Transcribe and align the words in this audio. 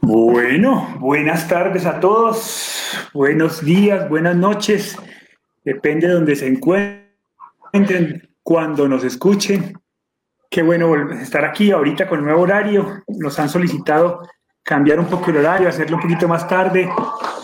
Bueno, 0.00 0.96
buenas 1.00 1.48
tardes 1.48 1.84
a 1.84 2.00
todos, 2.00 3.10
buenos 3.12 3.64
días, 3.64 4.08
buenas 4.08 4.36
noches, 4.36 4.96
depende 5.64 6.06
de 6.06 6.14
donde 6.14 6.36
se 6.36 6.46
encuentren, 6.46 8.28
cuando 8.42 8.88
nos 8.88 9.04
escuchen. 9.04 9.78
Qué 10.48 10.62
bueno 10.62 11.10
estar 11.12 11.44
aquí 11.44 11.70
ahorita 11.70 12.08
con 12.08 12.20
el 12.20 12.24
nuevo 12.24 12.42
horario. 12.42 13.02
Nos 13.06 13.38
han 13.38 13.50
solicitado 13.50 14.22
cambiar 14.62 14.98
un 14.98 15.06
poco 15.06 15.30
el 15.30 15.36
horario, 15.38 15.68
hacerlo 15.68 15.96
un 15.96 16.02
poquito 16.02 16.26
más 16.26 16.48
tarde, 16.48 16.90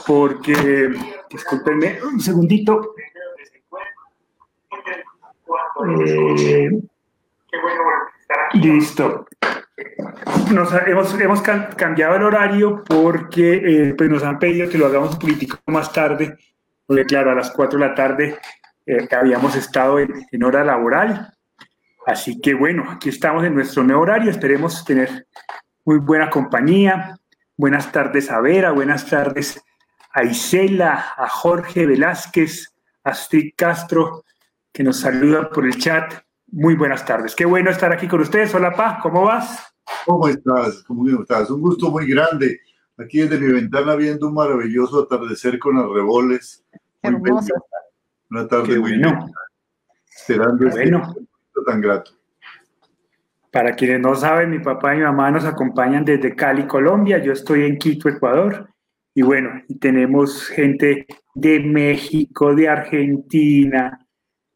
porque, 0.06 0.94
discúlpenme 1.28 1.98
un 2.02 2.20
segundito. 2.20 2.94
Eh, 6.38 6.70
listo. 8.54 9.26
Nos 10.52 10.72
hemos, 10.86 11.20
hemos 11.20 11.42
cambiado 11.42 12.14
el 12.14 12.22
horario 12.22 12.84
porque 12.84 13.54
eh, 13.54 13.94
pues 13.94 14.08
nos 14.08 14.22
han 14.22 14.38
pedido 14.38 14.68
que 14.68 14.78
lo 14.78 14.86
hagamos 14.86 15.14
un 15.14 15.18
poquitico 15.18 15.58
más 15.66 15.92
tarde, 15.92 16.36
porque 16.86 17.04
claro, 17.04 17.32
a 17.32 17.34
las 17.34 17.50
4 17.50 17.78
de 17.78 17.86
la 17.86 17.94
tarde 17.94 18.38
eh, 18.86 19.08
habíamos 19.10 19.56
estado 19.56 19.98
en, 19.98 20.44
hora 20.44 20.64
laboral. 20.64 21.34
Así 22.06 22.40
que 22.40 22.54
bueno, 22.54 22.88
aquí 22.88 23.08
estamos 23.08 23.44
en 23.44 23.54
nuestro 23.54 23.82
nuevo 23.82 24.02
horario, 24.02 24.30
esperemos 24.30 24.84
tener 24.84 25.26
muy 25.84 25.98
buena 25.98 26.30
compañía. 26.30 27.16
Buenas 27.56 27.90
tardes 27.90 28.30
a 28.30 28.40
Vera, 28.40 28.70
buenas 28.70 29.06
tardes 29.06 29.60
a 30.12 30.22
Isela, 30.22 31.14
a 31.16 31.28
Jorge 31.28 31.86
Velázquez, 31.86 32.74
a 33.02 33.10
Astrid 33.10 33.54
Castro, 33.56 34.24
que 34.72 34.84
nos 34.84 35.00
saluda 35.00 35.50
por 35.50 35.64
el 35.64 35.76
chat. 35.78 36.14
Muy 36.52 36.76
buenas 36.76 37.04
tardes. 37.04 37.34
Qué 37.34 37.44
bueno 37.44 37.70
estar 37.70 37.92
aquí 37.92 38.06
con 38.06 38.20
ustedes. 38.20 38.54
Hola, 38.54 38.72
Pa, 38.72 39.00
¿cómo 39.02 39.22
vas? 39.22 39.73
¿Cómo 40.04 40.28
estás? 40.28 40.82
¿Cómo 40.84 41.08
estás? 41.20 41.50
Un 41.50 41.60
gusto 41.60 41.90
muy 41.90 42.08
grande. 42.08 42.60
Aquí 42.96 43.20
desde 43.20 43.38
mi 43.38 43.52
ventana 43.52 43.96
viendo 43.96 44.28
un 44.28 44.34
maravilloso 44.34 45.02
atardecer 45.02 45.58
con 45.58 45.78
arreboles. 45.78 46.64
Hermoso. 47.02 47.54
Una 48.30 48.46
tarde 48.46 48.78
muy 48.78 48.98
bueno. 48.98 49.26
Esperando 50.16 50.68
este 50.68 50.90
bueno. 50.90 51.14
tan 51.66 51.80
grato. 51.80 52.12
Para 53.50 53.74
quienes 53.74 54.00
no 54.00 54.14
saben, 54.14 54.50
mi 54.50 54.58
papá 54.58 54.94
y 54.94 54.98
mi 54.98 55.04
mamá 55.04 55.30
nos 55.30 55.44
acompañan 55.44 56.04
desde 56.04 56.34
Cali, 56.34 56.66
Colombia. 56.66 57.18
Yo 57.18 57.32
estoy 57.32 57.64
en 57.64 57.78
Quito, 57.78 58.08
Ecuador. 58.08 58.68
Y 59.14 59.22
bueno, 59.22 59.62
tenemos 59.80 60.48
gente 60.48 61.06
de 61.34 61.60
México, 61.60 62.54
de 62.54 62.68
Argentina, 62.68 64.04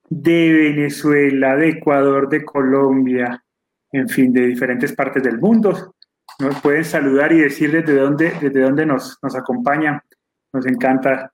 de 0.08 0.52
Venezuela, 0.52 1.56
de 1.56 1.68
Ecuador, 1.70 2.28
de 2.28 2.44
Colombia, 2.44 3.44
en 3.92 4.08
fin, 4.08 4.32
de 4.32 4.46
diferentes 4.46 4.92
partes 4.92 5.22
del 5.22 5.38
mundo. 5.38 5.94
Nos 6.38 6.60
pueden 6.60 6.84
saludar 6.84 7.32
y 7.32 7.40
decir 7.40 7.72
desde 7.72 7.98
dónde, 7.98 8.32
desde 8.40 8.60
dónde 8.60 8.86
nos, 8.86 9.18
nos 9.22 9.34
acompañan. 9.34 10.00
Nos 10.52 10.66
encanta. 10.66 11.32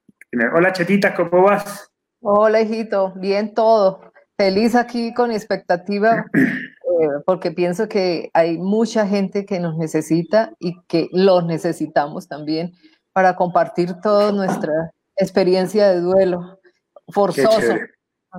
Hola, 0.54 0.72
Chetita, 0.72 1.14
¿cómo 1.14 1.42
vas? 1.42 1.90
Hola, 2.20 2.60
hijito. 2.60 3.12
Bien 3.16 3.54
todo. 3.54 4.12
Feliz 4.36 4.74
aquí 4.74 5.14
con 5.14 5.30
expectativa 5.30 6.24
Eh, 7.00 7.08
porque 7.26 7.50
pienso 7.50 7.88
que 7.88 8.30
hay 8.34 8.58
mucha 8.58 9.06
gente 9.06 9.44
que 9.46 9.58
nos 9.58 9.76
necesita 9.76 10.52
y 10.60 10.80
que 10.86 11.08
los 11.12 11.44
necesitamos 11.44 12.28
también 12.28 12.72
para 13.12 13.34
compartir 13.34 13.94
toda 14.00 14.30
nuestra 14.32 14.72
experiencia 15.16 15.88
de 15.88 16.00
duelo 16.00 16.60
forzoso, 17.08 17.74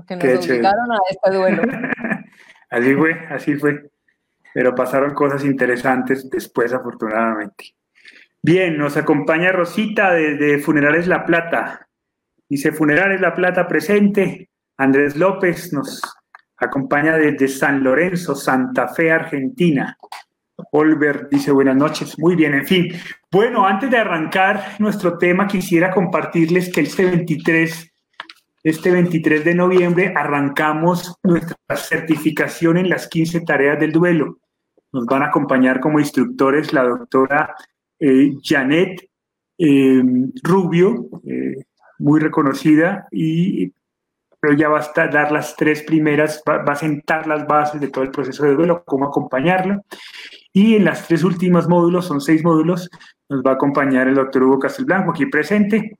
que 0.07 0.15
nos 0.15 0.45
obligaron 0.45 0.91
a 0.91 0.97
este 1.09 1.31
duelo. 1.31 1.63
así 2.69 2.95
fue, 2.95 3.13
así 3.29 3.55
fue. 3.55 3.89
Pero 4.55 4.73
pasaron 4.73 5.13
cosas 5.13 5.43
interesantes 5.43 6.29
después, 6.29 6.71
afortunadamente. 6.71 7.75
Bien, 8.41 8.77
nos 8.77 8.95
acompaña 8.95 9.51
Rosita 9.51 10.13
desde 10.13 10.59
Funerales 10.59 11.07
La 11.07 11.25
Plata. 11.25 11.89
Dice 12.47 12.71
Funerales 12.71 13.19
La 13.19 13.33
Plata 13.33 13.67
presente. 13.67 14.49
Andrés 14.77 15.17
López 15.17 15.73
nos 15.73 16.01
acompaña 16.55 17.17
desde 17.17 17.49
San 17.49 17.83
Lorenzo, 17.83 18.33
Santa 18.33 18.87
Fe, 18.87 19.11
Argentina. 19.11 19.97
Olver 20.71 21.27
dice 21.29 21.51
buenas 21.51 21.75
noches. 21.75 22.17
Muy 22.17 22.37
bien, 22.37 22.53
en 22.53 22.65
fin. 22.65 22.93
Bueno, 23.29 23.67
antes 23.67 23.91
de 23.91 23.97
arrancar 23.97 24.77
nuestro 24.79 25.17
tema, 25.17 25.47
quisiera 25.47 25.91
compartirles 25.91 26.71
que 26.71 26.79
este 26.79 27.03
23, 27.03 27.91
este 28.63 28.89
23 28.89 29.43
de 29.43 29.53
noviembre 29.53 30.13
arrancamos 30.15 31.13
nuestra 31.23 31.57
certificación 31.75 32.77
en 32.77 32.87
las 32.87 33.09
15 33.09 33.41
tareas 33.41 33.77
del 33.81 33.91
duelo. 33.91 34.37
Nos 34.95 35.05
van 35.05 35.23
a 35.23 35.27
acompañar 35.27 35.81
como 35.81 35.99
instructores 35.99 36.71
la 36.71 36.83
doctora 36.83 37.53
eh, 37.99 38.31
Janet 38.41 39.09
eh, 39.57 40.01
Rubio, 40.41 41.09
eh, 41.25 41.65
muy 41.99 42.21
reconocida, 42.21 43.05
y 43.11 43.73
pero 44.39 44.55
ya 44.55 44.69
va 44.69 44.79
a 44.79 45.07
dar 45.07 45.31
las 45.31 45.55
tres 45.55 45.81
primeras, 45.81 46.41
va, 46.47 46.71
a 46.71 46.75
sentar 46.75 47.25
las 47.25 47.47
bases 47.47 47.81
de 47.81 47.87
todo 47.87 48.03
el 48.03 48.11
proceso 48.11 48.45
de 48.45 48.53
duelo, 48.53 48.83
cómo 48.85 49.05
acompañarlo. 49.05 49.83
Y 50.53 50.75
en 50.75 50.85
las 50.85 51.07
tres 51.07 51.23
últimas 51.23 51.67
módulos, 51.67 52.05
son 52.05 52.21
seis 52.21 52.43
módulos, 52.43 52.87
nos 53.27 53.41
va 53.41 53.51
a 53.51 53.53
acompañar 53.55 54.07
el 54.07 54.13
doctor 54.13 54.43
Hugo 54.43 54.59
Castelblanco 54.59 55.11
aquí 55.11 55.25
presente, 55.25 55.97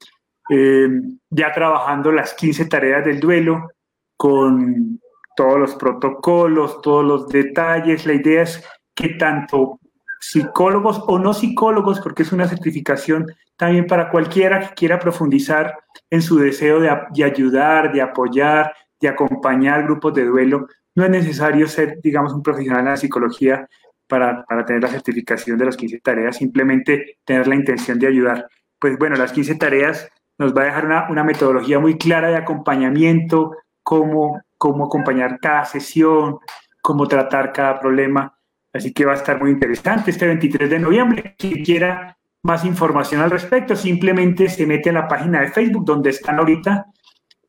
eh, 0.50 0.88
ya 1.32 1.52
trabajando 1.54 2.12
las 2.12 2.36
15 2.36 2.68
tareas 2.68 3.04
del 3.04 3.20
duelo 3.20 3.68
con 4.16 5.00
todos 5.36 5.60
los 5.60 5.76
protocolos, 5.76 6.82
todos 6.82 7.04
los 7.04 7.28
detalles. 7.28 8.06
La 8.06 8.14
idea 8.14 8.44
es 8.44 8.64
que 8.96 9.10
tanto 9.10 9.80
psicólogos 10.20 11.04
o 11.08 11.20
no 11.20 11.34
psicólogos, 11.34 12.00
porque 12.00 12.24
es 12.24 12.32
una 12.32 12.48
certificación 12.48 13.28
también 13.58 13.86
para 13.86 14.10
cualquiera 14.10 14.60
que 14.60 14.74
quiera 14.74 15.00
profundizar 15.00 15.78
en 16.10 16.22
su 16.22 16.38
deseo 16.38 16.80
de, 16.80 16.90
ayudar, 17.24 17.94
de 17.94 18.02
apoyar, 18.02 18.74
de 19.00 19.08
acompañar 19.08 19.84
grupos 19.84 20.14
de 20.14 20.26
duelo. 20.26 20.68
No 20.96 21.04
es 21.04 21.10
necesario 21.10 21.68
ser, 21.68 22.00
digamos, 22.02 22.34
un 22.34 22.42
profesional 22.42 22.82
en 22.82 22.92
la 22.92 22.98
psicología 22.98 23.68
para, 24.08 24.46
tener 24.66 24.82
la 24.82 24.90
certificación 24.90 25.58
de 25.58 25.66
las 25.66 25.78
15 25.78 26.00
tareas, 26.00 26.38
simplemente 26.38 27.20
tener 27.24 27.48
la 27.48 27.56
intención 27.56 28.00
de 28.00 28.08
ayudar. 28.08 28.48
Pues 28.80 28.98
bueno, 28.98 29.16
las 29.16 29.32
15 29.32 29.56
tareas 29.56 30.10
nos 30.38 30.56
va 30.56 30.64
a 30.64 30.66
dejar 30.66 31.08
una, 31.10 31.24
metodología 31.24 31.80
muy 31.80 31.98
clara 31.98 32.30
de 32.30 32.38
acompañamiento, 32.38 33.56
cómo, 33.84 34.42
cómo 34.58 34.86
acompañar 34.86 35.40
cada 35.40 35.66
sesión, 35.66 36.40
cómo 36.82 37.08
tratar 37.08 37.52
cada 37.54 37.80
problema. 37.80 38.35
Así 38.76 38.92
que 38.92 39.06
va 39.06 39.14
a 39.14 39.16
estar 39.16 39.40
muy 39.40 39.52
interesante 39.52 40.12
este 40.12 40.28
23 40.28 40.70
de 40.70 40.80
noviembre. 40.80 41.36
Quien 41.38 41.64
quiera 41.64 42.18
más 42.42 42.66
información 42.66 43.22
al 43.22 43.32
respecto, 43.32 43.74
simplemente 43.74 44.50
se 44.50 44.66
mete 44.66 44.90
a 44.90 44.94
la 44.94 45.08
página 45.08 45.40
de 45.40 45.48
Facebook 45.48 45.86
donde 45.86 46.10
están 46.10 46.40
ahorita. 46.40 46.86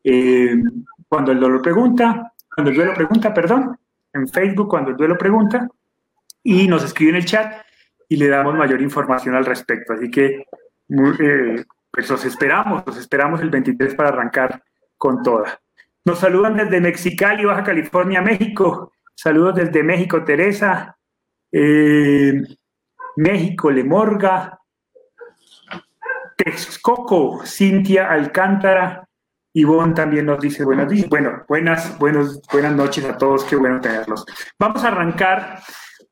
Eh, 0.05 0.55
cuando 1.09 1.33
el 1.33 1.41
dolor 1.41 1.63
pregunta, 1.63 2.33
cuando 2.55 2.71
el 2.71 2.77
duelo 2.77 2.95
pregunta, 2.95 3.35
perdón, 3.35 3.77
en 4.13 4.29
Facebook 4.29 4.69
cuando 4.69 4.91
el 4.91 4.97
duelo 4.97 5.19
pregunta, 5.19 5.69
y 6.45 6.69
nos 6.69 6.85
escribe 6.85 7.11
en 7.11 7.17
el 7.17 7.25
chat 7.25 7.55
y 8.09 8.17
le 8.17 8.29
damos 8.29 8.55
mayor 8.55 8.81
información 8.81 9.35
al 9.35 9.47
respecto. 9.47 9.95
Así 9.95 10.09
que 10.09 10.47
eh, 10.89 11.65
pues 11.91 12.09
los 12.09 12.25
esperamos, 12.25 12.85
los 12.87 12.97
esperamos 12.99 13.41
el 13.41 13.51
23 13.51 13.97
para 13.97 14.11
arrancar 14.11 14.63
con 14.97 15.25
toda. 15.25 15.61
Nos 16.05 16.21
saludan 16.21 16.57
desde 16.57 16.81
Mexicali, 16.81 17.45
Baja 17.45 17.65
California, 17.65 18.23
México. 18.23 18.93
Saludos 19.17 19.57
desde 19.57 19.83
México, 19.83 20.23
Teresa. 20.23 20.97
Eh, 21.53 22.43
México, 23.17 23.71
Lemorga, 23.71 24.59
Texcoco, 26.37 27.45
Cintia 27.45 28.11
Alcántara, 28.11 29.07
Ivonne 29.57 29.95
también 29.95 30.27
nos 30.27 30.39
dice 30.39 30.65
buenas 30.65 30.93
Bueno, 31.09 31.45
buenas, 31.49 31.99
buenos, 31.99 32.43
buenas 32.53 32.77
noches 32.77 33.05
a 33.07 33.17
todos, 33.17 33.43
qué 33.45 33.57
bueno 33.57 33.81
tenerlos. 33.81 34.27
Vamos 34.59 34.85
a 34.85 34.89
arrancar 34.89 35.61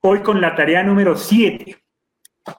hoy 0.00 0.20
con 0.20 0.40
la 0.40 0.54
tarea 0.54 0.82
número 0.82 1.14
7. 1.14 1.76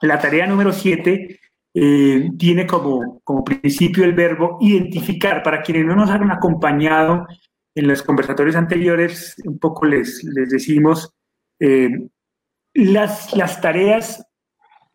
La 0.02 0.20
tarea 0.20 0.46
número 0.46 0.72
7 0.72 1.40
eh, 1.74 2.30
tiene 2.38 2.66
como, 2.68 3.20
como 3.24 3.42
principio 3.42 4.04
el 4.04 4.14
verbo 4.14 4.58
identificar. 4.60 5.42
Para 5.42 5.60
quienes 5.60 5.86
no 5.86 5.96
nos 5.96 6.08
han 6.08 6.30
acompañado 6.30 7.26
en 7.74 7.88
los 7.88 8.04
conversatorios 8.04 8.54
anteriores, 8.54 9.34
un 9.44 9.58
poco 9.58 9.86
les, 9.86 10.22
les 10.22 10.50
decimos, 10.50 11.12
eh, 11.58 11.90
las, 12.84 13.34
las 13.34 13.60
tareas 13.60 14.24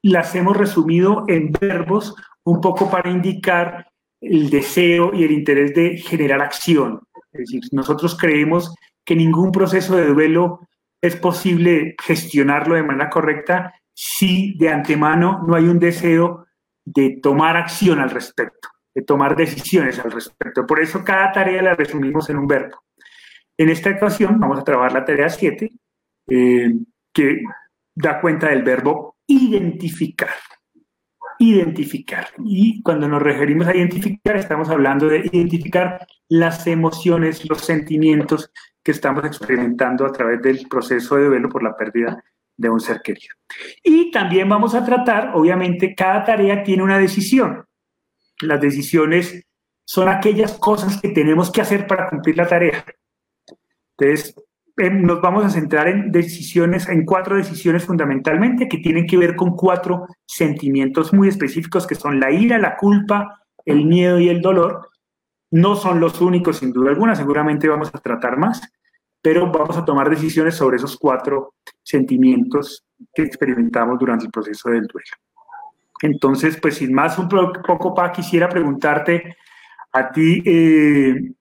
las 0.04 0.34
hemos 0.36 0.58
resumido 0.58 1.26
en 1.28 1.52
verbos 1.52 2.16
un 2.44 2.62
poco 2.62 2.90
para 2.90 3.10
indicar 3.10 3.88
el 4.20 4.50
deseo 4.50 5.14
y 5.14 5.24
el 5.24 5.32
interés 5.32 5.74
de 5.74 5.98
generar 5.98 6.42
acción. 6.42 7.02
Es 7.32 7.40
decir, 7.40 7.62
nosotros 7.72 8.18
creemos 8.18 8.74
que 9.06 9.16
ningún 9.16 9.52
proceso 9.52 9.96
de 9.96 10.08
duelo 10.08 10.60
es 11.02 11.16
posible 11.16 11.96
gestionarlo 12.02 12.76
de 12.76 12.84
manera 12.84 13.10
correcta 13.10 13.74
si 13.94 14.56
de 14.58 14.70
antemano 14.70 15.44
no 15.48 15.56
hay 15.56 15.66
un 15.66 15.80
deseo 15.80 16.46
de 16.86 17.20
tomar 17.22 17.58
acción 17.58 18.00
al 18.00 18.12
respecto, 18.12 18.70
de 18.94 19.02
tomar 19.02 19.36
decisiones 19.36 20.00
al 20.00 20.12
respecto. 20.12 20.66
Por 20.66 20.80
eso 20.80 21.04
cada 21.04 21.32
tarea 21.32 21.62
la 21.62 21.76
resumimos 21.76 22.30
en 22.30 22.38
un 22.38 22.48
verbo. 22.48 22.84
En 23.58 23.70
esta 23.70 23.92
ocasión 23.92 24.40
vamos 24.40 24.60
a 24.60 24.64
trabajar 24.64 24.94
la 24.94 25.06
tarea 25.06 25.30
7, 25.30 25.72
eh, 26.30 26.74
que 27.14 27.42
da 27.96 28.20
cuenta 28.22 28.50
del 28.50 28.64
verbo 28.64 29.18
identificar. 29.28 30.30
Identificar. 31.40 32.28
Y 32.46 32.82
cuando 32.84 33.08
nos 33.08 33.22
referimos 33.22 33.68
a 33.68 33.76
identificar, 33.76 34.38
estamos 34.38 34.70
hablando 34.70 35.08
de 35.08 35.20
identificar 35.32 36.06
las 36.30 36.68
emociones, 36.68 37.48
los 37.50 37.62
sentimientos 37.62 38.52
que 38.84 38.92
estamos 38.92 39.26
experimentando 39.26 40.06
a 40.06 40.12
través 40.12 40.42
del 40.42 40.68
proceso 40.68 41.16
de 41.16 41.26
duelo 41.26 41.50
por 41.50 41.64
la 41.64 41.76
pérdida 41.76 42.24
de 42.58 42.70
un 42.70 42.80
ser 42.80 43.02
querido. 43.02 43.36
Y 43.84 44.12
también 44.12 44.48
vamos 44.50 44.76
a 44.76 44.86
tratar, 44.86 45.32
obviamente, 45.34 45.96
cada 45.96 46.24
tarea 46.24 46.64
tiene 46.64 46.84
una 46.84 47.00
decisión. 47.00 47.66
Las 48.42 48.62
decisiones 48.62 49.46
son 49.86 50.10
aquellas 50.10 50.54
cosas 50.54 51.02
que 51.02 51.10
tenemos 51.10 51.52
que 51.52 51.62
hacer 51.62 51.88
para 51.88 52.10
cumplir 52.10 52.38
la 52.38 52.48
tarea. 52.48 52.86
Entonces, 53.98 54.36
em, 54.78 55.02
nos 55.04 55.22
vamos 55.22 55.46
a 55.46 55.50
centrar 55.50 55.88
en 55.88 56.12
decisiones, 56.12 56.88
en 56.90 57.06
cuatro 57.06 57.36
decisiones 57.36 57.86
fundamentalmente 57.86 58.68
que 58.68 58.78
tienen 58.78 59.06
que 59.06 59.18
ver 59.18 59.36
con 59.36 59.56
cuatro 59.56 60.06
sentimientos 60.26 61.14
muy 61.14 61.28
específicos 61.28 61.88
que 61.88 61.96
son 61.96 62.20
la 62.20 62.32
ira, 62.32 62.58
la 62.58 62.78
culpa, 62.78 63.42
el 63.66 63.86
miedo 63.86 64.20
y 64.20 64.30
el 64.30 64.42
dolor. 64.42 64.90
No 65.52 65.76
son 65.76 66.00
los 66.00 66.22
únicos, 66.22 66.58
sin 66.58 66.72
duda 66.72 66.92
alguna, 66.92 67.16
seguramente 67.16 67.68
vamos 67.68 67.90
a 67.94 68.00
tratar 68.00 68.38
más, 68.38 68.62
pero 69.22 69.52
vamos 69.52 69.78
a 69.78 69.86
tomar 69.86 70.10
decisiones 70.10 70.56
sobre 70.56 70.78
esos 70.78 70.98
cuatro 70.98 71.56
sentimientos 71.84 72.84
que 73.14 73.24
experimentamos 73.24 74.00
durante 74.00 74.26
el 74.26 74.32
proceso 74.32 74.70
del 74.70 74.88
duelo. 74.88 75.12
Entonces, 76.02 76.58
pues 76.60 76.76
sin 76.76 76.94
más, 76.94 77.18
un 77.20 77.30
poco, 77.30 77.94
Pa, 77.94 78.12
quisiera 78.12 78.50
preguntarte 78.50 79.36
a 79.92 80.12
ti, 80.12 80.42
eh, 80.46 81.34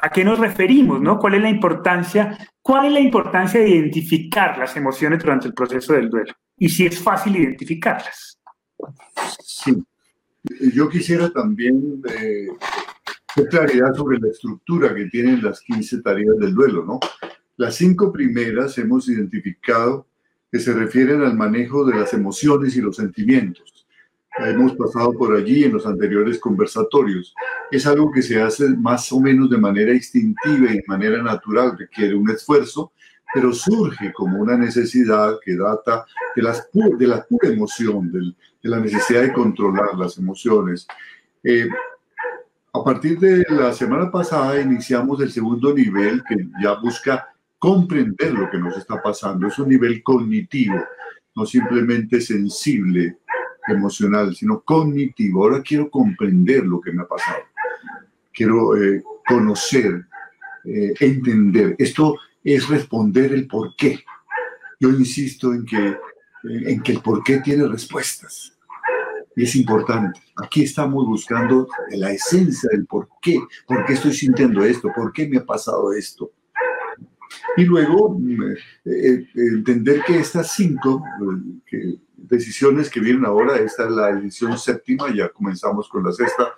¿a 0.00 0.10
qué 0.10 0.24
nos 0.24 0.38
referimos? 0.38 1.00
¿no? 1.00 1.18
¿Cuál 1.18 1.34
es 1.34 1.42
la 1.42 1.50
importancia? 1.50 2.36
¿Cuál 2.62 2.86
es 2.86 2.92
la 2.92 3.00
importancia 3.00 3.60
de 3.60 3.68
identificar 3.68 4.58
las 4.58 4.76
emociones 4.76 5.22
durante 5.22 5.48
el 5.48 5.54
proceso 5.54 5.92
del 5.92 6.10
duelo? 6.10 6.32
Y 6.56 6.68
si 6.68 6.86
es 6.86 6.98
fácil 6.98 7.36
identificarlas. 7.36 8.38
Sí. 9.44 9.76
Yo 10.74 10.88
quisiera 10.88 11.30
también 11.30 12.02
eh, 12.08 12.48
claridad 13.50 13.94
sobre 13.94 14.18
la 14.18 14.28
estructura 14.28 14.94
que 14.94 15.06
tienen 15.06 15.42
las 15.42 15.60
15 15.60 16.00
tareas 16.00 16.36
del 16.38 16.54
duelo, 16.54 16.84
¿no? 16.84 16.98
Las 17.56 17.76
cinco 17.76 18.10
primeras 18.10 18.78
hemos 18.78 19.08
identificado 19.08 20.06
que 20.50 20.58
se 20.58 20.72
refieren 20.72 21.20
al 21.22 21.36
manejo 21.36 21.84
de 21.84 21.98
las 21.98 22.14
emociones 22.14 22.74
y 22.76 22.80
los 22.80 22.96
sentimientos. 22.96 23.79
Hemos 24.38 24.74
pasado 24.76 25.12
por 25.12 25.36
allí 25.36 25.64
en 25.64 25.72
los 25.72 25.86
anteriores 25.86 26.38
conversatorios. 26.38 27.34
Es 27.70 27.86
algo 27.86 28.10
que 28.10 28.22
se 28.22 28.40
hace 28.40 28.68
más 28.70 29.10
o 29.12 29.20
menos 29.20 29.50
de 29.50 29.58
manera 29.58 29.92
instintiva 29.92 30.70
y 30.70 30.76
de 30.76 30.84
manera 30.86 31.22
natural, 31.22 31.76
requiere 31.76 32.14
un 32.14 32.30
esfuerzo, 32.30 32.92
pero 33.34 33.52
surge 33.52 34.12
como 34.12 34.40
una 34.40 34.56
necesidad 34.56 35.38
que 35.44 35.56
data 35.56 36.04
de, 36.34 36.42
las 36.42 36.68
de 36.72 37.06
la 37.06 37.24
pura 37.24 37.48
emoción, 37.48 38.10
de, 38.12 38.68
la 38.68 38.80
necesidad 38.80 39.22
de 39.22 39.32
controlar 39.32 39.94
las 39.96 40.16
emociones. 40.18 40.86
Eh, 41.42 41.68
a 42.72 42.84
partir 42.84 43.18
de 43.18 43.44
la 43.50 43.72
semana 43.72 44.10
pasada 44.10 44.60
iniciamos 44.60 45.20
el 45.20 45.32
segundo 45.32 45.74
nivel 45.74 46.22
que 46.28 46.36
ya 46.62 46.74
busca 46.74 47.28
comprender 47.58 48.32
lo 48.32 48.50
que 48.50 48.58
nos 48.58 48.76
está 48.76 49.02
pasando. 49.02 49.46
Es 49.46 49.58
un 49.58 49.68
nivel 49.68 50.02
cognitivo, 50.02 50.82
no 51.34 51.46
simplemente 51.46 52.20
sensible, 52.20 53.18
emocional, 53.72 54.34
sino 54.34 54.60
cognitivo. 54.62 55.44
Ahora 55.44 55.62
quiero 55.62 55.90
comprender 55.90 56.64
lo 56.64 56.80
que 56.80 56.92
me 56.92 57.02
ha 57.02 57.06
pasado. 57.06 57.38
Quiero 58.32 58.76
eh, 58.76 59.02
conocer, 59.26 60.06
eh, 60.64 60.94
entender. 61.00 61.76
Esto 61.78 62.16
es 62.42 62.68
responder 62.68 63.32
el 63.32 63.46
por 63.46 63.74
qué. 63.76 64.00
Yo 64.78 64.90
insisto 64.90 65.52
en 65.52 65.64
que, 65.64 65.96
en 66.44 66.82
que 66.82 66.92
el 66.92 67.00
por 67.00 67.22
qué 67.22 67.38
tiene 67.38 67.66
respuestas 67.68 68.56
es 69.36 69.56
importante. 69.56 70.20
Aquí 70.36 70.62
estamos 70.62 71.06
buscando 71.06 71.68
la 71.90 72.12
esencia 72.12 72.68
del 72.72 72.86
por 72.86 73.08
qué, 73.20 73.38
por 73.66 73.84
qué 73.84 73.94
estoy 73.94 74.12
sintiendo 74.12 74.64
esto, 74.64 74.90
por 74.94 75.12
qué 75.12 75.28
me 75.28 75.38
ha 75.38 75.44
pasado 75.44 75.92
esto. 75.92 76.32
Y 77.56 77.64
luego 77.64 78.16
mm, 78.18 78.42
eh, 78.84 79.26
entender 79.34 80.02
que 80.06 80.18
estas 80.18 80.52
cinco 80.52 81.02
eh, 81.72 81.98
decisiones 82.16 82.90
que 82.90 83.00
vienen 83.00 83.24
ahora, 83.24 83.56
esta 83.56 83.84
es 83.84 83.90
la 83.90 84.10
edición 84.10 84.56
séptima, 84.58 85.14
ya 85.14 85.28
comenzamos 85.28 85.88
con 85.88 86.04
la 86.04 86.12
sexta 86.12 86.54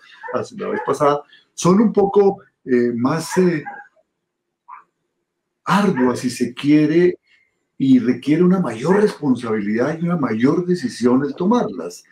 la 0.57 0.69
vez 0.69 0.81
pasada, 0.85 1.23
son 1.55 1.81
un 1.81 1.93
poco 1.93 2.39
eh, 2.65 2.93
más 2.95 3.35
arduas 5.65 6.21
si 6.21 6.31
se 6.31 6.55
quiere 6.55 7.19
y 7.79 7.99
requiere 7.99 8.45
una 8.45 8.61
mayor 8.61 9.01
responsabilidad 9.01 9.99
y 9.99 10.05
una 10.05 10.17
mayor 10.17 10.65
decisión 10.65 11.25
el 11.25 11.35
tomarlas. 11.35 12.05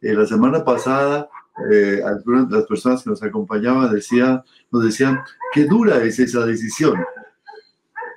Eh, 0.00 0.14
la 0.14 0.26
semana 0.26 0.64
pasada, 0.64 1.28
eh, 1.70 2.00
algunas 2.02 2.48
de 2.48 2.56
las 2.56 2.66
personas 2.66 3.02
que 3.02 3.10
nos 3.10 3.22
acompañaban 3.22 3.92
decían, 3.92 4.42
nos 4.70 4.84
decían, 4.84 5.20
qué 5.52 5.64
dura 5.64 6.02
es 6.02 6.18
esa 6.18 6.46
decisión. 6.46 6.94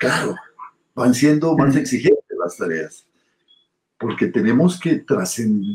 Claro, 0.01 0.35
van 0.95 1.13
siendo 1.13 1.55
más 1.55 1.75
exigentes 1.75 2.25
las 2.43 2.57
tareas, 2.57 3.05
porque 3.99 4.29
tenemos 4.29 4.79
que 4.79 5.05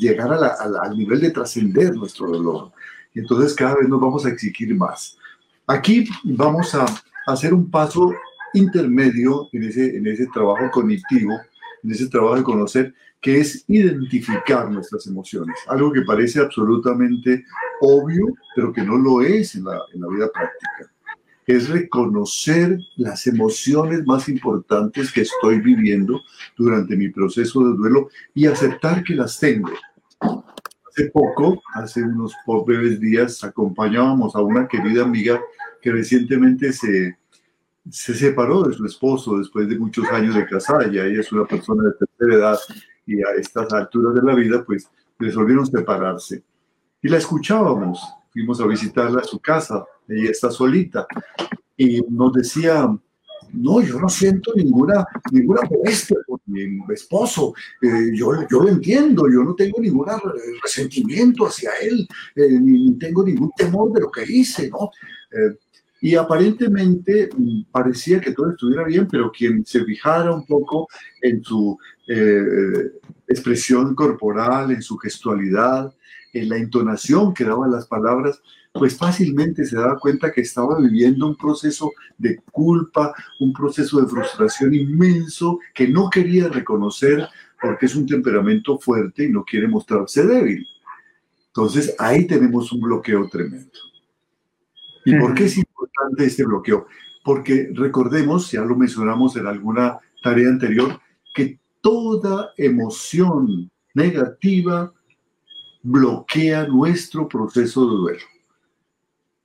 llegar 0.00 0.32
al 0.32 0.98
nivel 0.98 1.20
de 1.20 1.30
trascender 1.30 1.94
nuestro 1.94 2.26
dolor. 2.26 2.72
Y 3.14 3.20
entonces 3.20 3.54
cada 3.54 3.76
vez 3.76 3.88
nos 3.88 4.00
vamos 4.00 4.26
a 4.26 4.30
exigir 4.30 4.74
más. 4.74 5.16
Aquí 5.68 6.08
vamos 6.24 6.74
a 6.74 6.86
hacer 7.28 7.54
un 7.54 7.70
paso 7.70 8.12
intermedio 8.52 9.48
en 9.52 9.62
ese, 9.62 9.96
en 9.96 10.08
ese 10.08 10.26
trabajo 10.34 10.72
cognitivo, 10.72 11.32
en 11.84 11.90
ese 11.92 12.08
trabajo 12.08 12.34
de 12.34 12.42
conocer 12.42 12.94
que 13.20 13.38
es 13.38 13.64
identificar 13.68 14.68
nuestras 14.68 15.06
emociones, 15.06 15.56
algo 15.68 15.92
que 15.92 16.02
parece 16.02 16.40
absolutamente 16.40 17.44
obvio, 17.80 18.26
pero 18.56 18.72
que 18.72 18.82
no 18.82 18.96
lo 18.96 19.22
es 19.22 19.54
en 19.54 19.66
la, 19.66 19.80
en 19.94 20.00
la 20.00 20.08
vida 20.08 20.28
práctica. 20.32 20.95
Es 21.46 21.68
reconocer 21.68 22.78
las 22.96 23.26
emociones 23.26 24.04
más 24.04 24.28
importantes 24.28 25.12
que 25.12 25.22
estoy 25.22 25.60
viviendo 25.60 26.20
durante 26.56 26.96
mi 26.96 27.08
proceso 27.08 27.60
de 27.60 27.76
duelo 27.76 28.08
y 28.34 28.46
aceptar 28.46 29.04
que 29.04 29.14
las 29.14 29.38
tengo. 29.38 29.70
Hace 30.20 31.10
poco, 31.10 31.62
hace 31.74 32.02
unos 32.02 32.34
breves 32.66 32.98
días, 32.98 33.44
acompañábamos 33.44 34.34
a 34.34 34.40
una 34.40 34.66
querida 34.66 35.04
amiga 35.04 35.40
que 35.80 35.92
recientemente 35.92 36.72
se, 36.72 37.16
se 37.90 38.14
separó 38.14 38.64
de 38.64 38.74
su 38.74 38.84
esposo 38.84 39.38
después 39.38 39.68
de 39.68 39.78
muchos 39.78 40.08
años 40.10 40.34
de 40.34 40.46
casada. 40.46 40.90
Ya 40.90 41.04
ella 41.04 41.20
es 41.20 41.30
una 41.30 41.44
persona 41.44 41.84
de 41.84 41.92
tercera 41.92 42.34
edad 42.34 42.58
y 43.06 43.22
a 43.22 43.30
estas 43.38 43.72
alturas 43.72 44.14
de 44.14 44.22
la 44.22 44.34
vida, 44.34 44.64
pues 44.64 44.90
resolvieron 45.18 45.66
separarse. 45.66 46.42
Y 47.02 47.08
la 47.08 47.18
escuchábamos, 47.18 48.00
fuimos 48.32 48.60
a 48.60 48.66
visitarla 48.66 49.20
a 49.20 49.24
su 49.24 49.38
casa, 49.38 49.84
ella 50.08 50.30
está 50.30 50.50
solita, 50.50 51.06
y 51.76 52.00
nos 52.08 52.32
decía, 52.32 52.88
no, 53.52 53.80
yo 53.80 54.00
no 54.00 54.08
siento 54.08 54.52
ninguna, 54.54 55.06
ninguna 55.30 55.62
molestia 55.70 56.16
por 56.26 56.40
mi 56.46 56.80
esposo, 56.92 57.54
eh, 57.82 58.10
yo, 58.14 58.32
yo 58.50 58.62
lo 58.62 58.68
entiendo, 58.68 59.28
yo 59.30 59.42
no 59.42 59.54
tengo 59.54 59.80
ningún 59.80 60.06
resentimiento 60.62 61.46
hacia 61.46 61.70
él, 61.82 62.06
eh, 62.34 62.58
ni 62.60 62.94
tengo 62.98 63.24
ningún 63.24 63.50
temor 63.56 63.92
de 63.92 64.00
lo 64.00 64.10
que 64.10 64.24
hice, 64.26 64.70
¿no? 64.70 64.90
Eh, 65.30 65.56
y 66.00 66.14
aparentemente 66.14 67.30
mm, 67.36 67.64
parecía 67.70 68.20
que 68.20 68.32
todo 68.32 68.50
estuviera 68.50 68.84
bien, 68.84 69.08
pero 69.10 69.32
quien 69.32 69.64
se 69.64 69.84
fijara 69.84 70.32
un 70.32 70.46
poco 70.46 70.88
en 71.22 71.42
su 71.42 71.78
eh, 72.08 72.92
expresión 73.26 73.94
corporal, 73.94 74.70
en 74.70 74.82
su 74.82 74.96
gestualidad, 74.98 75.92
en 76.32 76.48
la 76.48 76.58
entonación 76.58 77.32
que 77.32 77.44
daban 77.44 77.72
las 77.72 77.86
palabras, 77.86 78.40
pues 78.78 78.96
fácilmente 78.96 79.64
se 79.64 79.76
daba 79.76 79.98
cuenta 79.98 80.32
que 80.32 80.40
estaba 80.40 80.78
viviendo 80.78 81.26
un 81.26 81.36
proceso 81.36 81.92
de 82.18 82.36
culpa, 82.52 83.14
un 83.40 83.52
proceso 83.52 84.00
de 84.00 84.08
frustración 84.08 84.74
inmenso 84.74 85.58
que 85.74 85.88
no 85.88 86.10
quería 86.10 86.48
reconocer 86.48 87.28
porque 87.60 87.86
es 87.86 87.94
un 87.94 88.06
temperamento 88.06 88.78
fuerte 88.78 89.24
y 89.24 89.30
no 89.30 89.44
quiere 89.44 89.68
mostrarse 89.68 90.26
débil. 90.26 90.66
Entonces 91.48 91.94
ahí 91.98 92.26
tenemos 92.26 92.70
un 92.72 92.80
bloqueo 92.80 93.28
tremendo. 93.28 93.78
¿Y 95.04 95.14
por 95.16 95.34
qué 95.34 95.44
es 95.44 95.56
importante 95.56 96.26
este 96.26 96.44
bloqueo? 96.44 96.86
Porque 97.24 97.70
recordemos, 97.74 98.50
ya 98.50 98.62
lo 98.62 98.76
mencionamos 98.76 99.36
en 99.36 99.46
alguna 99.46 99.98
tarea 100.22 100.48
anterior, 100.48 101.00
que 101.34 101.58
toda 101.80 102.50
emoción 102.56 103.70
negativa 103.94 104.92
bloquea 105.82 106.66
nuestro 106.66 107.28
proceso 107.28 107.88
de 107.88 107.96
duelo. 107.96 108.35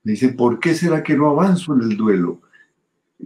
Dice, 0.03 0.29
¿por 0.29 0.60
qué 0.60 0.74
será 0.74 1.03
que 1.03 1.15
no 1.15 1.29
avanzo 1.29 1.74
en 1.74 1.81
el 1.81 1.98
duelo? 1.98 2.41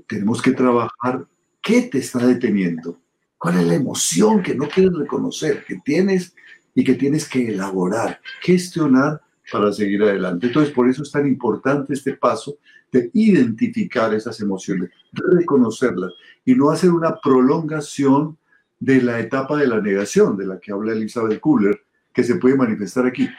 Tenemos 0.08 0.42
que 0.42 0.52
trabajar. 0.52 1.26
¿Qué 1.62 1.84
te 1.84 2.00
está 2.00 2.26
deteniendo? 2.26 3.00
¿Cuál 3.38 3.60
es 3.60 3.68
la 3.68 3.76
emoción 3.76 4.42
que 4.42 4.56
no 4.56 4.68
quieres 4.68 4.94
reconocer, 4.94 5.64
que 5.66 5.78
tienes 5.84 6.36
y 6.76 6.84
que 6.84 6.96
tienes 6.96 7.28
que 7.28 7.48
elaborar, 7.48 8.20
gestionar 8.42 9.22
para 9.52 9.72
seguir 9.72 10.04
adelante. 10.04 10.48
Entonces, 10.48 10.74
por 10.74 10.90
eso 10.90 11.04
es 11.04 11.12
tan 11.12 11.28
importante 11.28 11.94
este 11.94 12.14
paso 12.14 12.58
de 12.92 13.10
identificar 13.14 14.14
esas 14.14 14.40
emociones, 14.42 14.92
reconocerlas 15.12 16.14
y 16.44 16.56
no 16.56 16.70
hacer 16.70 16.92
una 16.92 17.18
prolongación 17.18 18.38
de 18.80 19.02
la 19.02 19.20
etapa 19.20 19.58
de 19.58 19.68
la 19.68 19.82
negación 19.82 20.38
de 20.38 20.46
la 20.46 20.60
que 20.60 20.72
habla 20.72 20.94
Elizabeth 20.94 21.40
Kuller, 21.40 21.82
que 22.14 22.24
se 22.24 22.36
puede 22.36 22.56
manifestar 22.56 23.06
aquí. 23.06 23.30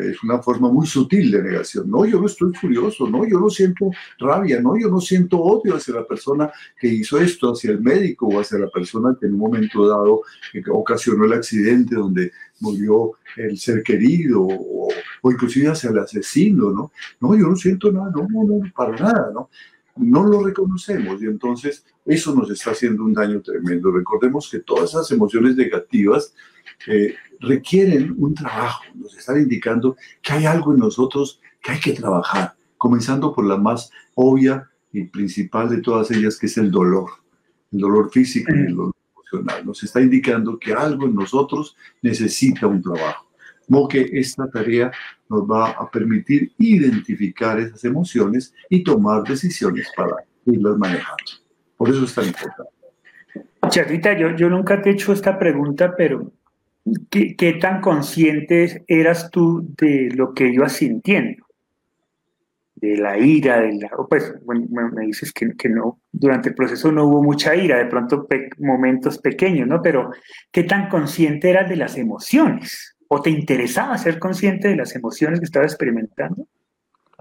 Es 0.00 0.22
una 0.22 0.42
forma 0.42 0.70
muy 0.70 0.86
sutil 0.86 1.30
de 1.30 1.42
negación. 1.42 1.90
No, 1.90 2.04
yo 2.04 2.20
no 2.20 2.26
estoy 2.26 2.52
furioso, 2.54 3.08
no, 3.08 3.26
yo 3.26 3.40
no 3.40 3.50
siento 3.50 3.90
rabia, 4.18 4.60
no, 4.60 4.78
yo 4.78 4.88
no 4.88 5.00
siento 5.00 5.38
odio 5.38 5.76
hacia 5.76 5.94
la 5.94 6.06
persona 6.06 6.50
que 6.78 6.88
hizo 6.88 7.18
esto, 7.18 7.52
hacia 7.52 7.72
el 7.72 7.80
médico 7.80 8.26
o 8.26 8.40
hacia 8.40 8.58
la 8.58 8.68
persona 8.68 9.16
que 9.18 9.26
en 9.26 9.34
un 9.34 9.38
momento 9.38 9.86
dado 9.86 10.22
ocasionó 10.70 11.24
el 11.24 11.32
accidente 11.32 11.94
donde 11.94 12.32
murió 12.60 13.12
el 13.36 13.58
ser 13.58 13.82
querido 13.82 14.42
o, 14.42 14.88
o 15.22 15.30
inclusive 15.30 15.68
hacia 15.68 15.90
el 15.90 15.98
asesino, 15.98 16.70
¿no? 16.70 16.92
No, 17.20 17.36
yo 17.36 17.46
no 17.46 17.56
siento 17.56 17.90
nada, 17.90 18.10
no, 18.14 18.26
no, 18.28 18.44
no, 18.44 18.72
para 18.74 18.96
nada, 18.96 19.30
¿no? 19.32 19.48
no 20.00 20.24
lo 20.24 20.42
reconocemos 20.42 21.22
y 21.22 21.26
entonces 21.26 21.84
eso 22.06 22.34
nos 22.34 22.50
está 22.50 22.70
haciendo 22.70 23.04
un 23.04 23.12
daño 23.12 23.40
tremendo. 23.42 23.90
Recordemos 23.90 24.48
que 24.50 24.60
todas 24.60 24.90
esas 24.90 25.10
emociones 25.10 25.56
negativas 25.56 26.34
eh, 26.86 27.14
requieren 27.40 28.14
un 28.18 28.34
trabajo, 28.34 28.84
nos 28.94 29.16
están 29.16 29.38
indicando 29.38 29.96
que 30.22 30.32
hay 30.32 30.46
algo 30.46 30.72
en 30.72 30.80
nosotros 30.80 31.40
que 31.62 31.72
hay 31.72 31.80
que 31.80 31.92
trabajar, 31.92 32.54
comenzando 32.78 33.34
por 33.34 33.44
la 33.44 33.56
más 33.56 33.90
obvia 34.14 34.68
y 34.92 35.04
principal 35.04 35.68
de 35.68 35.80
todas 35.82 36.10
ellas, 36.10 36.38
que 36.38 36.46
es 36.46 36.56
el 36.56 36.70
dolor, 36.70 37.10
el 37.72 37.80
dolor 37.80 38.10
físico 38.10 38.52
y 38.54 38.60
el 38.60 38.74
dolor 38.74 38.94
emocional. 39.12 39.66
Nos 39.66 39.82
está 39.82 40.00
indicando 40.00 40.58
que 40.58 40.72
algo 40.72 41.06
en 41.06 41.14
nosotros 41.14 41.76
necesita 42.02 42.66
un 42.66 42.82
trabajo. 42.82 43.26
Como 43.66 43.86
que 43.86 44.08
esta 44.12 44.50
tarea 44.50 44.90
nos 45.28 45.42
va 45.42 45.70
a 45.70 45.88
permitir 45.88 46.52
identificar 46.58 47.60
esas 47.60 47.84
emociones 47.84 48.52
y 48.68 48.82
tomar 48.82 49.22
decisiones 49.22 49.88
para 49.96 50.16
irlas 50.46 50.76
manejando. 50.76 51.32
Por 51.76 51.88
eso 51.88 52.04
es 52.04 52.14
tan 52.14 52.26
importante. 52.26 52.72
Charita, 53.68 54.18
yo, 54.18 54.34
yo 54.34 54.48
nunca 54.48 54.82
te 54.82 54.90
he 54.90 54.92
hecho 54.94 55.12
esta 55.12 55.38
pregunta, 55.38 55.94
pero 55.96 56.32
¿qué, 57.10 57.58
tan 57.60 57.80
consciente 57.80 58.84
eras 58.86 59.30
tú 59.30 59.66
de 59.76 60.10
lo 60.14 60.34
que 60.34 60.48
ibas 60.48 60.72
sintiendo? 60.72 61.46
De 62.74 62.96
la 62.96 63.18
ira, 63.18 63.60
de 63.60 63.74
la, 63.74 63.90
pues 64.08 64.32
me 64.46 65.06
dices 65.06 65.32
que, 65.32 65.68
no, 65.68 66.00
durante 66.10 66.48
el 66.50 66.54
proceso 66.54 66.90
no 66.90 67.04
hubo 67.04 67.22
mucha 67.22 67.54
ira, 67.54 67.78
de 67.78 67.86
pronto 67.86 68.26
momentos 68.58 69.18
pequeños, 69.18 69.68
¿no? 69.68 69.82
Pero 69.82 70.10
¿qué 70.50 70.64
tan 70.64 70.88
consciente 70.88 71.50
eras 71.50 71.68
de 71.68 71.76
las 71.76 71.98
emociones? 71.98 72.96
¿O 73.08 73.20
te 73.20 73.30
interesaba 73.30 73.98
ser 73.98 74.18
consciente 74.18 74.68
de 74.68 74.76
las 74.76 74.94
emociones 74.94 75.40
que 75.40 75.44
estaba 75.44 75.66
experimentando? 75.66 76.46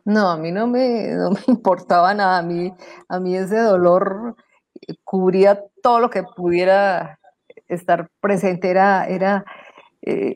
No, 0.05 0.29
a 0.29 0.37
mí 0.37 0.51
no 0.51 0.65
me, 0.67 1.09
no 1.09 1.31
me 1.31 1.39
importaba 1.47 2.13
nada, 2.13 2.37
a 2.37 2.43
mí, 2.43 2.73
a 3.09 3.19
mí 3.19 3.35
ese 3.35 3.57
dolor 3.57 4.35
cubría 5.03 5.61
todo 5.83 5.99
lo 5.99 6.09
que 6.09 6.23
pudiera 6.23 7.18
estar 7.69 8.09
presente 8.19 8.69
era, 8.69 9.07
era, 9.07 9.45
eh, 10.01 10.35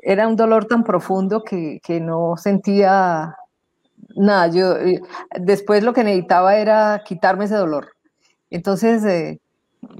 era 0.00 0.28
un 0.28 0.36
dolor 0.36 0.64
tan 0.66 0.84
profundo 0.84 1.42
que, 1.44 1.80
no 2.00 2.36
sentía 2.36 3.36
nada. 4.16 4.48
Yo, 4.48 4.76
eh, 4.76 5.00
después 5.38 5.82
lo 5.82 5.92
que 5.92 6.04
necesitaba 6.04 6.56
era 6.56 7.02
quitarme 7.04 7.44
ese 7.44 7.56
dolor. 7.56 7.88
Entonces, 8.50 9.04
eh, 9.04 9.40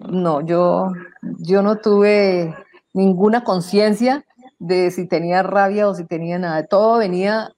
no, 0.08 0.40
yo, 0.40 0.92
yo 1.38 1.62
no 1.62 1.78
tuve 1.78 2.54
ninguna 2.94 3.44
conciencia 3.44 4.24
de 4.58 4.90
si 4.90 5.06
tenía 5.06 5.42
rabia 5.42 5.88
o 5.88 5.94
si 5.94 6.04
tenía 6.04 6.38
nada. 6.38 6.64
Todo 6.66 6.98
venía 6.98 7.52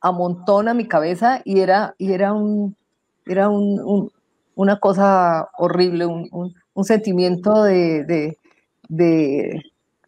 a 0.00 0.10
montón 0.10 0.68
a 0.68 0.74
mi 0.74 0.88
cabeza 0.88 1.40
y 1.44 1.60
era, 1.60 1.94
y 1.98 2.12
era, 2.12 2.32
un, 2.32 2.76
era 3.24 3.48
una 3.48 4.80
cosa 4.80 5.48
horrible, 5.56 6.06
un, 6.06 6.54
un 6.74 6.84
sentimiento 6.84 7.64
de, 7.64 8.36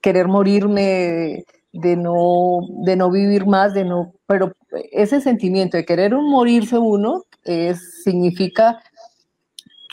querer 0.01 0.29
morirme, 0.29 1.45
de, 1.73 1.97
no, 1.97 2.61
de 2.85 2.97
no 2.97 3.11
vivir 3.11 3.47
más, 3.47 3.75
de 3.75 3.85
no, 3.85 4.13
pero 4.27 4.53
ese 4.93 5.21
sentimiento 5.21 5.77
de 5.77 5.85
querer 5.85 6.15
morirse 6.15 6.79
uno 6.79 7.23
es, 7.45 8.03
significa 8.03 8.81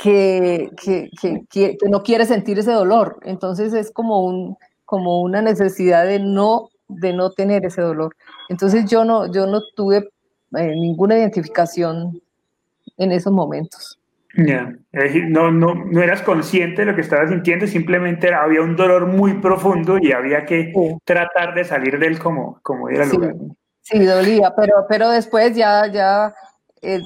que, 0.02 0.70
que, 0.82 1.78
no 1.88 2.02
quiere 2.04 2.26
sentir 2.26 2.58
ese 2.60 2.72
dolor. 2.72 3.20
Entonces 3.24 3.74
es 3.74 3.92
como, 3.92 4.26
un, 4.26 4.58
como 4.86 5.22
una 5.22 5.42
necesidad 5.42 6.06
de 6.06 6.20
no, 6.20 6.70
de 6.88 7.14
no 7.14 7.32
tener 7.32 7.66
ese 7.66 7.82
dolor. 7.82 8.16
Entonces 8.50 8.90
yo 8.90 9.06
no, 9.06 9.32
yo 9.32 9.46
no 9.46 9.62
tuve 9.76 10.10
eh, 10.58 10.76
ninguna 10.76 11.18
identificación 11.18 12.20
en 12.98 13.12
esos 13.12 13.32
momentos. 13.32 14.01
Ya, 14.38 14.74
no, 15.28 15.52
no, 15.52 15.76
no 15.76 16.02
eras 16.02 16.22
consciente 16.22 16.82
de 16.82 16.86
lo 16.92 16.96
que 16.96 17.02
estabas 17.02 17.30
sintiendo, 17.30 17.68
simplemente 17.68 18.34
había 18.34 18.62
un 18.62 18.78
dolor 18.78 19.08
muy 19.08 19.34
profundo 19.42 19.98
y 20.02 20.14
había 20.14 20.46
que 20.46 20.74
tratar 21.04 21.54
de 21.54 21.66
salir 21.66 22.00
de 22.00 22.08
él 22.08 22.20
como, 22.20 22.60
como 22.62 22.90
era 22.90 23.06
sí, 23.06 23.16
lugar. 23.16 23.36
Sí, 23.82 24.06
dolía, 24.06 24.54
pero, 24.56 24.86
pero 24.88 25.10
después 25.10 25.56
ya, 25.56 25.88
ya 25.88 26.34
eh, 26.82 27.02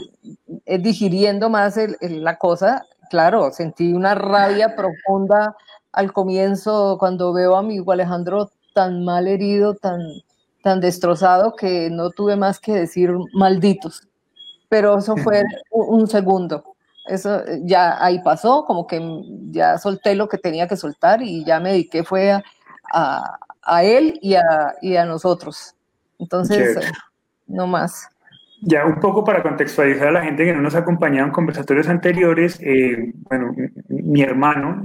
eh, 0.66 0.78
digiriendo 0.78 1.50
más 1.50 1.80
la 2.00 2.38
cosa, 2.38 2.86
claro, 3.10 3.52
sentí 3.52 3.92
una 3.94 4.14
rabia 4.14 4.76
profunda 4.76 5.56
al 5.94 6.14
comienzo 6.14 6.98
cuando 7.00 7.34
veo 7.34 7.56
a 7.56 7.64
mi 7.64 7.76
hijo 7.76 7.92
Alejandro 7.92 8.52
tan 8.76 9.04
mal 9.04 9.28
herido, 9.28 9.74
tan, 9.74 10.00
tan 10.62 10.80
destrozado, 10.80 11.56
que 11.56 11.90
no 11.90 12.12
tuve 12.12 12.36
más 12.36 12.60
que 12.60 12.74
decir 12.74 13.12
malditos. 13.34 14.08
Pero 14.70 14.98
eso 14.98 15.16
fue 15.18 15.44
un 15.72 16.08
segundo 16.08 16.75
eso 17.08 17.46
eh, 17.46 17.62
ya 17.64 18.04
ahí 18.04 18.22
pasó, 18.24 18.66
como 18.66 18.88
que 18.88 19.02
ya 19.52 19.78
solté 19.78 20.16
lo 20.16 20.28
que 20.28 20.38
tenía 20.38 20.68
que 20.68 20.78
soltar 20.78 21.22
y 21.22 21.44
ya 21.46 21.60
me 21.60 21.72
dediqué 21.72 22.04
fue 22.04 22.32
a, 22.32 23.40
a, 23.64 23.84
él 23.84 24.20
y 24.22 24.36
a, 24.36 24.76
y 24.82 24.96
a, 24.96 25.06
nosotros. 25.06 25.76
Entonces, 26.20 26.78
eh, 26.78 26.92
no 27.48 27.68
más. 27.68 28.10
Ya 28.62 28.86
un 28.86 29.00
poco 29.00 29.24
para 29.24 29.44
contextualizar 29.44 30.08
a 30.08 30.12
la 30.12 30.24
gente 30.24 30.46
que 30.46 30.54
no 30.54 30.62
nos 30.62 30.76
ha 30.76 30.80
acompañado 30.80 31.28
en 31.28 31.34
conversatorios 31.34 31.88
anteriores, 31.88 32.60
eh, 32.62 33.14
bueno, 33.30 33.54
mi 33.90 34.22
hermano, 34.22 34.84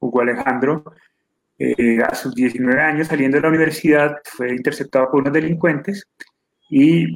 Hugo 0.00 0.20
Alejandro, 0.20 0.84
a 2.06 2.14
sus 2.14 2.34
19 2.34 2.82
años 2.82 3.06
saliendo 3.06 3.36
de 3.36 3.42
la 3.42 3.48
universidad 3.48 4.16
fue 4.24 4.50
interceptado 4.50 5.10
por 5.10 5.20
unos 5.20 5.32
delincuentes 5.32 6.04
y, 6.68 7.14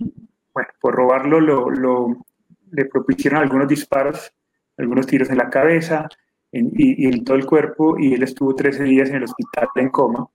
bueno, 0.54 0.68
por 0.80 0.94
robarlo 0.94 1.40
lo, 1.40 1.68
lo 1.70 2.24
le 2.70 2.84
propusieron 2.84 3.40
algunos 3.40 3.68
disparos 3.68 4.32
algunos 4.78 5.06
tiros 5.06 5.28
en 5.30 5.38
la 5.38 5.50
cabeza 5.50 6.08
y, 6.52 7.06
en 7.06 7.24
todo 7.24 7.36
el 7.36 7.46
cuerpo 7.46 7.98
y 7.98 8.14
él 8.14 8.22
estuvo 8.22 8.54
13 8.54 8.84
días 8.84 9.10
en 9.10 9.16
el 9.16 9.24
hospital 9.24 9.68
en 9.74 9.90
coma 9.90 10.26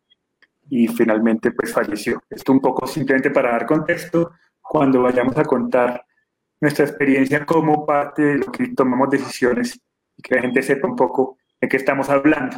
y 0.69 0.87
finalmente 0.87 1.51
pues 1.51 1.73
falleció. 1.73 2.21
Esto 2.29 2.51
un 2.51 2.59
poco 2.59 2.87
simplemente 2.87 3.31
para 3.31 3.51
dar 3.51 3.65
contexto 3.65 4.31
cuando 4.61 5.01
vayamos 5.01 5.37
a 5.37 5.43
contar 5.43 6.05
nuestra 6.61 6.85
experiencia 6.85 7.45
como 7.45 7.85
parte 7.85 8.21
de 8.21 8.37
lo 8.37 8.51
que 8.51 8.69
tomamos 8.69 9.09
decisiones 9.09 9.79
y 10.15 10.21
que 10.21 10.35
la 10.35 10.41
gente 10.41 10.61
sepa 10.61 10.87
un 10.87 10.95
poco 10.95 11.37
de 11.59 11.67
qué 11.67 11.77
estamos 11.77 12.09
hablando. 12.09 12.57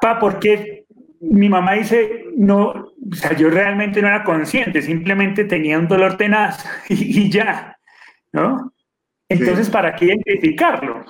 Pa, 0.00 0.18
porque 0.18 0.86
mi 1.20 1.48
mamá 1.48 1.72
dice, 1.72 2.26
no, 2.36 2.68
o 2.68 3.14
sea, 3.14 3.36
yo 3.36 3.50
realmente 3.50 4.00
no 4.00 4.08
era 4.08 4.22
consciente, 4.22 4.82
simplemente 4.82 5.44
tenía 5.44 5.78
un 5.78 5.88
dolor 5.88 6.16
tenaz 6.16 6.64
y, 6.88 7.22
y 7.22 7.30
ya, 7.30 7.76
¿no? 8.32 8.72
Entonces, 9.28 9.68
¿para 9.68 9.94
qué 9.94 10.06
identificarlo? 10.06 11.04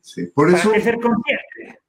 Sí, 0.00 0.26
por 0.34 0.48
eso. 0.48 0.70
¿Para 0.70 0.74
qué 0.78 0.84
ser 0.84 1.00
consciente? 1.00 1.80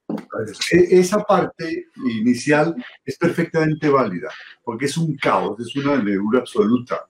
E, 0.71 0.99
esa 0.99 1.19
parte 1.23 1.87
inicial 2.19 2.75
es 3.03 3.17
perfectamente 3.17 3.89
válida, 3.89 4.29
porque 4.63 4.85
es 4.85 4.97
un 4.97 5.15
caos, 5.15 5.59
es 5.59 5.75
una 5.75 6.01
negrura 6.01 6.39
absoluta. 6.39 7.07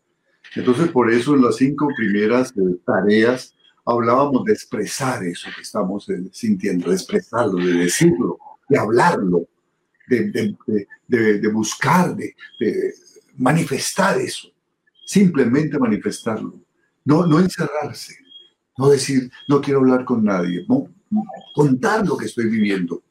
Entonces, 0.56 0.90
por 0.90 1.12
eso 1.12 1.36
en 1.36 1.42
las 1.42 1.58
cinco 1.58 1.88
primeras 1.98 2.52
eh, 2.52 2.78
tareas 2.86 3.54
hablábamos 3.86 4.46
de 4.46 4.54
expresar 4.54 5.24
eso 5.24 5.50
que 5.56 5.62
estamos 5.62 6.08
eh, 6.10 6.24
sintiendo, 6.32 6.90
de 6.90 6.96
expresarlo, 6.96 7.58
de 7.58 7.74
decirlo, 7.74 8.38
de 8.70 8.80
hablarlo, 8.80 9.48
de, 10.08 10.32
de, 11.08 11.40
de 11.40 11.48
buscar, 11.50 12.16
de 12.16 12.36
manifestar 13.36 14.20
eso, 14.20 14.50
simplemente 15.04 15.78
manifestarlo. 15.78 16.65
No, 17.06 17.26
no 17.26 17.40
encerrarse, 17.40 18.16
no 18.78 18.90
decir, 18.90 19.30
no 19.48 19.62
quiero 19.62 19.80
hablar 19.80 20.04
con 20.04 20.24
nadie, 20.24 20.66
no, 20.68 20.88
contar 21.54 22.06
lo 22.06 22.18
que 22.18 22.26
estoy 22.26 22.50
viviendo, 22.50 23.04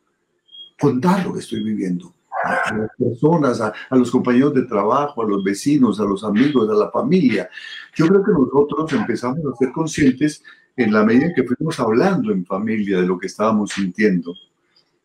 contar 0.78 1.24
lo 1.24 1.32
que 1.32 1.38
estoy 1.38 1.62
viviendo 1.62 2.12
a, 2.44 2.76
las 2.76 2.90
personas, 2.98 3.60
a, 3.60 3.72
los 3.90 4.10
compañeros 4.10 4.52
de 4.54 4.62
trabajo, 4.62 5.22
a 5.22 5.28
los 5.28 5.42
vecinos, 5.42 6.00
a 6.00 6.04
los 6.04 6.24
amigos, 6.24 6.68
a 6.68 6.74
la 6.74 6.90
familia. 6.90 7.48
Yo 7.94 8.06
creo 8.08 8.24
que 8.24 8.32
nosotros 8.32 8.92
empezamos 8.92 9.38
a 9.46 9.56
ser 9.56 9.72
conscientes 9.72 10.42
en 10.76 10.92
la 10.92 11.04
medida 11.04 11.26
en 11.26 11.34
que 11.34 11.44
fuimos 11.44 11.78
hablando 11.78 12.32
en 12.32 12.44
familia 12.44 13.00
de 13.00 13.06
lo 13.06 13.18
que 13.18 13.28
estábamos 13.28 13.70
sintiendo. 13.70 14.34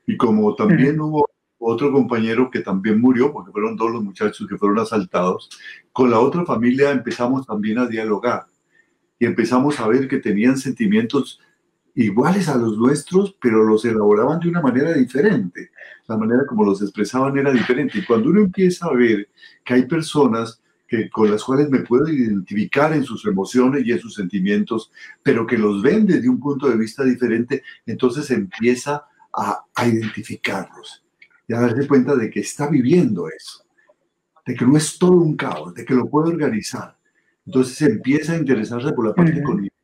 Y 0.08 0.18
como 0.18 0.56
también 0.56 1.00
hubo 1.00 1.30
otro 1.60 1.92
compañero 1.92 2.50
que 2.50 2.62
también 2.62 3.00
murió, 3.00 3.32
porque 3.32 3.52
fueron 3.52 3.78
todos 3.78 3.92
los 3.92 4.04
muchachos 4.04 4.48
que 4.50 4.58
fueron 4.58 4.80
asaltados, 4.80 5.50
con 5.92 6.10
la 6.10 6.20
otra 6.20 6.44
familia 6.46 6.90
empezamos 6.90 7.46
también 7.46 7.78
a 7.78 7.86
dialogar 7.86 8.49
y 9.20 9.26
empezamos 9.26 9.80
a 9.80 9.88
ver 9.88 10.08
que 10.08 10.18
tenían 10.18 10.58
sentimientos 10.58 11.40
iguales 11.94 12.48
a 12.48 12.58
los 12.58 12.78
nuestros, 12.78 13.36
pero 13.42 13.64
los 13.64 13.84
elaboraban 13.84 14.40
de 14.40 14.48
una 14.48 14.62
manera 14.62 14.94
diferente. 14.94 15.72
La 16.08 16.18
manera 16.18 16.46
como 16.48 16.64
los 16.64 16.82
expresaban 16.82 17.38
era 17.38 17.52
diferente. 17.52 18.00
Y 18.00 18.06
cuando 18.06 18.30
uno 18.30 18.40
empieza 18.40 18.88
a 18.88 18.94
ver 18.94 19.28
que 19.66 19.74
hay 19.74 19.86
personas 19.86 20.62
que, 20.88 21.10
con 21.10 21.30
las 21.30 21.44
cuales 21.44 21.70
me 21.70 21.80
puedo 21.80 22.08
identificar 22.08 22.94
en 22.94 23.04
sus 23.04 23.26
emociones 23.26 23.86
y 23.86 23.92
en 23.92 24.00
sus 24.00 24.16
sentimientos, 24.16 24.92
pero 25.22 25.46
que 25.46 25.58
los 25.58 25.84
ven 25.84 26.08
desde 26.08 26.30
un 26.30 26.40
punto 26.40 26.70
de 26.70 26.78
vista 26.78 27.04
diferente, 27.04 27.64
entonces 27.86 28.32
empieza 28.32 29.04
a, 29.34 29.66
a 29.76 29.88
identificarlos 29.88 31.04
y 31.48 31.54
a 31.54 31.60
darse 31.60 31.88
cuenta 31.88 32.16
de 32.16 32.30
que 32.30 32.40
está 32.40 32.68
viviendo 32.68 33.28
eso, 33.28 33.66
de 34.46 34.56
que 34.56 34.66
no 34.66 34.78
es 34.78 34.98
todo 34.98 35.12
un 35.12 35.36
caos, 35.36 35.74
de 35.74 35.84
que 35.84 35.94
lo 35.94 36.10
puede 36.10 36.30
organizar. 36.30 36.99
Entonces 37.50 37.82
empieza 37.82 38.34
a 38.34 38.38
interesarse 38.38 38.94
por 38.94 39.08
la 39.08 39.16
parte 39.16 39.42
cognitiva 39.42 39.76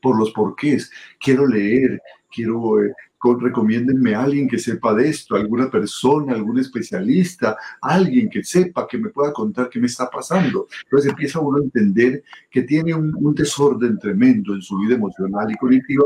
por, 0.00 0.18
los 0.18 0.32
porqués. 0.32 0.90
Quiero 1.20 1.46
leer, 1.46 2.00
quiero, 2.34 2.82
eh, 2.82 2.90
recomiéndenme 3.38 4.14
a 4.14 4.22
alguien 4.22 4.48
que 4.48 4.58
sepa 4.58 4.94
de 4.94 5.10
esto, 5.10 5.36
alguna 5.36 5.70
persona, 5.70 6.32
algún 6.32 6.58
especialista, 6.58 7.58
alguien 7.82 8.30
que 8.30 8.42
sepa, 8.42 8.86
que 8.88 8.96
me 8.96 9.10
pueda 9.10 9.30
contar 9.34 9.68
qué 9.68 9.78
me 9.78 9.88
está 9.88 10.08
pasando. 10.08 10.68
Entonces 10.84 11.10
empieza 11.10 11.38
uno 11.40 11.58
a 11.58 11.64
entender 11.64 12.24
que 12.50 12.62
tiene 12.62 12.94
un, 12.94 13.14
un 13.14 13.34
desorden 13.34 13.98
tremendo 13.98 14.54
en 14.54 14.62
su 14.62 14.78
vida 14.78 14.94
emocional 14.94 15.50
y 15.50 15.56
cognitiva, 15.56 16.04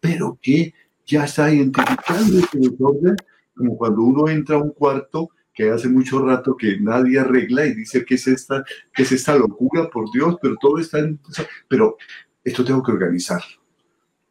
pero 0.00 0.36
que 0.42 0.74
ya 1.06 1.24
está 1.24 1.54
identificando 1.54 2.36
ese 2.36 2.58
desorden, 2.58 3.14
como 3.54 3.76
cuando 3.76 4.02
uno 4.02 4.28
entra 4.28 4.56
a 4.56 4.62
un 4.62 4.70
cuarto 4.70 5.30
que 5.54 5.70
hace 5.70 5.88
mucho 5.88 6.24
rato 6.24 6.56
que 6.56 6.78
nadie 6.80 7.18
arregla 7.18 7.66
y 7.66 7.74
dice 7.74 8.04
que 8.04 8.14
es 8.14 8.26
esta, 8.26 8.64
qué 8.94 9.02
es 9.02 9.12
esta 9.12 9.36
locura, 9.36 9.88
por 9.90 10.10
Dios, 10.10 10.36
pero 10.40 10.56
todo 10.60 10.78
está 10.78 10.98
en... 10.98 11.20
Pero 11.68 11.96
esto 12.42 12.64
tengo 12.64 12.82
que 12.82 12.92
organizar. 12.92 13.42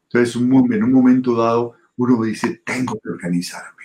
Entonces, 0.06 0.36
en 0.36 0.84
un 0.84 0.92
momento 0.92 1.36
dado, 1.36 1.76
uno 1.98 2.24
dice, 2.24 2.62
tengo 2.66 3.00
que 3.00 3.10
organizarme. 3.10 3.84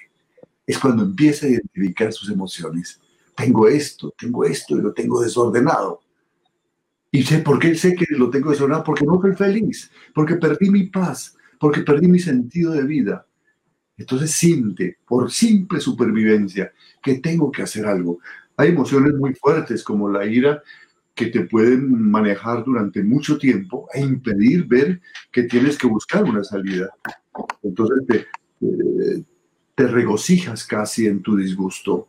Es 0.66 0.78
cuando 0.78 1.04
empieza 1.04 1.46
a 1.46 1.50
identificar 1.50 2.12
sus 2.12 2.30
emociones. 2.30 3.00
Tengo 3.36 3.68
esto, 3.68 4.12
tengo 4.18 4.44
esto 4.44 4.76
y 4.76 4.80
lo 4.80 4.92
tengo 4.92 5.22
desordenado. 5.22 6.00
¿Y 7.10 7.22
sé 7.22 7.38
por 7.38 7.58
qué 7.58 7.74
sé 7.74 7.94
que 7.94 8.06
lo 8.10 8.30
tengo 8.30 8.50
desordenado? 8.50 8.82
Porque 8.82 9.04
no 9.04 9.20
soy 9.20 9.34
feliz, 9.34 9.90
porque 10.14 10.36
perdí 10.36 10.70
mi 10.70 10.84
paz, 10.84 11.36
porque 11.60 11.82
perdí 11.82 12.08
mi 12.08 12.18
sentido 12.18 12.72
de 12.72 12.82
vida. 12.82 13.25
Entonces 13.96 14.32
siente, 14.32 14.98
por 15.06 15.30
simple 15.30 15.80
supervivencia, 15.80 16.72
que 17.02 17.18
tengo 17.18 17.50
que 17.50 17.62
hacer 17.62 17.86
algo. 17.86 18.18
Hay 18.56 18.70
emociones 18.70 19.14
muy 19.14 19.34
fuertes 19.34 19.82
como 19.82 20.10
la 20.10 20.26
ira, 20.26 20.62
que 21.14 21.26
te 21.26 21.40
pueden 21.40 22.10
manejar 22.10 22.62
durante 22.62 23.02
mucho 23.02 23.38
tiempo 23.38 23.88
e 23.92 24.00
impedir 24.02 24.66
ver 24.66 25.00
que 25.32 25.44
tienes 25.44 25.78
que 25.78 25.86
buscar 25.86 26.24
una 26.24 26.44
salida. 26.44 26.90
Entonces 27.62 28.26
te, 29.74 29.86
regocijas 29.86 30.66
casi 30.66 31.06
en 31.06 31.22
tu 31.22 31.36
disgusto. 31.36 32.08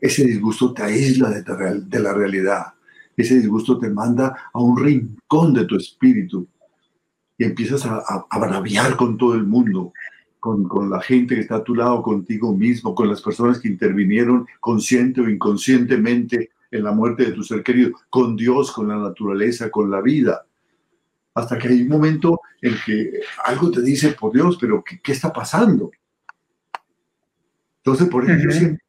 Ese 0.00 0.24
disgusto 0.24 0.72
te 0.72 0.82
aísla 0.82 1.30
de, 1.30 2.00
la 2.00 2.14
realidad. 2.14 2.72
Ese 3.14 3.38
disgusto 3.38 3.78
te 3.78 3.90
manda 3.90 4.50
a 4.50 4.58
un 4.58 4.82
rincón 4.82 5.52
de 5.52 5.66
tu 5.66 5.76
espíritu 5.76 6.48
y 7.36 7.44
empiezas 7.44 7.84
a, 7.84 8.02
a, 8.30 8.96
con 8.96 9.18
todo 9.18 9.34
el 9.34 9.44
mundo, 9.44 9.92
con, 10.42 10.64
con, 10.66 10.90
la 10.90 11.00
gente 11.00 11.36
que 11.36 11.42
está 11.42 11.56
a 11.56 11.64
tu 11.64 11.76
lado, 11.76 12.02
contigo 12.02 12.52
mismo, 12.52 12.96
con 12.96 13.08
las 13.08 13.22
personas 13.22 13.60
que 13.60 13.68
intervinieron 13.68 14.44
consciente 14.58 15.20
o 15.20 15.28
inconscientemente 15.30 16.50
en 16.72 16.82
la 16.82 16.90
muerte 16.90 17.26
de 17.26 17.32
tu 17.32 17.44
ser 17.44 17.62
querido, 17.62 17.92
con 18.10 18.34
Dios, 18.34 18.72
con 18.72 18.88
la 18.88 18.96
naturaleza, 18.96 19.70
con 19.70 19.88
la 19.88 20.00
vida. 20.00 20.44
Hasta 21.34 21.58
que 21.58 21.68
hay 21.68 21.82
un 21.82 21.88
momento 21.88 22.40
en 22.60 22.74
que 22.84 23.20
algo 23.44 23.70
te 23.70 23.82
dice, 23.82 24.12
por 24.12 24.32
Dios, 24.32 24.58
pero 24.60 24.82
¿qué, 24.82 25.12
está 25.12 25.32
pasando? 25.32 25.92
Entonces, 27.78 28.08
por 28.08 28.24
eso 28.24 28.42
yo 28.42 28.50
siempre 28.50 28.82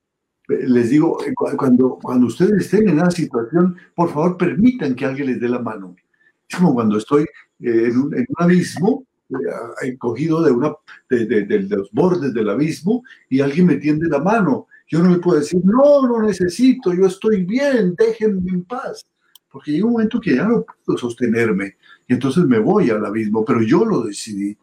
les 0.48 0.90
digo, 0.90 1.18
cuando, 1.58 2.00
cuando 2.02 2.28
ustedes 2.28 2.66
estén 2.66 2.90
en 2.90 2.96
una 2.96 3.12
situación, 3.12 3.78
por 3.94 4.10
favor, 4.10 4.38
permitan 4.38 4.96
que 4.96 5.06
alguien 5.06 5.28
les 5.28 5.40
dé 5.40 5.50
la 5.50 5.60
mano. 5.60 5.96
Es 6.48 6.58
como 6.58 6.74
cuando 6.74 6.98
estoy 6.98 7.24
eh, 7.60 7.90
en, 7.90 7.98
un, 7.98 8.26
abismo, 8.38 9.06
eh, 9.84 9.98
cogido 9.98 10.42
de, 10.42 10.52
una, 10.52 10.74
de, 11.10 11.26
de, 11.26 11.60
los 11.62 11.92
bordes 11.92 12.34
del 12.34 12.50
abismo, 12.50 13.04
y 13.30 13.42
alguien 13.42 13.68
me 13.68 13.76
tiende 13.78 14.08
la 14.08 14.20
mano 14.20 14.68
yo 14.94 15.02
no 15.02 15.10
le 15.10 15.18
puedo 15.18 15.40
decir, 15.40 15.60
no, 15.64 16.08
no 16.08 16.22
necesito, 16.22 16.94
yo 16.94 17.08
estoy 17.08 17.44
bien, 17.46 17.96
déjenme 17.98 18.52
en 18.52 18.64
paz. 18.64 19.04
Porque 19.50 19.72
llega 19.72 19.88
un 19.88 19.94
momento 19.94 20.20
que 20.20 20.36
ya 20.36 20.48
no 20.48 20.64
puedo 20.86 21.00
sostenerme 21.00 21.78
y 22.08 22.14
entonces 22.14 22.44
me 22.46 22.60
voy 22.60 22.92
al 22.92 23.04
abismo, 23.04 23.44
pero 23.44 23.64
yo 23.64 23.86
lo 23.86 24.04
decidí. 24.04 24.56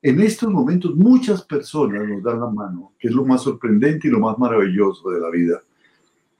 En 0.00 0.20
estos 0.20 0.50
momentos 0.50 0.96
muchas 0.96 1.42
personas 1.42 2.08
nos 2.08 2.22
dan 2.22 2.40
la 2.40 2.48
mano, 2.48 2.94
que 2.98 3.08
es 3.08 3.14
lo 3.14 3.24
más 3.26 3.42
sorprendente 3.42 4.08
y 4.08 4.10
lo 4.10 4.20
más 4.20 4.38
maravilloso 4.38 5.10
de 5.10 5.20
la 5.20 5.28
vida 5.28 5.62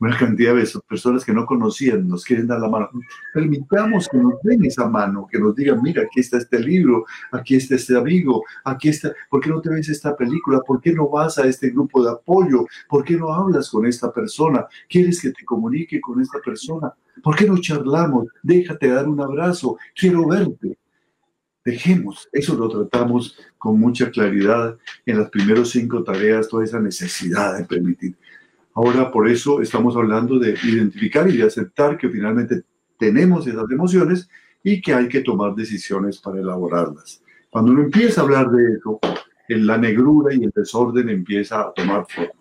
una 0.01 0.17
cantidad 0.17 0.55
de 0.55 0.67
personas 0.89 1.25
que 1.25 1.33
no 1.33 1.45
conocían, 1.45 2.09
nos 2.09 2.25
quieren 2.25 2.47
dar 2.47 2.59
la 2.59 2.69
mano. 2.69 2.89
Permitamos 3.35 4.09
que 4.09 4.17
nos 4.17 4.41
den 4.43 4.65
esa 4.65 4.89
mano, 4.89 5.27
que 5.31 5.39
nos 5.39 5.55
digan, 5.55 5.81
mira, 5.83 6.03
aquí 6.03 6.21
está 6.21 6.39
este 6.39 6.59
libro, 6.59 7.05
aquí 7.31 7.57
está 7.57 7.75
este 7.75 7.97
amigo, 7.97 8.43
aquí 8.65 8.89
está, 8.89 9.13
¿por 9.29 9.43
qué 9.43 9.51
no 9.51 9.61
te 9.61 9.69
ves 9.69 9.91
esta 9.91 10.17
película? 10.17 10.61
¿Por 10.61 10.81
qué 10.81 10.93
no 10.93 11.09
vas 11.09 11.39
a 11.39 11.47
este 11.47 11.69
grupo 11.69 12.03
de 12.03 12.13
apoyo? 12.13 12.65
¿Por 12.89 13.05
qué 13.05 13.17
no 13.17 13.33
hablas 13.33 13.69
con 13.69 13.85
esta 13.85 14.11
persona? 14.11 14.67
¿Quieres 14.89 15.21
que 15.21 15.31
te 15.31 15.45
comunique 15.45 16.01
con 16.01 16.21
esta 16.21 16.39
persona? 16.41 16.95
¿Por 17.23 17.37
qué 17.37 17.47
no 17.47 17.59
charlamos? 17.59 18.29
Déjate 18.43 18.89
dar 18.89 19.07
un 19.07 19.21
abrazo, 19.21 19.77
quiero 19.95 20.27
verte. 20.27 20.79
Dejemos, 21.63 22.27
eso 22.33 22.55
lo 22.55 22.71
tratamos 22.71 23.37
con 23.59 23.79
mucha 23.79 24.11
claridad 24.11 24.79
en 25.05 25.19
las 25.19 25.29
primeras 25.29 25.69
cinco 25.69 26.03
tareas, 26.03 26.49
toda 26.49 26.65
esa 26.65 26.81
necesidad 26.81 27.59
de 27.59 27.67
permitir. 27.67 28.17
Ahora, 28.75 29.11
por 29.11 29.29
eso 29.29 29.61
estamos 29.61 29.97
hablando 29.97 30.39
de 30.39 30.55
identificar 30.65 31.29
y 31.29 31.37
de 31.37 31.45
aceptar 31.45 31.99
que 31.99 32.09
finalmente 32.09 32.63
tenemos 32.99 33.47
esas 33.47 33.71
emociones 33.71 34.29
y 34.63 34.81
que 34.81 34.95
hay 34.95 35.09
que 35.09 35.21
tomar 35.21 35.55
decisiones 35.55 36.19
para 36.19 36.39
elaborarlas. 36.39 37.23
Cuando 37.51 37.73
uno 37.73 37.83
empieza 37.83 38.21
a 38.21 38.25
hablar 38.25 38.51
de 38.51 38.75
eso, 38.75 39.01
la 39.49 39.77
negrura 39.77 40.35
y 40.35 40.45
el 40.45 40.53
desorden 40.55 41.09
empieza 41.09 41.63
a 41.63 41.73
tomar 41.73 42.07
forma. 42.09 42.41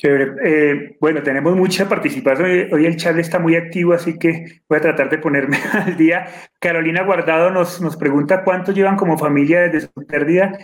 Eh, 0.00 0.96
bueno, 1.00 1.22
tenemos 1.24 1.56
mucha 1.56 1.88
participación. 1.88 2.68
Hoy 2.72 2.86
el 2.86 2.96
chat 2.96 3.16
está 3.18 3.40
muy 3.40 3.56
activo, 3.56 3.92
así 3.92 4.16
que 4.16 4.62
voy 4.68 4.78
a 4.78 4.80
tratar 4.80 5.10
de 5.10 5.18
ponerme 5.18 5.58
al 5.72 5.96
día. 5.96 6.26
Carolina 6.60 7.02
Guardado 7.02 7.50
nos, 7.50 7.80
nos 7.80 7.96
pregunta 7.96 8.44
cuánto 8.44 8.72
llevan 8.72 8.96
como 8.96 9.18
familia 9.18 9.62
desde 9.62 9.88
su 9.88 10.06
pérdida 10.06 10.56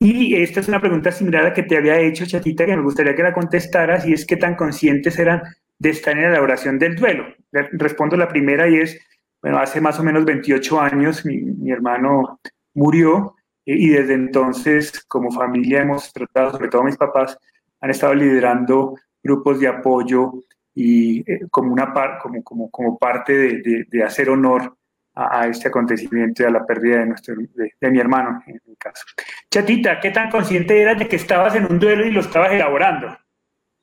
y 0.00 0.36
esta 0.36 0.60
es 0.60 0.68
una 0.68 0.80
pregunta 0.80 1.10
similar 1.10 1.42
a 1.42 1.48
la 1.48 1.54
que 1.54 1.64
te 1.64 1.76
había 1.76 1.98
hecho, 1.98 2.24
Chatita, 2.24 2.64
que 2.64 2.76
me 2.76 2.82
gustaría 2.82 3.16
que 3.16 3.22
la 3.22 3.32
contestaras, 3.32 4.06
y 4.06 4.12
es 4.12 4.24
qué 4.24 4.36
tan 4.36 4.54
conscientes 4.54 5.18
eran 5.18 5.42
de 5.78 5.90
estar 5.90 6.16
en 6.16 6.22
la 6.22 6.30
elaboración 6.30 6.78
del 6.78 6.96
duelo. 6.96 7.24
Respondo 7.52 8.16
la 8.16 8.28
primera 8.28 8.68
y 8.68 8.76
es, 8.76 9.00
bueno, 9.42 9.58
hace 9.58 9.80
más 9.80 9.98
o 9.98 10.04
menos 10.04 10.24
28 10.24 10.80
años 10.80 11.24
mi, 11.24 11.70
hermano 11.70 12.40
murió 12.74 13.34
eh, 13.66 13.74
y 13.76 13.88
desde 13.88 14.14
entonces 14.14 15.04
como 15.04 15.32
familia 15.32 15.82
hemos 15.82 16.12
tratado, 16.12 16.52
sobre 16.52 16.68
todo 16.68 16.84
mis 16.84 16.96
papás, 16.96 17.38
han 17.80 17.90
estado 17.90 18.14
liderando 18.14 18.96
grupos 19.22 19.60
de 19.60 19.68
apoyo 19.68 20.32
y 20.74 21.20
eh, 21.30 21.40
como, 21.50 21.72
una 21.72 21.92
como, 22.22 22.42
como, 22.42 22.70
como 22.70 22.98
parte 22.98 23.32
de, 23.32 23.84
de 23.88 24.02
hacer 24.04 24.30
honor 24.30 24.77
a, 25.18 25.46
este 25.48 25.68
acontecimiento 25.68 26.42
y 26.42 26.46
a 26.46 26.50
la 26.50 26.64
pérdida 26.64 26.98
de, 26.98 27.06
nuestro, 27.06 27.34
de, 27.36 27.90
mi 27.90 27.98
hermano, 27.98 28.40
en 28.46 28.60
mi 28.66 28.76
caso. 28.76 29.04
Chatita, 29.50 29.98
¿qué 30.00 30.10
tan 30.10 30.30
consciente 30.30 30.80
eras 30.80 30.98
de 30.98 31.08
que 31.08 31.16
estabas 31.16 31.54
en 31.56 31.66
un 31.70 31.78
duelo 31.80 32.06
y 32.06 32.12
lo 32.12 32.20
estabas 32.20 32.52
elaborando? 32.52 33.18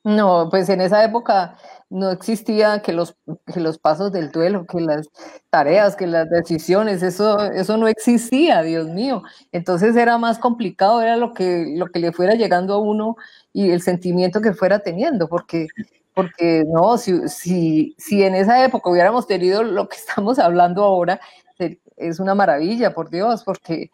No, 0.02 0.48
pues 0.50 0.68
en 0.68 0.80
esa 0.80 1.04
época 1.04 1.58
no 1.90 2.12
existía 2.12 2.80
que 2.80 2.92
los, 2.92 3.16
que 3.52 3.60
los 3.60 3.76
pasos 3.76 4.12
del 4.12 4.30
duelo, 4.30 4.64
que 4.64 4.80
las 4.80 5.08
tareas, 5.50 5.96
que 5.96 6.06
las 6.06 6.30
decisiones, 6.30 7.02
eso, 7.02 7.40
eso 7.52 7.76
no 7.76 7.88
existía, 7.88 8.62
Dios 8.62 8.88
mío. 8.88 9.22
Entonces 9.50 9.96
era 9.96 10.16
más 10.16 10.38
complicado, 10.38 11.02
era 11.02 11.16
lo 11.16 11.34
que, 11.34 11.74
lo 11.76 11.86
que 11.86 11.98
le 11.98 12.12
fuera 12.12 12.34
llegando 12.34 12.74
a 12.74 12.78
uno 12.78 13.16
y 13.52 13.70
el 13.70 13.82
sentimiento 13.82 14.40
que 14.40 14.54
fuera 14.54 14.78
teniendo, 14.78 15.28
porque 15.28 15.66
porque 16.16 16.64
no, 16.66 16.96
si, 16.96 17.28
si, 17.28 17.94
si 17.98 18.22
en 18.22 18.34
esa 18.34 18.64
época 18.64 18.88
hubiéramos 18.88 19.26
tenido 19.26 19.62
lo 19.62 19.86
que 19.86 19.96
estamos 19.96 20.38
hablando 20.38 20.82
ahora, 20.82 21.20
es 21.98 22.20
una 22.20 22.34
maravilla, 22.34 22.94
por 22.94 23.10
Dios, 23.10 23.44
porque, 23.44 23.90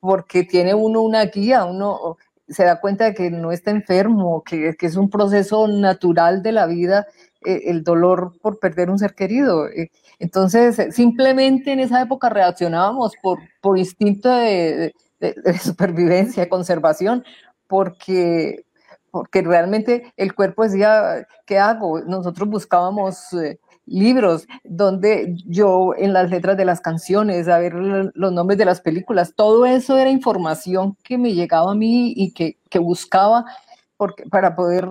porque 0.00 0.42
tiene 0.42 0.74
uno 0.74 1.02
una 1.02 1.24
guía, 1.26 1.64
uno 1.64 2.16
se 2.48 2.64
da 2.64 2.80
cuenta 2.80 3.04
de 3.04 3.14
que 3.14 3.30
no 3.30 3.52
está 3.52 3.70
enfermo, 3.70 4.42
que, 4.42 4.74
es 4.76 4.96
un 4.96 5.08
proceso 5.08 5.68
natural 5.68 6.42
de 6.42 6.50
la 6.50 6.66
vida, 6.66 7.06
eh, 7.46 7.62
el 7.66 7.84
dolor 7.84 8.32
por 8.42 8.58
perder 8.58 8.90
un 8.90 8.98
ser 8.98 9.14
querido. 9.14 9.68
Eh, 9.68 9.92
entonces, 10.18 10.92
simplemente 10.92 11.70
en 11.70 11.78
esa 11.78 12.02
época 12.02 12.28
reaccionábamos 12.28 13.12
por, 13.22 13.38
por 13.60 13.78
instinto 13.78 14.28
de, 14.28 14.92
de, 15.20 15.58
supervivencia, 15.58 16.48
conservación, 16.48 17.24
porque, 17.68 18.64
porque 19.12 19.42
realmente 19.42 20.12
el 20.16 20.34
cuerpo 20.34 20.64
decía, 20.64 21.28
¿qué 21.46 21.58
hago? 21.58 22.00
Nosotros 22.00 22.48
buscábamos 22.48 23.34
eh, 23.34 23.60
libros, 23.84 24.48
donde 24.64 25.36
yo 25.46 25.94
en 25.96 26.14
las 26.14 26.30
letras 26.30 26.56
de 26.56 26.64
las 26.64 26.80
canciones, 26.80 27.46
a 27.46 27.58
ver 27.58 27.74
los 27.74 28.32
nombres 28.32 28.58
de 28.58 28.64
las 28.64 28.80
películas, 28.80 29.34
todo 29.36 29.66
eso 29.66 29.98
era 29.98 30.08
información 30.08 30.96
que 31.04 31.18
me 31.18 31.34
llegaba 31.34 31.72
a 31.72 31.74
mí 31.74 32.14
y 32.16 32.32
que, 32.32 32.56
que 32.70 32.78
buscaba 32.78 33.44
para 34.30 34.56
poder 34.56 34.88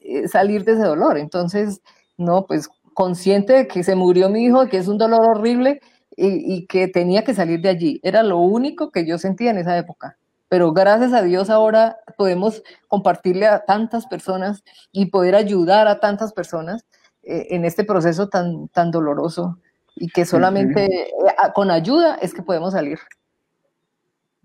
eh, 0.00 0.28
salir 0.28 0.64
de 0.64 0.72
ese 0.74 0.84
dolor. 0.84 1.18
Entonces, 1.18 1.82
no, 2.16 2.46
pues 2.46 2.68
consciente 2.94 3.52
de 3.52 3.66
que 3.66 3.82
se 3.82 3.96
murió 3.96 4.30
mi 4.30 4.44
hijo, 4.44 4.68
que 4.68 4.78
es 4.78 4.86
un 4.86 4.96
dolor 4.96 5.28
horrible 5.28 5.80
y, 6.16 6.54
y 6.54 6.66
que 6.66 6.86
tenía 6.86 7.24
que 7.24 7.34
salir 7.34 7.60
de 7.62 7.70
allí. 7.70 8.00
Era 8.04 8.22
lo 8.22 8.38
único 8.38 8.92
que 8.92 9.04
yo 9.04 9.18
sentía 9.18 9.50
en 9.50 9.58
esa 9.58 9.76
época 9.76 10.16
pero 10.48 10.72
gracias 10.72 11.12
a 11.12 11.22
Dios 11.22 11.50
ahora 11.50 11.98
podemos 12.16 12.62
compartirle 12.88 13.46
a 13.46 13.64
tantas 13.64 14.06
personas 14.06 14.62
y 14.92 15.06
poder 15.06 15.34
ayudar 15.34 15.88
a 15.88 16.00
tantas 16.00 16.32
personas 16.32 16.86
eh, 17.22 17.48
en 17.50 17.64
este 17.64 17.84
proceso 17.84 18.28
tan, 18.28 18.68
tan 18.68 18.90
doloroso 18.90 19.58
y 19.94 20.08
que 20.08 20.24
solamente 20.24 20.84
eh, 20.84 21.12
con 21.54 21.70
ayuda 21.70 22.16
es 22.16 22.32
que 22.32 22.42
podemos 22.42 22.72
salir. 22.72 22.98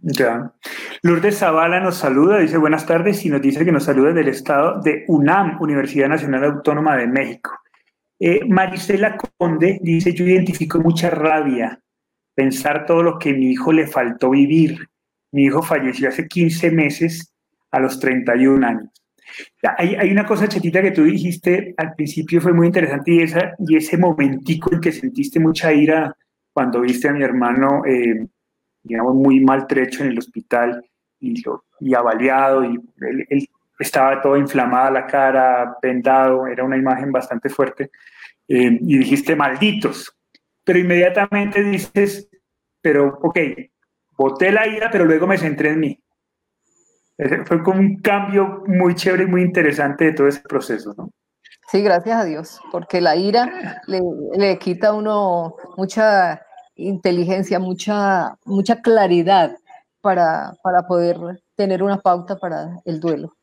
Ya. 0.03 0.51
Lourdes 1.03 1.37
Zavala 1.37 1.79
nos 1.79 1.97
saluda, 1.97 2.39
dice 2.39 2.57
buenas 2.57 2.87
tardes 2.87 3.23
y 3.23 3.29
nos 3.29 3.41
dice 3.41 3.63
que 3.63 3.71
nos 3.71 3.83
saluda 3.83 4.13
del 4.13 4.29
estado 4.29 4.81
de 4.81 5.05
UNAM, 5.07 5.61
Universidad 5.61 6.09
Nacional 6.09 6.43
Autónoma 6.43 6.97
de 6.97 7.05
México. 7.05 7.51
Eh, 8.19 8.41
Marisela 8.47 9.15
Conde 9.37 9.79
dice, 9.81 10.13
yo 10.13 10.25
identifico 10.25 10.79
mucha 10.79 11.11
rabia, 11.11 11.79
pensar 12.33 12.85
todo 12.85 13.03
lo 13.03 13.19
que 13.19 13.33
mi 13.33 13.51
hijo 13.51 13.71
le 13.71 13.85
faltó 13.85 14.31
vivir. 14.31 14.89
Mi 15.31 15.45
hijo 15.45 15.61
falleció 15.61 16.09
hace 16.09 16.27
15 16.27 16.71
meses 16.71 17.33
a 17.71 17.79
los 17.79 17.99
31 17.99 18.67
años. 18.67 18.89
Hay, 19.77 20.11
una 20.11 20.25
cosa 20.25 20.47
chetita 20.47 20.81
que 20.81 20.91
tú 20.91 21.03
dijiste 21.03 21.73
al 21.77 21.93
principio, 21.95 22.41
fue 22.41 22.53
muy 22.53 22.67
interesante, 22.67 23.11
y, 23.11 23.21
esa, 23.21 23.53
y 23.59 23.77
ese 23.77 23.97
momentico 23.97 24.73
en 24.73 24.81
que 24.81 24.91
sentiste 24.91 25.39
mucha 25.39 25.71
ira 25.71 26.15
cuando 26.51 26.81
viste 26.81 27.07
a 27.07 27.13
mi 27.13 27.23
hermano, 27.23 27.83
eh, 27.85 28.27
digamos, 28.83 29.15
muy 29.15 29.39
maltrecho 29.39 30.03
en 30.03 30.09
el 30.09 30.17
hospital 30.17 30.83
y, 31.19 31.41
y 31.79 31.93
avaliado, 31.93 32.65
y 32.65 32.79
él, 33.29 33.47
estaba 33.79 34.21
todo 34.21 34.37
inflamada 34.37 34.91
la 34.91 35.07
cara, 35.07 35.77
vendado, 35.81 36.45
era 36.45 36.63
una 36.63 36.77
imagen 36.77 37.11
bastante 37.11 37.49
fuerte, 37.49 37.89
eh, 38.47 38.77
y 38.79 38.97
dijiste, 38.97 39.35
malditos, 39.35 40.15
pero 40.63 40.77
inmediatamente 40.77 41.63
dices, 41.63 42.29
pero 42.81 43.17
ok, 43.21 43.39
boté 44.21 44.51
la 44.51 44.67
ira, 44.67 44.89
pero 44.91 45.05
luego 45.05 45.27
me 45.27 45.37
centré 45.37 45.69
en 45.69 45.79
mí 45.79 45.99
fue 47.45 47.63
como 47.63 47.79
un 47.79 48.01
cambio 48.01 48.63
muy 48.67 48.95
chévere 48.95 49.23
y 49.23 49.27
muy 49.27 49.41
interesante 49.41 50.05
de 50.05 50.13
todo 50.13 50.27
ese 50.27 50.41
proceso, 50.41 50.93
¿no? 50.97 51.09
Sí, 51.71 51.81
gracias 51.81 52.19
a 52.19 52.25
Dios, 52.25 52.59
porque 52.71 52.99
la 52.99 53.15
ira 53.15 53.81
le, 53.87 54.57
quita 54.57 54.89
a 54.89 54.93
uno 54.93 55.55
mucha 55.77 56.41
inteligencia, 56.75 57.59
mucha, 57.59 58.35
mucha 58.43 58.81
claridad 58.81 59.55
para, 60.01 60.53
para 60.63 60.85
poder 60.85 61.17
tener 61.55 61.81
una 61.81 61.97
pauta 61.97 62.37
para 62.37 62.81
el 62.83 62.99
duelo. 62.99 63.33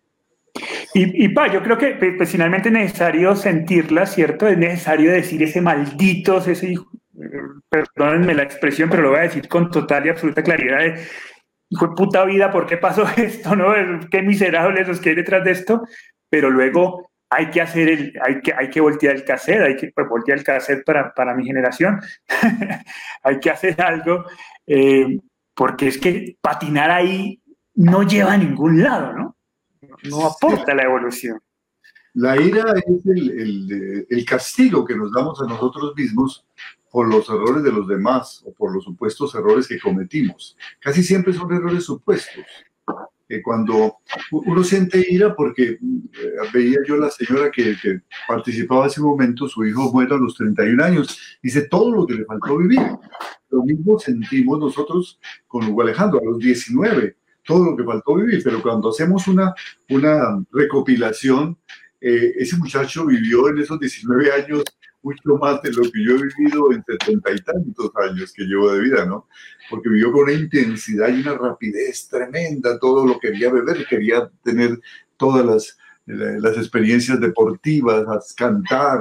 Y, 0.92 1.24
y 1.24 1.28
pa, 1.30 1.50
yo 1.50 1.62
creo 1.62 1.78
que 1.78 1.94
pues, 1.94 2.14
pues, 2.18 2.30
finalmente 2.30 2.68
es 2.68 2.74
necesario 2.74 3.34
sentirla, 3.34 4.04
¿cierto? 4.04 4.46
Es 4.46 4.58
necesario 4.58 5.12
decir 5.12 5.42
ese 5.42 5.62
maldito, 5.62 6.38
ese 6.38 6.72
hijo, 6.72 6.90
perdónenme 7.68 8.34
la 8.34 8.42
expresión, 8.42 8.88
pero 8.90 9.02
lo 9.02 9.10
voy 9.10 9.18
a 9.18 9.22
decir 9.22 9.48
con 9.48 9.70
total 9.70 10.06
y 10.06 10.08
absoluta 10.10 10.42
claridad, 10.42 10.78
de, 10.78 11.06
hijo 11.70 11.88
de 11.88 11.94
puta 11.94 12.24
vida, 12.24 12.50
¿por 12.50 12.66
qué 12.66 12.76
pasó 12.76 13.04
esto? 13.16 13.56
¿no? 13.56 13.72
Qué 14.10 14.22
miserables 14.22 14.88
los 14.88 15.00
que 15.00 15.10
hay 15.10 15.16
detrás 15.16 15.44
de 15.44 15.52
esto. 15.52 15.82
Pero 16.30 16.50
luego 16.50 17.10
hay 17.30 17.50
que 17.50 17.60
hacer 17.60 17.88
el, 17.88 18.12
hay 18.22 18.40
que, 18.40 18.52
hay 18.52 18.70
que 18.70 18.80
voltear 18.80 19.16
el 19.16 19.24
cassette, 19.24 19.62
hay 19.62 19.76
que 19.76 19.92
pues, 19.94 20.08
voltear 20.08 20.38
el 20.38 20.44
cassette 20.44 20.84
para, 20.84 21.12
para 21.14 21.34
mi 21.34 21.44
generación. 21.44 22.00
hay 23.22 23.40
que 23.40 23.50
hacer 23.50 23.80
algo, 23.80 24.24
eh, 24.66 25.18
porque 25.54 25.88
es 25.88 25.98
que 25.98 26.36
patinar 26.40 26.90
ahí 26.90 27.40
no 27.74 28.02
lleva 28.02 28.32
a 28.32 28.38
ningún 28.38 28.82
lado, 28.82 29.12
¿no? 29.12 29.36
No 30.04 30.26
aporta 30.26 30.74
la 30.74 30.82
evolución. 30.82 31.40
La 32.14 32.36
ira 32.36 32.64
es 32.74 33.06
el, 33.06 33.30
el, 33.30 34.06
el 34.08 34.24
castigo 34.24 34.84
que 34.84 34.96
nos 34.96 35.12
damos 35.12 35.40
a 35.40 35.46
nosotros 35.46 35.94
mismos 35.94 36.44
por 36.90 37.08
los 37.08 37.28
errores 37.28 37.62
de 37.62 37.72
los 37.72 37.86
demás 37.86 38.42
o 38.44 38.52
por 38.52 38.74
los 38.74 38.84
supuestos 38.84 39.34
errores 39.34 39.68
que 39.68 39.78
cometimos. 39.78 40.56
Casi 40.80 41.02
siempre 41.02 41.32
son 41.32 41.52
errores 41.52 41.84
supuestos. 41.84 42.44
Eh, 43.30 43.42
cuando 43.42 43.98
uno 44.32 44.64
siente 44.64 45.04
ira 45.06 45.36
porque 45.36 45.72
eh, 45.72 45.78
veía 46.52 46.78
yo 46.86 46.96
la 46.96 47.10
señora 47.10 47.50
que, 47.50 47.76
participaba 48.26 48.86
ese 48.86 49.02
momento, 49.02 49.46
su 49.46 49.66
hijo 49.66 49.92
muere 49.92 50.14
a 50.14 50.18
los 50.18 50.34
31 50.34 50.82
años, 50.82 51.38
dice 51.42 51.68
todo 51.68 51.92
lo 51.92 52.06
que 52.06 52.14
le 52.14 52.24
faltó 52.24 52.56
vivir. 52.56 52.80
Lo 53.50 53.62
mismo 53.64 53.98
sentimos 53.98 54.58
nosotros 54.58 55.20
con 55.46 55.64
Hugo 55.68 55.82
Alejandro 55.82 56.20
a 56.20 56.24
los 56.24 56.38
19, 56.38 57.16
todo 57.44 57.64
lo 57.66 57.76
que 57.76 57.84
faltó 57.84 58.14
vivir, 58.14 58.40
pero 58.42 58.62
cuando 58.62 58.88
hacemos 58.88 59.28
una, 59.28 59.52
una 59.90 60.42
recopilación, 60.50 61.58
eh, 62.00 62.32
ese 62.38 62.56
muchacho 62.56 63.04
vivió 63.06 63.48
en 63.48 63.58
esos 63.58 63.78
19 63.78 64.32
años 64.32 64.62
mucho 65.08 65.38
más 65.40 65.62
de 65.62 65.72
lo 65.72 65.82
que 65.82 66.04
yo 66.04 66.16
he 66.16 66.22
vivido 66.22 66.72
en 66.72 66.84
setenta 66.84 67.32
y 67.32 67.38
tantos 67.38 67.90
años 67.96 68.32
que 68.32 68.44
llevo 68.44 68.72
de 68.72 68.80
vida, 68.80 69.06
¿no? 69.06 69.26
Porque 69.70 69.88
vivió 69.88 70.12
con 70.12 70.24
una 70.24 70.32
intensidad 70.32 71.08
y 71.08 71.20
una 71.20 71.34
rapidez 71.34 72.08
tremenda, 72.08 72.78
todo 72.78 73.06
lo 73.06 73.18
quería 73.18 73.50
beber, 73.50 73.86
quería 73.86 74.30
tener 74.42 74.78
todas 75.16 75.44
las, 75.44 75.76
experiencias 76.56 77.20
deportivas, 77.20 78.34
cantar, 78.34 79.00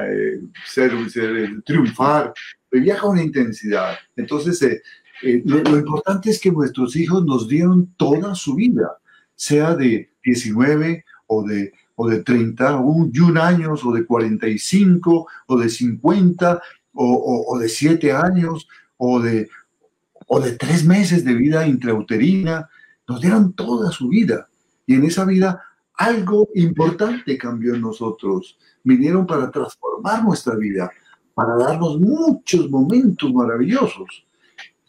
eh, 0.00 0.40
ser, 0.64 0.92
triunfar, 1.64 2.32
vivía 2.70 2.98
con 2.98 3.18
intensidad. 3.18 3.98
Entonces, 4.16 4.62
eh, 4.62 4.82
eh, 5.22 5.42
lo, 5.44 5.58
lo 5.58 5.78
importante 5.78 6.30
es 6.30 6.40
que 6.40 6.50
nuestros 6.50 6.96
hijos 6.96 7.24
nos 7.24 7.46
dieron 7.46 7.94
toda 7.96 8.34
su 8.34 8.54
vida, 8.54 8.96
sea 9.34 9.74
de 9.74 10.10
19 10.22 11.04
o 11.26 11.46
de 11.46 11.72
o 11.96 12.08
de 12.08 12.22
31 12.22 13.42
años, 13.42 13.84
o 13.84 13.92
de 13.92 14.06
45, 14.06 15.26
o 15.46 15.58
de 15.58 15.68
50, 15.68 16.62
o, 16.92 17.44
o, 17.48 17.58
de 17.58 17.68
7 17.68 18.12
años, 18.12 18.68
o 18.96 19.20
de, 19.20 19.48
o 20.26 20.40
de 20.40 20.52
3 20.52 20.84
meses 20.84 21.24
de 21.24 21.34
vida 21.34 21.66
intrauterina. 21.66 22.68
Nos 23.08 23.20
dieron 23.20 23.52
toda 23.54 23.90
su 23.90 24.08
vida. 24.08 24.48
Y 24.86 24.94
en 24.94 25.04
esa 25.04 25.24
vida 25.24 25.62
algo 25.94 26.48
importante 26.54 27.38
cambió 27.38 27.74
en 27.74 27.80
nosotros. 27.80 28.58
Vinieron 28.84 29.26
para 29.26 29.50
transformar 29.50 30.22
nuestra 30.22 30.54
vida, 30.54 30.90
para 31.34 31.56
darnos 31.56 31.98
muchos 31.98 32.70
momentos 32.70 33.32
maravillosos. 33.32 34.25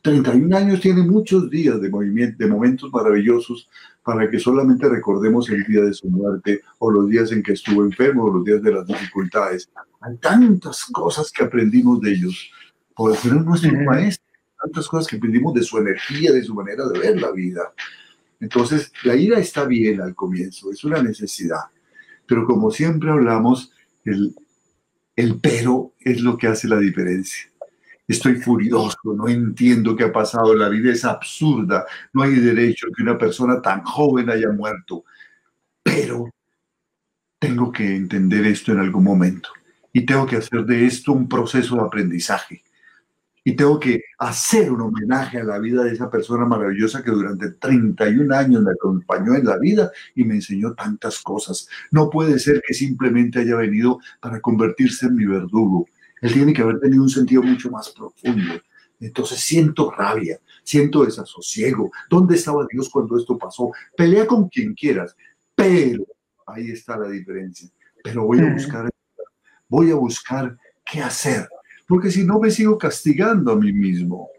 31 0.08 0.56
años 0.56 0.80
tiene 0.80 1.04
muchos 1.04 1.50
días 1.50 1.82
de, 1.82 1.90
movimiento, 1.90 2.38
de 2.40 2.50
momentos 2.50 2.90
maravillosos 2.94 3.70
para 4.04 4.30
que 4.30 4.40
solamente 4.40 4.88
recordemos 4.88 5.50
el 5.50 5.66
día 5.66 5.82
de 5.82 5.94
su 5.94 6.08
muerte 6.08 6.62
o 6.80 6.90
los 6.90 7.10
días 7.10 7.34
en 7.34 7.44
que 7.44 7.52
estuvo 7.52 7.84
enfermo 7.84 8.24
o 8.24 8.34
los 8.36 8.46
días 8.46 8.62
de 8.62 8.72
las 8.72 8.88
dificultades. 8.88 9.70
Hay 10.00 10.16
tantas 10.18 10.86
cosas 10.86 11.30
que 11.30 11.44
aprendimos 11.44 12.00
de 12.00 12.12
ellos. 12.12 12.50
Por 12.96 13.16
ser 13.18 13.34
nuestro 13.34 13.74
maestro, 13.84 14.26
tantas 14.64 14.88
cosas 14.88 15.08
que 15.08 15.18
aprendimos 15.18 15.54
de 15.54 15.64
su 15.64 15.78
energía, 15.78 16.32
de 16.32 16.44
su 16.44 16.56
manera 16.56 16.88
de 16.88 17.00
ver 17.00 17.22
la 17.22 17.32
vida. 17.32 17.74
Entonces, 18.40 18.94
la 19.04 19.14
ira 19.16 19.40
está 19.40 19.66
bien 19.66 20.00
al 20.00 20.16
comienzo, 20.16 20.72
es 20.72 20.86
una 20.86 21.04
necesidad. 21.04 21.66
Pero 22.26 22.46
como 22.46 22.72
siempre 22.72 23.12
hablamos, 23.12 23.74
el, 24.06 24.34
el 25.18 25.38
pero 25.40 25.92
es 26.00 26.22
lo 26.22 26.38
que 26.38 26.48
hace 26.48 26.70
la 26.70 26.80
diferencia. 26.80 27.50
Estoy 28.08 28.36
furioso, 28.36 28.98
no 29.04 29.28
entiendo 29.28 29.96
qué 29.96 30.06
ha 30.06 30.14
pasado, 30.14 30.56
la 30.56 30.70
vida 30.70 30.94
es 30.94 31.04
absurda, 31.04 31.86
no 32.14 32.24
hay 32.24 32.36
derecho 32.36 32.88
que 32.96 33.04
una 33.04 33.18
persona 33.18 33.62
tan 33.62 33.84
joven 33.84 34.30
haya 34.30 34.50
muerto. 34.50 35.04
Pero 35.84 36.30
tengo 37.38 37.72
que 37.72 37.96
entender 37.96 38.46
esto 38.46 38.72
en 38.72 38.80
algún 38.80 39.04
momento 39.04 39.50
y 39.92 40.06
tengo 40.06 40.26
que 40.26 40.38
hacer 40.38 40.66
de 40.66 40.86
esto 40.86 41.12
un 41.12 41.28
proceso 41.28 41.76
de 41.76 41.82
aprendizaje. 41.82 42.64
Y 43.44 43.56
tengo 43.56 43.80
que 43.80 44.02
hacer 44.20 44.72
un 44.72 44.82
homenaje 44.82 45.40
a 45.40 45.44
la 45.44 45.58
vida 45.58 45.84
de 45.84 45.94
esa 45.94 46.10
persona 46.10 46.46
maravillosa 46.46 47.04
que 47.04 47.12
durante 47.12 47.52
31 47.52 48.36
años 48.36 48.62
me 48.62 48.72
acompañó 48.72 49.36
en 49.36 49.46
la 49.46 49.58
vida 49.58 49.92
y 50.16 50.24
me 50.26 50.36
enseñó 50.36 50.74
tantas 50.74 51.20
cosas. 51.20 51.68
No 51.92 52.10
puede 52.10 52.40
ser 52.40 52.62
que 52.66 52.74
simplemente 52.74 53.40
haya 53.40 53.56
venido 53.56 54.00
para 54.20 54.42
convertirse 54.42 55.08
en 55.08 55.16
mi 55.16 55.26
verdugo 55.26 55.88
él 56.22 56.34
tiene 56.34 56.54
que 56.54 56.62
haber 56.62 56.80
tenido 56.80 57.04
un 57.04 57.10
sentido 57.10 57.44
mucho 57.44 57.70
más 57.70 57.90
profundo. 57.90 58.62
Entonces 59.00 59.40
siento 59.40 59.92
rabia, 59.92 60.40
siento 60.64 61.06
desasosiego. 61.06 61.92
¿Dónde 62.10 62.36
estaba 62.36 62.66
Dios 62.72 62.90
cuando 62.90 63.18
esto 63.18 63.38
pasó? 63.38 63.72
Pelea 63.96 64.26
con 64.26 64.50
quien 64.50 64.74
quieras, 64.74 65.16
pero 65.56 66.06
ahí 66.48 66.72
está 66.72 66.98
la 66.98 67.10
diferencia. 67.10 67.70
Pero 68.04 68.26
voy 68.26 68.40
a 68.40 68.52
buscar, 68.52 68.90
voy 69.68 69.92
a 69.92 69.96
buscar 69.96 70.58
qué 70.84 71.02
hacer, 71.02 71.48
porque 71.88 72.10
si 72.10 72.24
no 72.24 72.40
me 72.40 72.50
sigo 72.50 72.78
castigando 72.78 73.52
a 73.52 73.56
mí 73.56 73.72
mismo. 73.72 74.30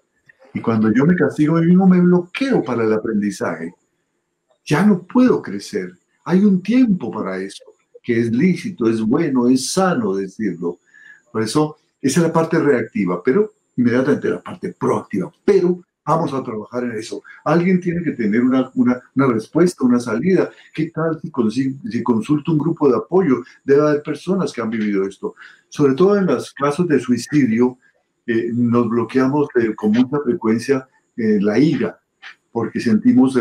Y 0.54 0.60
cuando 0.60 0.92
yo 0.92 1.04
me 1.04 1.14
castigo 1.14 1.56
a 1.56 1.60
mí 1.60 1.66
mismo 1.66 1.86
me 1.86 2.00
bloqueo 2.00 2.64
para 2.64 2.84
el 2.84 2.92
aprendizaje. 2.92 3.74
Ya 4.64 4.84
no 4.84 5.02
puedo 5.02 5.40
crecer. 5.40 5.92
Hay 6.24 6.44
un 6.44 6.62
tiempo 6.62 7.10
para 7.10 7.38
eso, 7.38 7.64
que 8.02 8.18
es 8.18 8.32
lícito, 8.32 8.88
es 8.88 9.00
bueno, 9.00 9.48
es 9.48 9.70
sano 9.70 10.14
decirlo 10.14 10.78
Por 11.32 11.42
eso, 11.42 11.76
esa 12.00 12.20
es 12.20 12.26
la 12.26 12.32
parte 12.32 12.58
reactiva, 12.58 13.22
pero 13.22 13.52
inmediatamente 13.76 14.30
la 14.30 14.42
parte 14.42 14.74
proactiva. 14.78 15.32
Pero 15.44 15.82
vamos 16.04 16.32
a 16.32 16.42
trabajar 16.42 16.84
en 16.84 16.92
eso. 16.92 17.22
Alguien 17.44 17.80
tiene 17.80 18.02
que 18.02 18.12
tener 18.12 18.40
una, 18.40 18.70
una, 18.74 19.00
una 19.14 19.26
respuesta, 19.26 19.84
una 19.84 20.00
salida. 20.00 20.50
¿Qué 20.74 20.90
tal 20.90 21.20
si, 21.50 21.76
si, 21.90 22.02
consulta 22.02 22.50
un 22.50 22.58
grupo 22.58 22.88
de 22.88 22.96
apoyo? 22.96 23.42
Debe 23.62 23.82
haber 23.82 24.02
personas 24.02 24.52
que 24.52 24.62
han 24.62 24.70
vivido 24.70 25.06
esto. 25.06 25.34
Sobre 25.68 25.94
todo 25.94 26.16
en 26.16 26.26
los 26.26 26.52
casos 26.54 26.88
de 26.88 26.98
suicidio, 26.98 27.78
eh, 28.28 28.50
nos 28.52 28.88
bloqueamos 28.90 29.48
eh, 29.54 29.74
con 29.74 29.92
mucha 29.92 30.18
frecuencia 30.22 30.86
eh, 31.16 31.38
la 31.40 31.58
ira, 31.58 31.98
porque 32.52 32.78
sentimos 32.78 33.38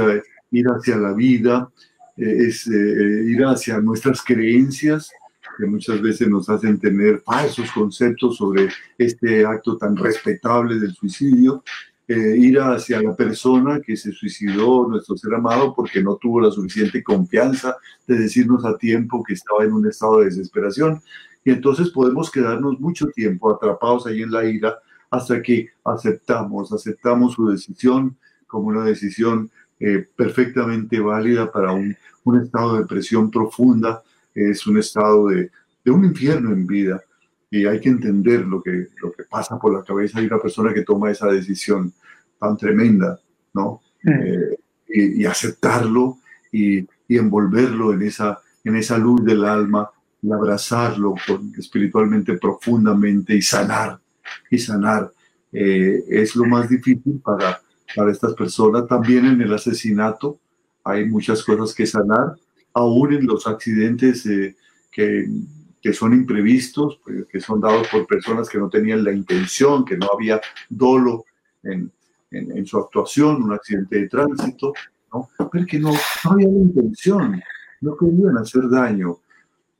ir 0.52 0.65
hacia 0.67 0.95
la 0.95 1.12
vida, 1.13 1.69
es 2.15 2.65
ir 2.67 3.43
hacia 3.45 3.80
nuestras 3.80 4.23
creencias, 4.23 5.12
que 5.57 5.65
muchas 5.65 6.01
veces 6.01 6.29
nos 6.29 6.49
hacen 6.49 6.79
tener 6.79 7.21
falsos 7.21 7.71
conceptos 7.71 8.37
sobre 8.37 8.69
este 8.97 9.45
acto 9.45 9.77
tan 9.77 9.95
respetable 9.95 10.79
del 10.79 10.93
suicidio, 10.93 11.63
eh, 12.07 12.35
ir 12.37 12.59
hacia 12.59 13.01
la 13.01 13.15
persona 13.15 13.81
que 13.81 13.97
se 13.97 14.11
suicidó, 14.11 14.87
nuestro 14.87 15.17
ser 15.17 15.33
amado, 15.33 15.73
porque 15.75 16.01
no 16.01 16.15
tuvo 16.15 16.39
la 16.39 16.51
suficiente 16.51 17.03
confianza 17.03 17.75
de 18.05 18.17
decirnos 18.17 18.63
a 18.63 18.77
tiempo 18.77 19.23
que 19.23 19.33
estaba 19.33 19.63
en 19.63 19.73
un 19.73 19.87
estado 19.87 20.19
de 20.19 20.25
desesperación. 20.25 21.01
Y 21.43 21.51
entonces 21.51 21.89
podemos 21.89 22.31
quedarnos 22.31 22.79
mucho 22.79 23.07
tiempo 23.07 23.53
atrapados 23.53 24.05
ahí 24.05 24.21
en 24.21 24.31
la 24.31 24.45
ira 24.45 24.77
hasta 25.09 25.41
que 25.41 25.69
aceptamos, 25.83 26.71
aceptamos 26.71 27.33
su 27.33 27.47
decisión 27.47 28.15
como 28.45 28.67
una 28.67 28.83
decisión 28.83 29.49
eh, 29.79 30.07
perfectamente 30.15 30.99
válida 30.99 31.51
para 31.51 31.71
un, 31.71 31.95
un 32.23 32.41
estado 32.41 32.73
de 32.73 32.81
depresión 32.81 33.29
profunda 33.31 34.01
es 34.38 34.67
un 34.67 34.78
estado 34.78 35.28
de, 35.28 35.50
de, 35.84 35.91
un 35.91 36.06
infierno 36.06 36.52
en 36.52 36.67
vida 36.67 37.02
y 37.50 37.65
hay 37.65 37.80
que 37.80 37.89
entender 37.89 38.41
lo 38.41 38.62
que, 38.62 38.89
lo 39.02 39.12
que 39.12 39.23
pasa 39.23 39.58
por 39.58 39.73
la 39.73 39.84
cabeza 39.84 40.19
de 40.19 40.28
una 40.28 40.39
persona 40.39 40.73
que 40.73 40.84
toma 40.84 41.12
esa 41.12 41.28
decisión 41.28 41.91
tan 42.39 42.56
tremenda, 42.56 43.19
¿no? 43.54 43.82
Mm. 44.04 44.10
Eh, 44.12 44.60
y, 44.89 45.26
aceptarlo 45.26 46.19
y, 46.52 46.80
y, 46.80 47.17
envolverlo 47.17 47.93
en 47.93 48.04
esa, 48.04 48.39
en 48.63 48.76
esa 48.76 48.97
luz 48.97 49.23
del 49.26 49.43
alma 49.43 49.89
y 50.21 50.32
abrazarlo 50.32 51.15
espiritualmente 51.58 52.38
profundamente 52.38 53.36
y 53.36 53.41
sanar, 53.41 54.00
y 54.50 54.58
sanar. 54.58 55.12
Eh, 55.52 56.04
es 56.10 56.36
lo 56.36 56.45
más 56.45 56.69
difícil 56.69 57.19
para, 57.23 57.60
para 57.95 58.12
estas 58.12 58.34
personas. 58.34 58.88
También 58.88 59.26
en 59.26 59.41
el 59.41 59.54
asesinato 59.54 60.39
hay 60.84 61.06
muchas 61.06 61.43
cosas 61.43 61.76
que 61.76 61.86
sanar 61.86 62.36
aún 62.77 63.13
en 63.13 63.25
los 63.25 63.47
accidentes 63.47 64.25
eh, 64.25 64.55
que, 64.91 65.27
que, 65.81 65.93
son 65.93 66.13
imprevistos, 66.13 66.99
pues, 67.03 67.25
que 67.27 67.39
son 67.39 67.59
dados 67.59 67.87
por 67.87 68.05
personas 68.05 68.49
que 68.49 68.57
no 68.57 68.69
tenían 68.69 69.03
la 69.03 69.11
intención, 69.11 69.83
que 69.83 69.97
no 69.97 70.07
había 70.13 70.39
dolo 70.69 71.25
en, 71.63 71.91
en, 72.31 72.65
su 72.65 72.77
actuación, 72.77 73.43
un 73.43 73.53
accidente 73.53 73.99
de 73.99 74.09
tránsito, 74.09 74.73
¿no? 75.13 75.29
pero 75.51 75.65
que 75.65 75.79
no, 75.79 75.91
no 75.91 76.31
había 76.31 76.47
la 76.47 76.59
intención, 76.59 77.41
no 77.81 77.97
querían 77.97 78.37
hacer 78.37 78.69
daño. 78.69 79.19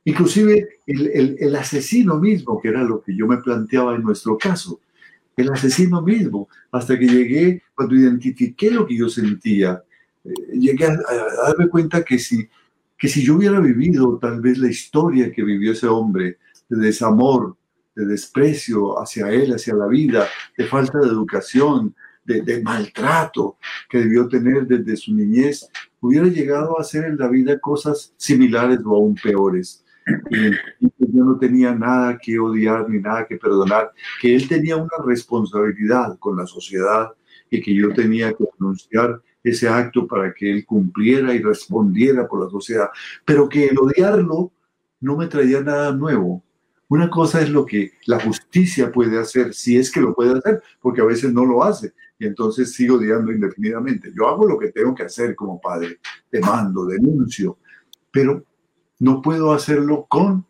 Inclusive 0.04 0.80
el, 0.86 1.06
el, 1.08 1.36
el, 1.38 1.56
asesino 1.56 2.18
mismo, 2.18 2.60
que 2.60 2.68
era 2.68 2.82
lo 2.82 3.02
que 3.02 3.14
yo 3.14 3.26
me 3.26 3.36
planteaba 3.38 3.94
en 3.94 4.02
nuestro 4.02 4.38
caso, 4.38 4.80
el 5.36 5.52
asesino 5.52 6.02
mismo, 6.02 6.48
hasta 6.72 6.98
que 6.98 7.06
llegué, 7.06 7.62
cuando 7.74 7.94
identifiqué 7.94 8.70
lo 8.70 8.86
que 8.86 8.96
yo 8.96 9.08
sentía, 9.08 9.82
eh, 10.24 10.32
llegué 10.54 10.86
a, 10.86 10.92
a, 10.92 11.48
darme 11.48 11.68
cuenta 11.68 12.02
que 12.02 12.18
si 12.18 12.48
que 12.98 13.08
si 13.08 13.22
yo 13.22 13.36
hubiera 13.36 13.60
vivido 13.60 14.18
tal 14.18 14.40
vez 14.40 14.58
la 14.58 14.68
historia 14.68 15.30
que 15.32 15.44
vivió 15.44 15.72
ese 15.72 15.86
hombre 15.86 16.38
de 16.68 16.86
desamor, 16.86 17.56
de 17.94 18.06
desprecio 18.06 19.00
hacia 19.00 19.30
él, 19.30 19.52
hacia 19.52 19.74
la 19.74 19.86
vida, 19.86 20.26
de 20.56 20.66
falta 20.66 20.98
de 20.98 21.06
educación, 21.06 21.94
de, 22.24 22.62
maltrato 22.62 23.56
que 23.88 23.98
debió 23.98 24.28
tener 24.28 24.66
desde 24.66 24.96
su 24.96 25.14
niñez, 25.14 25.68
hubiera 26.00 26.26
llegado 26.26 26.78
a 26.78 26.82
hacer 26.82 27.06
en 27.06 27.16
la 27.16 27.28
vida 27.28 27.58
cosas 27.58 28.12
similares 28.18 28.80
o 28.84 28.94
aún 28.94 29.14
peores. 29.14 29.84
Y, 30.30 30.50
yo 31.10 31.24
no 31.24 31.38
tenía 31.38 31.74
nada 31.74 32.18
que 32.18 32.38
odiar 32.38 32.88
ni 32.88 33.00
nada 33.00 33.26
que 33.26 33.36
perdonar, 33.38 33.90
que 34.20 34.36
él 34.36 34.46
tenía 34.46 34.76
una 34.76 34.90
responsabilidad 35.04 36.18
con 36.18 36.36
la 36.36 36.46
sociedad 36.46 37.12
y 37.50 37.62
que 37.62 37.74
yo 37.74 37.92
tenía 37.94 38.32
que 38.32 38.44
denunciar 38.58 39.20
ese 39.42 39.68
acto 39.68 40.06
para 40.06 40.32
que 40.34 40.50
él 40.50 40.66
cumpliera 40.66 41.34
y 41.34 41.42
respondiera 41.42 42.26
por 42.26 42.44
la 42.44 42.50
sociedad, 42.50 42.88
pero 43.24 43.48
que 43.48 43.66
el 43.66 43.78
odiarlo 43.78 44.52
no 45.00 45.16
me 45.16 45.26
traía 45.26 45.60
nada 45.60 45.92
nuevo. 45.92 46.42
Una 46.88 47.10
cosa 47.10 47.42
es 47.42 47.50
lo 47.50 47.66
que 47.66 47.92
la 48.06 48.18
justicia 48.18 48.90
puede 48.90 49.18
hacer, 49.18 49.52
si 49.52 49.76
es 49.76 49.90
que 49.90 50.00
lo 50.00 50.14
puede 50.14 50.38
hacer, 50.38 50.62
porque 50.80 51.02
a 51.02 51.04
veces 51.04 51.32
no 51.32 51.44
lo 51.44 51.62
hace, 51.62 51.92
y 52.18 52.26
entonces 52.26 52.72
sigo 52.72 52.96
odiando 52.96 53.30
indefinidamente. 53.30 54.10
Yo 54.16 54.26
hago 54.26 54.46
lo 54.46 54.58
que 54.58 54.72
tengo 54.72 54.94
que 54.94 55.02
hacer 55.02 55.36
como 55.36 55.60
padre, 55.60 55.98
demando, 56.32 56.86
denuncio, 56.86 57.58
pero 58.10 58.42
no 59.00 59.20
puedo 59.20 59.52
hacerlo 59.52 60.06
con, 60.08 60.46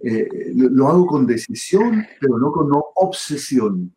eh, 0.00 0.28
lo 0.54 0.88
hago 0.88 1.06
con 1.06 1.26
decisión, 1.26 2.06
pero 2.20 2.38
no 2.38 2.52
con 2.52 2.68
obsesión. 2.94 3.94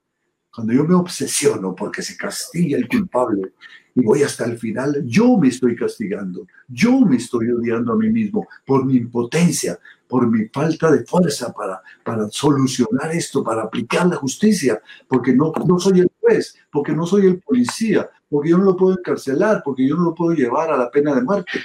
Cuando 0.53 0.73
yo 0.73 0.85
me 0.85 0.95
obsesiono 0.95 1.75
porque 1.75 2.01
se 2.01 2.17
castiga 2.17 2.77
el 2.77 2.87
culpable 2.87 3.53
y 3.95 4.01
voy 4.01 4.23
hasta 4.23 4.45
el 4.45 4.57
final, 4.57 5.03
yo 5.05 5.37
me 5.37 5.49
estoy 5.49 5.75
castigando, 5.75 6.47
yo 6.67 7.01
me 7.01 7.17
estoy 7.17 7.51
odiando 7.51 7.93
a 7.93 7.97
mí 7.97 8.09
mismo 8.09 8.47
por 8.65 8.85
mi 8.85 8.95
impotencia, 8.95 9.77
por 10.07 10.27
mi 10.27 10.47
falta 10.49 10.91
de 10.91 11.05
fuerza 11.05 11.53
para, 11.53 11.81
para 12.03 12.29
solucionar 12.29 13.11
esto, 13.13 13.43
para 13.43 13.63
aplicar 13.63 14.07
la 14.07 14.17
justicia, 14.17 14.81
porque 15.07 15.33
no, 15.33 15.53
no 15.65 15.79
soy 15.79 16.01
el 16.01 16.11
juez, 16.19 16.55
porque 16.71 16.93
no 16.93 17.05
soy 17.05 17.27
el 17.27 17.39
policía, 17.39 18.09
porque 18.29 18.49
yo 18.49 18.57
no 18.57 18.65
lo 18.65 18.75
puedo 18.75 18.97
encarcelar, 18.97 19.61
porque 19.63 19.87
yo 19.87 19.95
no 19.95 20.03
lo 20.03 20.15
puedo 20.15 20.33
llevar 20.33 20.71
a 20.71 20.77
la 20.77 20.91
pena 20.91 21.15
de 21.15 21.21
muerte, 21.21 21.59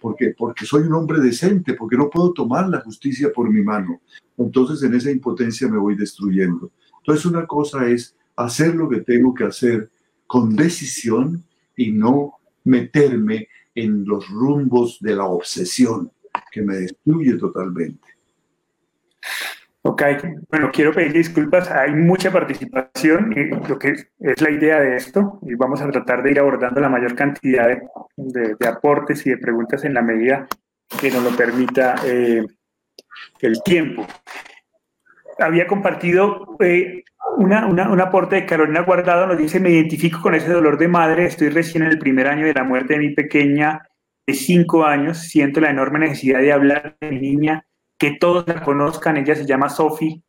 porque, 0.00 0.34
porque 0.36 0.66
soy 0.66 0.82
un 0.82 0.94
hombre 0.94 1.20
decente, 1.20 1.74
porque 1.74 1.96
no 1.96 2.10
puedo 2.10 2.32
tomar 2.32 2.68
la 2.68 2.80
justicia 2.80 3.30
por 3.34 3.50
mi 3.50 3.62
mano. 3.62 4.00
Entonces 4.36 4.82
en 4.82 4.94
esa 4.94 5.10
impotencia 5.10 5.68
me 5.68 5.78
voy 5.78 5.96
destruyendo. 5.96 6.70
Entonces 6.98 7.26
una 7.26 7.46
cosa 7.46 7.86
es 7.88 8.14
hacer 8.36 8.74
lo 8.74 8.88
que 8.88 9.00
tengo 9.00 9.34
que 9.34 9.44
hacer 9.44 9.90
con 10.26 10.54
decisión 10.54 11.42
y 11.78 11.92
no 11.92 12.34
meterme 12.64 13.48
en 13.74 14.04
los 14.04 14.28
rumbos 14.28 14.98
de 15.00 15.14
la 15.14 15.24
obsesión 15.24 16.10
que 16.50 16.60
me 16.60 16.76
destruye 16.76 17.38
totalmente. 17.38 18.06
Ok, 19.82 20.02
bueno, 20.50 20.70
quiero 20.72 20.92
pedir 20.92 21.12
disculpas, 21.12 21.70
hay 21.70 21.92
mucha 21.92 22.30
participación 22.30 23.32
y 23.32 23.68
lo 23.68 23.78
que 23.78 23.94
es 24.18 24.40
la 24.42 24.50
idea 24.50 24.80
de 24.80 24.96
esto 24.96 25.38
y 25.42 25.54
vamos 25.54 25.80
a 25.80 25.90
tratar 25.90 26.22
de 26.22 26.32
ir 26.32 26.40
abordando 26.40 26.80
la 26.80 26.88
mayor 26.88 27.14
cantidad 27.14 27.68
de, 27.68 28.56
de, 28.58 28.68
aportes 28.68 29.24
y 29.26 29.30
de 29.30 29.38
preguntas 29.38 29.84
en 29.84 29.94
la 29.94 30.02
medida 30.02 30.46
que 31.00 31.10
nos 31.10 31.22
lo 31.22 31.34
permita 31.36 31.94
eh, 32.04 32.44
el 33.40 33.62
tiempo. 33.62 34.06
Había 35.38 35.66
compartido 35.66 36.56
eh, 36.60 37.04
una, 37.36 37.66
un 37.66 38.00
aporte 38.00 38.36
de 38.36 38.46
Carolina 38.46 38.82
Guardado 38.82 39.26
nos 39.26 39.38
dice, 39.38 39.60
me 39.60 39.70
identifico 39.70 40.20
con 40.20 40.34
ese 40.34 40.52
dolor 40.52 40.78
de 40.78 40.88
madre, 40.88 41.26
estoy 41.26 41.48
recién 41.50 41.84
en 41.84 41.90
el 41.90 41.98
primer 41.98 42.26
año 42.26 42.44
de 42.44 42.54
la 42.54 42.64
muerte 42.64 42.94
de 42.94 43.00
mi 43.00 43.14
pequeña 43.14 43.82
de 44.26 44.34
cinco 44.34 44.84
años, 44.84 45.18
siento 45.18 45.60
la 45.60 45.70
enorme 45.70 46.00
necesidad 46.00 46.40
de 46.40 46.52
hablar 46.52 46.96
de 47.00 47.10
mi 47.10 47.20
niña, 47.20 47.64
que 47.96 48.16
todos 48.18 48.46
la 48.46 48.62
conozcan, 48.62 49.16
ella 49.16 49.34
se 49.34 49.46
llama 49.46 49.68
Sophie, 49.68 50.22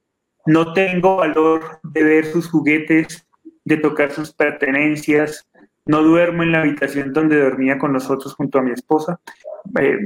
no 0.45 0.73
tengo 0.73 1.17
valor 1.17 1.79
de 1.83 2.03
ver 2.03 2.25
sus 2.25 2.49
juguetes, 2.49 3.27
de 3.65 3.77
tocar 3.77 4.11
sus 4.11 4.33
pertenencias, 4.33 5.47
no 5.85 6.01
duermo 6.03 6.43
en 6.43 6.51
la 6.51 6.61
habitación 6.61 7.13
donde 7.13 7.41
dormía 7.41 7.77
con 7.77 7.91
nosotros 7.91 8.35
junto 8.35 8.59
a 8.59 8.61
mi 8.61 8.71
esposa. 8.71 9.19
Eh, 9.79 9.97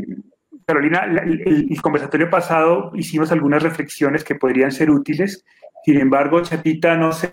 Carolina, 0.66 1.06
el, 1.06 1.68
el, 1.70 1.82
conversatorio 1.82 2.30
pasado 2.30 2.92
hicimos 2.96 3.32
algunas 3.32 3.64
reflexiones 3.64 4.24
que 4.24 4.36
podrían 4.36 4.72
ser 4.72 4.90
útiles 4.90 5.44
sin 5.84 6.00
embargo, 6.00 6.42
Chatita, 6.42 6.96
no 6.96 7.12
sé, 7.12 7.30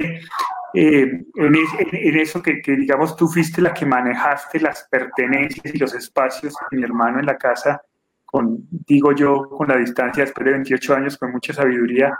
eh, 0.74 1.24
en, 1.36 2.16
eso 2.18 2.42
que, 2.42 2.60
digamos 2.66 3.14
tú 3.16 3.28
fuiste 3.28 3.62
la 3.62 3.72
que 3.72 3.86
manejaste 3.86 4.58
las 4.58 4.88
pertenencias 4.90 5.72
y 5.72 5.78
los 5.78 5.94
espacios 5.94 6.54
de 6.70 6.78
mi 6.78 6.82
hermano 6.82 7.20
en 7.20 7.26
la 7.26 7.38
casa, 7.38 7.80
con, 8.24 8.66
digo 8.68 9.12
yo, 9.12 9.48
con 9.50 9.68
la 9.68 9.76
distancia 9.76 10.24
después 10.24 10.44
de 10.44 10.52
28 10.52 10.94
años, 10.94 11.16
con 11.16 11.30
mucha 11.30 11.52
sabiduría, 11.52 12.18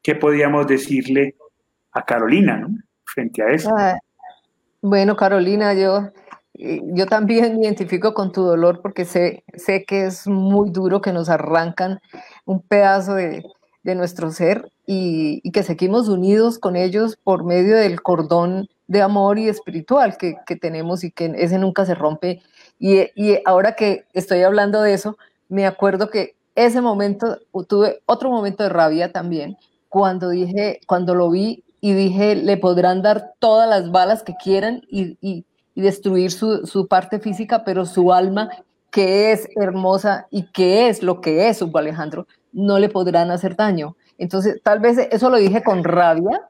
¿qué 0.00 0.14
podíamos 0.14 0.68
decirle 0.68 1.34
a 1.92 2.04
Carolina. 2.04 2.66
Frente 3.04 3.42
a 3.42 3.48
eso. 3.48 3.70
Ah, 3.76 3.98
bueno, 4.80 5.14
Carolina, 5.16 5.74
yo, 5.74 6.10
yo 6.54 7.06
también 7.06 7.58
me 7.58 7.64
identifico 7.64 8.14
con 8.14 8.32
tu 8.32 8.42
dolor 8.42 8.80
porque 8.82 9.04
sé, 9.04 9.44
sé 9.54 9.84
que 9.84 10.06
es 10.06 10.26
muy 10.26 10.70
duro 10.70 11.00
que 11.00 11.12
nos 11.12 11.28
arrancan 11.28 12.00
un 12.44 12.60
pedazo 12.60 13.14
de, 13.14 13.42
de 13.82 13.94
nuestro 13.94 14.30
ser 14.30 14.70
y, 14.86 15.50
que 15.50 15.62
seguimos 15.62 16.08
unidos 16.08 16.58
con 16.58 16.76
ellos 16.76 17.18
por 17.22 17.44
medio 17.44 17.76
del 17.76 18.02
cordón 18.02 18.68
de 18.86 19.02
amor 19.02 19.38
y 19.38 19.48
espiritual 19.48 20.16
que, 20.16 20.36
tenemos 20.56 21.04
y 21.04 21.10
que 21.10 21.32
ese 21.36 21.58
nunca 21.58 21.86
se 21.86 21.94
rompe. 21.94 22.42
Y, 22.78 23.00
y, 23.14 23.38
ahora 23.44 23.74
que 23.74 24.04
estoy 24.12 24.42
hablando 24.42 24.82
de 24.82 24.94
eso, 24.94 25.16
me 25.48 25.66
acuerdo 25.66 26.10
que 26.10 26.36
ese 26.54 26.80
momento, 26.80 27.38
tuve 27.68 28.02
otro 28.06 28.30
momento 28.30 28.62
de 28.62 28.68
rabia 28.68 29.12
también, 29.12 29.56
cuando 29.88 30.28
dije, 30.28 30.80
cuando 30.86 31.14
lo 31.14 31.30
vi 31.30 31.64
y 31.80 31.94
dije, 31.94 32.36
le 32.36 32.56
podrán 32.56 33.02
dar 33.02 33.32
todas 33.38 33.68
las 33.68 33.90
balas 33.90 34.22
que 34.22 34.34
quieran 34.34 34.82
y, 34.88 35.16
y, 35.20 35.44
destruir 35.80 36.30
su, 36.30 36.66
su, 36.66 36.86
parte 36.86 37.18
física, 37.18 37.64
pero 37.64 37.86
su 37.86 38.12
alma, 38.12 38.50
que 38.90 39.32
es 39.32 39.48
hermosa 39.56 40.26
y 40.30 40.44
que 40.52 40.88
es 40.88 41.02
lo 41.02 41.20
que 41.20 41.48
es 41.48 41.62
Hugo 41.62 41.78
Alejandro, 41.78 42.26
no 42.52 42.78
le 42.78 42.88
podrán 42.88 43.30
hacer 43.30 43.56
daño. 43.56 43.96
Entonces, 44.18 44.60
tal 44.62 44.80
vez 44.80 44.98
eso 44.98 45.30
lo 45.30 45.38
dije 45.38 45.62
con 45.62 45.82
rabia, 45.82 46.42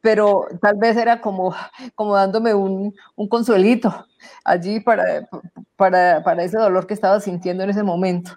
pero 0.00 0.46
tal 0.62 0.76
vez 0.76 0.96
era 0.96 1.20
como, 1.20 1.54
como 1.94 2.14
dándome 2.14 2.54
un, 2.54 2.94
un 3.14 3.28
consuelito 3.28 4.06
allí 4.44 4.80
para, 4.80 5.28
para, 5.76 6.22
para, 6.22 6.44
ese 6.44 6.58
dolor 6.58 6.86
que 6.86 6.94
estaba 6.94 7.20
sintiendo 7.20 7.62
en 7.64 7.70
ese 7.70 7.82
momento, 7.82 8.32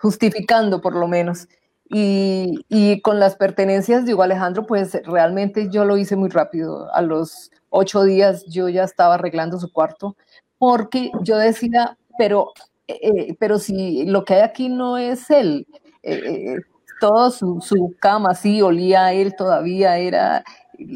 justificando 0.00 0.80
por 0.80 0.94
lo 0.94 1.08
menos. 1.08 1.48
Y, 1.88 2.64
y, 2.68 3.00
con 3.02 3.20
las 3.20 3.36
pertenencias, 3.36 4.04
digo 4.04 4.22
Alejandro, 4.22 4.66
pues 4.66 5.00
realmente 5.04 5.68
yo 5.70 5.84
lo 5.84 5.96
hice 5.96 6.16
muy 6.16 6.30
rápido. 6.30 6.92
A 6.94 7.02
los 7.02 7.52
ocho 7.74 8.04
días 8.04 8.44
yo 8.46 8.68
ya 8.68 8.84
estaba 8.84 9.14
arreglando 9.14 9.58
su 9.58 9.70
cuarto, 9.72 10.16
porque 10.58 11.10
yo 11.22 11.36
decía, 11.36 11.98
pero, 12.16 12.52
eh, 12.86 13.34
pero 13.38 13.58
si 13.58 14.04
lo 14.04 14.24
que 14.24 14.34
hay 14.34 14.42
aquí 14.42 14.68
no 14.68 14.96
es 14.96 15.28
él, 15.30 15.66
eh, 16.02 16.56
todo 17.00 17.30
su, 17.30 17.60
su, 17.60 17.94
cama 17.98 18.34
sí 18.34 18.62
olía 18.62 19.06
a 19.06 19.12
él 19.12 19.34
todavía, 19.36 19.98
era, 19.98 20.44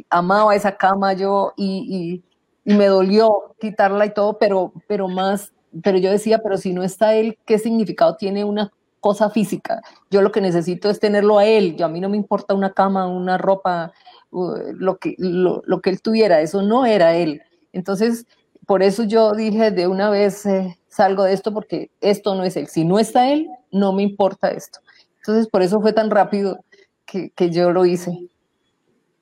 amaba 0.08 0.54
esa 0.54 0.76
cama 0.76 1.12
yo 1.12 1.52
y, 1.56 2.22
y, 2.64 2.74
me 2.74 2.86
dolió 2.86 3.54
quitarla 3.58 4.04
y 4.06 4.12
todo, 4.12 4.38
pero, 4.38 4.72
pero 4.86 5.08
más, 5.08 5.52
pero 5.82 5.96
yo 5.96 6.10
decía, 6.10 6.38
pero 6.42 6.58
si 6.58 6.74
no 6.74 6.82
está 6.82 7.14
él, 7.14 7.38
¿qué 7.46 7.58
significado 7.58 8.16
tiene 8.16 8.44
una 8.44 8.70
cosa 9.00 9.30
física? 9.30 9.80
Yo 10.10 10.20
lo 10.20 10.32
que 10.32 10.42
necesito 10.42 10.90
es 10.90 11.00
tenerlo 11.00 11.38
a 11.38 11.46
él, 11.46 11.76
yo 11.76 11.86
a 11.86 11.88
mí 11.88 11.98
no 11.98 12.10
me 12.10 12.18
importa 12.18 12.52
una 12.52 12.72
cama, 12.74 13.06
una 13.08 13.38
ropa, 13.38 13.92
lo 14.30 14.98
que, 14.98 15.14
lo, 15.18 15.62
lo 15.66 15.80
que 15.80 15.90
él 15.90 16.02
tuviera, 16.02 16.40
eso 16.40 16.62
no 16.62 16.86
era 16.86 17.14
él. 17.14 17.42
Entonces, 17.72 18.26
por 18.66 18.82
eso 18.82 19.04
yo 19.04 19.32
dije 19.32 19.70
de 19.70 19.86
una 19.86 20.10
vez, 20.10 20.44
eh, 20.46 20.78
salgo 20.88 21.24
de 21.24 21.32
esto 21.32 21.52
porque 21.52 21.90
esto 22.00 22.34
no 22.34 22.44
es 22.44 22.56
él. 22.56 22.66
Si 22.66 22.84
no 22.84 22.98
está 22.98 23.32
él, 23.32 23.48
no 23.72 23.92
me 23.92 24.02
importa 24.02 24.50
esto. 24.50 24.80
Entonces, 25.18 25.48
por 25.48 25.62
eso 25.62 25.80
fue 25.80 25.92
tan 25.92 26.10
rápido 26.10 26.64
que, 27.06 27.30
que 27.30 27.50
yo 27.50 27.70
lo 27.70 27.86
hice. 27.86 28.12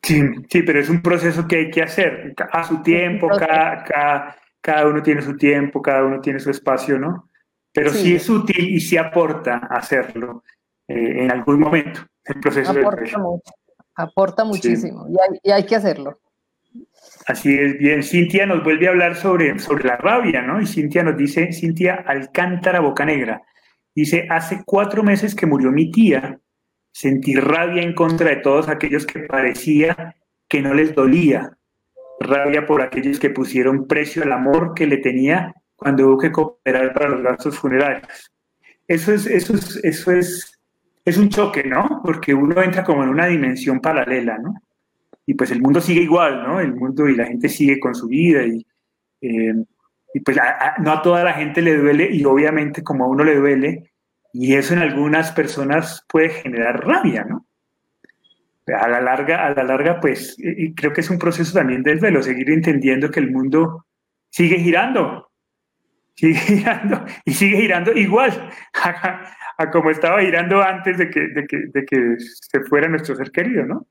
Sí, 0.02 0.22
sí, 0.48 0.62
pero 0.62 0.78
es 0.78 0.88
un 0.88 1.02
proceso 1.02 1.46
que 1.48 1.56
hay 1.56 1.70
que 1.70 1.82
hacer 1.82 2.34
a 2.52 2.62
su 2.62 2.80
tiempo, 2.82 3.28
cada, 3.28 3.82
cada, 3.82 4.36
cada 4.60 4.86
uno 4.86 5.02
tiene 5.02 5.20
su 5.20 5.36
tiempo, 5.36 5.82
cada 5.82 6.04
uno 6.04 6.20
tiene 6.20 6.38
su 6.38 6.50
espacio, 6.50 6.98
¿no? 6.98 7.28
Pero 7.72 7.90
sí, 7.90 8.14
es 8.14 8.30
útil 8.30 8.70
y 8.70 8.80
sí 8.80 8.96
aporta 8.96 9.56
hacerlo 9.68 10.44
eh, 10.88 11.24
en 11.24 11.30
algún 11.32 11.58
momento, 11.58 12.00
el 12.24 12.40
proceso 12.40 12.70
aporta 12.70 13.18
mucho, 13.18 13.52
aporta 13.96 14.44
muchísimo 14.44 15.06
y, 15.08 15.12
hay, 15.12 15.40
y, 15.42 15.50
hay, 15.50 15.66
que 15.66 15.76
hacerlo. 15.76 16.20
Así 17.26 17.52
es, 17.54 17.78
bien. 17.78 18.02
Cintia 18.02 18.46
nos 18.46 18.62
vuelve 18.62 18.86
a 18.86 18.90
hablar 18.90 19.16
sobre, 19.16 19.58
sobre 19.58 19.84
la 19.84 19.96
rabia, 19.96 20.42
¿no? 20.42 20.60
Y 20.60 20.66
Cintia 20.66 21.02
nos 21.02 21.16
dice, 21.16 21.52
Cintia 21.52 22.04
Alcántara 22.06 22.80
Bocanegra, 22.80 23.42
dice, 23.94 24.26
hace 24.30 24.62
cuatro 24.64 25.02
meses 25.02 25.34
que 25.34 25.46
murió 25.46 25.72
mi 25.72 25.90
tía 25.90 26.38
Sentí 26.96 27.34
rabia 27.34 27.82
en 27.82 27.92
contra 27.92 28.30
de 28.30 28.36
todos 28.36 28.70
aquellos 28.70 29.04
que 29.04 29.18
parecía 29.18 30.16
que 30.48 30.62
no 30.62 30.72
les 30.72 30.94
dolía. 30.94 31.58
Rabia 32.18 32.64
por 32.64 32.80
aquellos 32.80 33.20
que 33.20 33.28
pusieron 33.28 33.86
precio 33.86 34.22
al 34.22 34.32
amor 34.32 34.72
que 34.74 34.86
le 34.86 34.96
tenía 34.96 35.52
cuando 35.76 36.06
hubo 36.06 36.16
que 36.16 36.32
cooperar 36.32 36.94
para 36.94 37.10
los 37.10 37.20
gastos 37.20 37.58
funerarios. 37.58 38.32
Eso 38.88 39.12
es, 39.12 39.26
eso 39.26 39.52
es, 39.52 39.76
eso 39.84 40.10
es, 40.10 40.55
es 41.06 41.16
un 41.16 41.28
choque, 41.28 41.62
¿no? 41.64 42.02
Porque 42.04 42.34
uno 42.34 42.60
entra 42.60 42.84
como 42.84 43.04
en 43.04 43.10
una 43.10 43.26
dimensión 43.26 43.80
paralela, 43.80 44.38
¿no? 44.38 44.54
Y 45.24 45.34
pues 45.34 45.52
el 45.52 45.62
mundo 45.62 45.80
sigue 45.80 46.02
igual, 46.02 46.42
¿no? 46.42 46.60
El 46.60 46.74
mundo 46.74 47.08
y 47.08 47.14
la 47.14 47.26
gente 47.26 47.48
sigue 47.48 47.78
con 47.78 47.94
su 47.94 48.08
vida 48.08 48.44
y, 48.44 48.66
eh, 49.20 49.54
y 50.12 50.20
pues 50.20 50.36
no 50.78 50.92
a 50.92 51.02
toda 51.02 51.22
la 51.22 51.32
gente 51.32 51.62
le 51.62 51.76
duele 51.76 52.10
y 52.12 52.24
obviamente 52.24 52.82
como 52.82 53.04
a 53.04 53.08
uno 53.08 53.22
le 53.22 53.36
duele, 53.36 53.92
y 54.32 54.54
eso 54.54 54.74
en 54.74 54.80
algunas 54.80 55.32
personas 55.32 56.04
puede 56.08 56.28
generar 56.28 56.84
rabia, 56.84 57.24
¿no? 57.24 57.46
A 58.66 58.88
la 58.88 59.00
larga, 59.00 59.46
a 59.46 59.54
la 59.54 59.62
larga, 59.62 60.00
pues, 60.00 60.36
y 60.38 60.74
creo 60.74 60.92
que 60.92 61.00
es 61.00 61.08
un 61.08 61.18
proceso 61.18 61.52
también 61.54 61.84
velo, 61.84 62.20
seguir 62.20 62.50
entendiendo 62.50 63.10
que 63.10 63.20
el 63.20 63.30
mundo 63.30 63.86
sigue 64.28 64.58
girando, 64.58 65.30
sigue 66.16 66.34
girando 66.46 67.04
y 67.24 67.32
sigue 67.32 67.56
girando 67.58 67.92
igual 67.92 68.50
a, 68.82 69.70
como 69.70 69.90
estaba 69.90 70.20
girando 70.20 70.62
antes 70.62 70.98
de 70.98 71.10
que, 71.10 71.20
de 71.28 71.46
que, 71.46 71.56
de 71.72 71.84
que 71.84 72.16
se 72.18 72.60
fuera 72.64 72.88
nuestro 72.88 73.16
ser 73.16 73.30
querido, 73.30 73.64
¿no? 73.64 73.86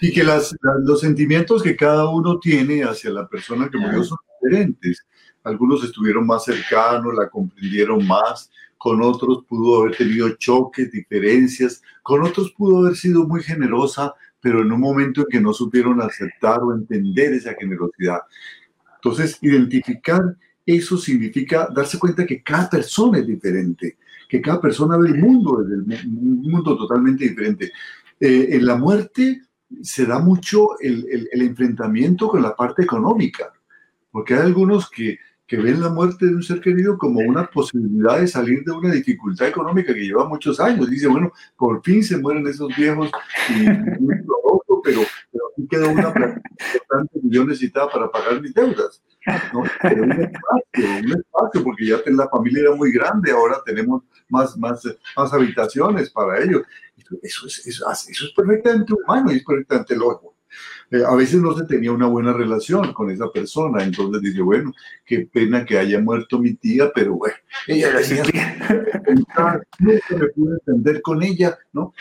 Y 0.00 0.12
que 0.12 0.24
las, 0.24 0.56
los 0.84 1.00
sentimientos 1.00 1.62
que 1.62 1.76
cada 1.76 2.08
uno 2.08 2.38
tiene 2.38 2.82
hacia 2.82 3.10
la 3.10 3.28
persona 3.28 3.68
que 3.68 3.76
murió 3.76 4.02
son 4.04 4.18
diferentes. 4.42 5.06
Algunos 5.44 5.84
estuvieron 5.84 6.26
más 6.26 6.44
cercanos, 6.44 7.14
la 7.14 7.28
comprendieron 7.28 8.06
más, 8.06 8.50
con 8.78 9.02
otros 9.02 9.44
pudo 9.46 9.82
haber 9.82 9.96
tenido 9.96 10.30
choques, 10.36 10.90
diferencias, 10.90 11.82
con 12.02 12.22
otros 12.22 12.52
pudo 12.52 12.80
haber 12.80 12.96
sido 12.96 13.26
muy 13.26 13.42
generosa, 13.42 14.14
pero 14.40 14.62
en 14.62 14.72
un 14.72 14.80
momento 14.80 15.22
en 15.22 15.26
que 15.30 15.40
no 15.40 15.52
supieron 15.52 16.00
aceptar 16.00 16.60
o 16.62 16.74
entender 16.74 17.34
esa 17.34 17.54
generosidad. 17.54 18.20
Entonces, 18.96 19.38
identificar 19.42 20.22
eso 20.66 20.98
significa 20.98 21.68
darse 21.72 21.98
cuenta 21.98 22.26
que 22.26 22.42
cada 22.42 22.68
persona 22.68 23.18
es 23.18 23.26
diferente, 23.26 23.96
que 24.28 24.42
cada 24.42 24.60
persona 24.60 24.96
ve 24.96 25.08
el 25.08 25.18
mundo 25.18 25.62
desde 25.62 26.06
un 26.06 26.42
mundo 26.42 26.76
totalmente 26.76 27.28
diferente. 27.28 27.72
Eh, 28.18 28.48
en 28.50 28.66
la 28.66 28.76
muerte 28.76 29.42
se 29.82 30.04
da 30.04 30.18
mucho 30.18 30.78
el, 30.80 31.28
el 31.30 31.42
enfrentamiento 31.42 32.28
con 32.28 32.42
la 32.42 32.54
parte 32.54 32.82
económica, 32.82 33.52
porque 34.10 34.34
hay 34.34 34.40
algunos 34.40 34.90
que 34.90 35.18
que 35.46 35.56
ven 35.56 35.80
la 35.80 35.90
muerte 35.90 36.26
de 36.26 36.34
un 36.34 36.42
ser 36.42 36.60
querido 36.60 36.98
como 36.98 37.20
una 37.20 37.46
posibilidad 37.46 38.18
de 38.18 38.26
salir 38.26 38.64
de 38.64 38.72
una 38.72 38.92
dificultad 38.92 39.46
económica 39.46 39.94
que 39.94 40.00
lleva 40.00 40.28
muchos 40.28 40.58
años. 40.58 40.90
Dice, 40.90 41.06
bueno, 41.06 41.32
por 41.56 41.82
fin 41.82 42.02
se 42.02 42.18
mueren 42.18 42.46
esos 42.48 42.74
viejos 42.76 43.10
y 43.50 43.64
pero, 44.84 45.00
pero 45.32 45.44
aquí 45.52 45.68
queda 45.68 45.88
una 45.88 46.12
plata 46.12 46.40
que 47.12 47.20
yo 47.24 47.44
necesitaba 47.44 47.90
para 47.90 48.10
pagar 48.10 48.40
mis 48.40 48.54
deudas. 48.54 49.02
¿No? 49.52 49.64
Pero 49.82 50.04
un 50.04 50.12
espacio, 50.12 50.98
un 51.02 51.12
espacio, 51.12 51.64
porque 51.64 51.86
ya 51.86 51.96
la 52.06 52.28
familia 52.28 52.62
era 52.62 52.74
muy 52.74 52.92
grande, 52.92 53.30
ahora 53.30 53.56
tenemos 53.64 54.02
más, 54.28 54.56
más, 54.56 54.82
más 55.16 55.32
habitaciones 55.32 56.10
para 56.10 56.42
ellos. 56.42 56.62
Eso 57.22 57.46
es, 57.46 57.66
eso, 57.66 57.90
eso 57.90 58.26
es 58.26 58.32
perfectamente 58.34 58.92
humano 58.92 59.32
y 59.32 59.36
es 59.36 59.44
perfectamente 59.44 59.96
lógico. 59.96 60.36
Eh, 60.90 61.02
a 61.04 61.14
veces 61.14 61.40
no 61.40 61.56
se 61.56 61.64
tenía 61.64 61.92
una 61.92 62.06
buena 62.06 62.32
relación 62.32 62.92
con 62.92 63.10
esa 63.10 63.30
persona, 63.30 63.82
entonces 63.82 64.22
dice, 64.22 64.40
bueno, 64.40 64.72
qué 65.04 65.28
pena 65.32 65.64
que 65.64 65.78
haya 65.78 66.00
muerto 66.00 66.38
mi 66.38 66.54
tía, 66.54 66.92
pero 66.94 67.14
bueno, 67.14 67.34
ella 67.66 67.92
nunca 69.08 69.60
me 69.80 70.00
pude 70.28 70.58
entender 70.64 71.02
con 71.02 71.22
ella, 71.22 71.58
¿no? 71.72 71.92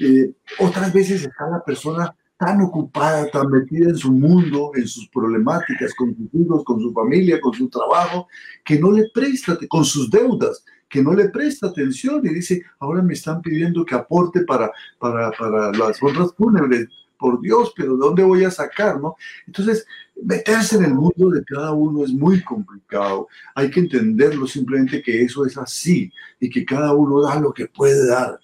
Eh, 0.00 0.32
otras 0.58 0.92
veces 0.92 1.22
está 1.22 1.48
la 1.48 1.64
persona 1.64 2.14
tan 2.38 2.60
ocupada, 2.60 3.30
tan 3.30 3.50
metida 3.50 3.90
en 3.90 3.96
su 3.96 4.12
mundo, 4.12 4.72
en 4.74 4.86
sus 4.86 5.08
problemáticas, 5.08 5.94
con 5.94 6.14
sus 6.14 6.28
hijos, 6.34 6.64
con 6.64 6.80
su 6.80 6.92
familia, 6.92 7.40
con 7.40 7.54
su 7.54 7.68
trabajo, 7.68 8.28
que 8.64 8.78
no 8.78 8.92
le 8.92 9.08
presta, 9.14 9.58
con 9.68 9.84
sus 9.84 10.10
deudas, 10.10 10.64
que 10.88 11.02
no 11.02 11.14
le 11.14 11.28
presta 11.30 11.68
atención 11.68 12.24
y 12.24 12.30
dice, 12.30 12.62
ahora 12.78 13.02
me 13.02 13.14
están 13.14 13.40
pidiendo 13.40 13.84
que 13.84 13.94
aporte 13.94 14.42
para, 14.42 14.70
para, 14.98 15.30
para 15.32 15.72
las 15.72 16.02
otras 16.02 16.34
fúnebres 16.36 16.88
por 17.18 17.40
Dios, 17.40 17.72
pero 17.74 17.94
¿de 17.96 17.98
dónde 17.98 18.22
voy 18.22 18.44
a 18.44 18.50
sacar? 18.50 19.00
Entonces, 19.46 19.86
meterse 20.22 20.76
en 20.76 20.84
el 20.84 20.94
mundo 20.94 21.30
de 21.30 21.42
cada 21.44 21.72
uno 21.72 22.04
es 22.04 22.12
muy 22.12 22.42
complicado. 22.42 23.28
Hay 23.54 23.70
que 23.70 23.80
entenderlo 23.80 24.46
simplemente 24.46 25.02
que 25.02 25.22
eso 25.22 25.46
es 25.46 25.56
así 25.56 26.12
y 26.38 26.50
que 26.50 26.64
cada 26.64 26.92
uno 26.92 27.22
da 27.22 27.40
lo 27.40 27.52
que 27.52 27.66
puede 27.66 28.06
dar. 28.06 28.38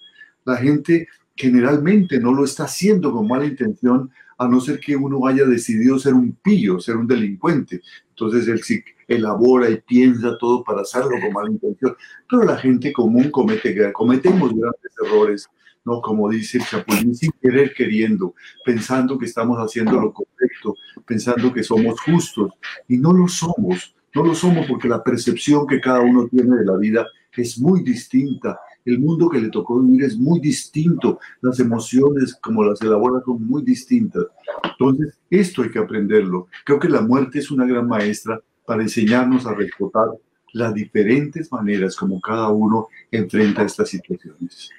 La 0.45 0.57
gente 0.57 1.07
generalmente 1.35 2.19
no 2.19 2.33
lo 2.33 2.43
está 2.45 2.65
haciendo 2.65 3.11
con 3.11 3.27
mala 3.27 3.45
intención, 3.45 4.11
a 4.37 4.47
no 4.47 4.59
ser 4.59 4.79
que 4.79 4.95
uno 4.95 5.25
haya 5.27 5.45
decidido 5.45 5.99
ser 5.99 6.13
un 6.13 6.33
pillo, 6.33 6.79
ser 6.79 6.97
un 6.97 7.07
delincuente. 7.07 7.81
Entonces 8.09 8.47
él 8.47 8.61
sí 8.63 8.83
elabora 9.07 9.69
y 9.69 9.81
piensa 9.81 10.37
todo 10.37 10.63
para 10.63 10.81
hacerlo 10.81 11.11
con 11.21 11.33
mala 11.33 11.49
intención. 11.49 11.95
Pero 12.29 12.43
la 12.43 12.57
gente 12.57 12.91
común 12.91 13.29
comete, 13.29 13.93
cometemos 13.93 14.49
grandes 14.49 14.91
errores 15.05 15.49
¿no? 15.85 16.01
Como 16.01 16.29
dice 16.29 16.57
el 16.57 16.65
Chapulín, 16.65 17.15
sin 17.15 17.31
querer 17.41 17.73
queriendo, 17.73 18.35
pensando 18.65 19.17
que 19.17 19.25
estamos 19.25 19.57
haciendo 19.57 19.99
lo 19.99 20.13
correcto, 20.13 20.75
pensando 21.05 21.53
que 21.53 21.63
somos 21.63 21.99
justos, 22.01 22.51
y 22.87 22.97
no 22.97 23.13
lo 23.13 23.27
somos, 23.27 23.95
no 24.15 24.23
lo 24.23 24.35
somos 24.35 24.65
porque 24.67 24.87
la 24.87 25.03
percepción 25.03 25.67
que 25.67 25.81
cada 25.81 26.01
uno 26.01 26.27
tiene 26.27 26.57
de 26.57 26.65
la 26.65 26.77
vida 26.77 27.07
es 27.35 27.59
muy 27.59 27.83
distinta. 27.83 28.59
El 28.85 28.99
mundo 28.99 29.29
que 29.29 29.39
le 29.39 29.49
tocó 29.49 29.79
vivir 29.79 30.03
es 30.03 30.17
muy 30.17 30.39
distinto. 30.39 31.19
Las 31.41 31.59
emociones, 31.59 32.35
como 32.41 32.63
las 32.63 32.81
elabora, 32.81 33.21
son 33.25 33.45
muy 33.45 33.63
distintas. 33.63 34.25
Entonces, 34.63 35.17
esto 35.29 35.63
hay 35.63 35.69
que 35.69 35.79
aprenderlo. 35.79 36.47
Creo 36.65 36.79
que 36.79 36.89
la 36.89 37.01
muerte 37.01 37.39
es 37.39 37.51
una 37.51 37.65
gran 37.65 37.87
maestra 37.87 38.41
para 38.65 38.81
enseñarnos 38.81 39.45
a 39.45 39.53
respetar 39.53 40.07
las 40.53 40.73
diferentes 40.73 41.51
maneras 41.51 41.95
como 41.95 42.21
cada 42.21 42.49
uno 42.49 42.87
enfrenta 43.11 43.63
estas 43.63 43.89
situaciones. 43.89 44.69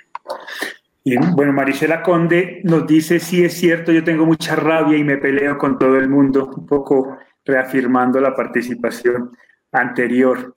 Y 1.03 1.17
bueno, 1.17 1.53
Marisela 1.53 2.03
Conde 2.03 2.63
nos 2.65 2.87
dice, 2.87 3.21
sí 3.21 3.45
es 3.45 3.55
cierto, 3.55 3.93
yo 3.93 4.03
tengo 4.03 4.25
mucha 4.25 4.57
rabia 4.57 4.97
y 4.97 5.05
me 5.05 5.19
peleo 5.19 5.59
con 5.59 5.79
todo 5.79 5.99
el 5.99 6.09
mundo, 6.09 6.51
un 6.57 6.67
poco 6.67 7.19
reafirmando 7.45 8.21
la 8.21 8.35
participación 8.35 9.33
anterior. 9.71 10.55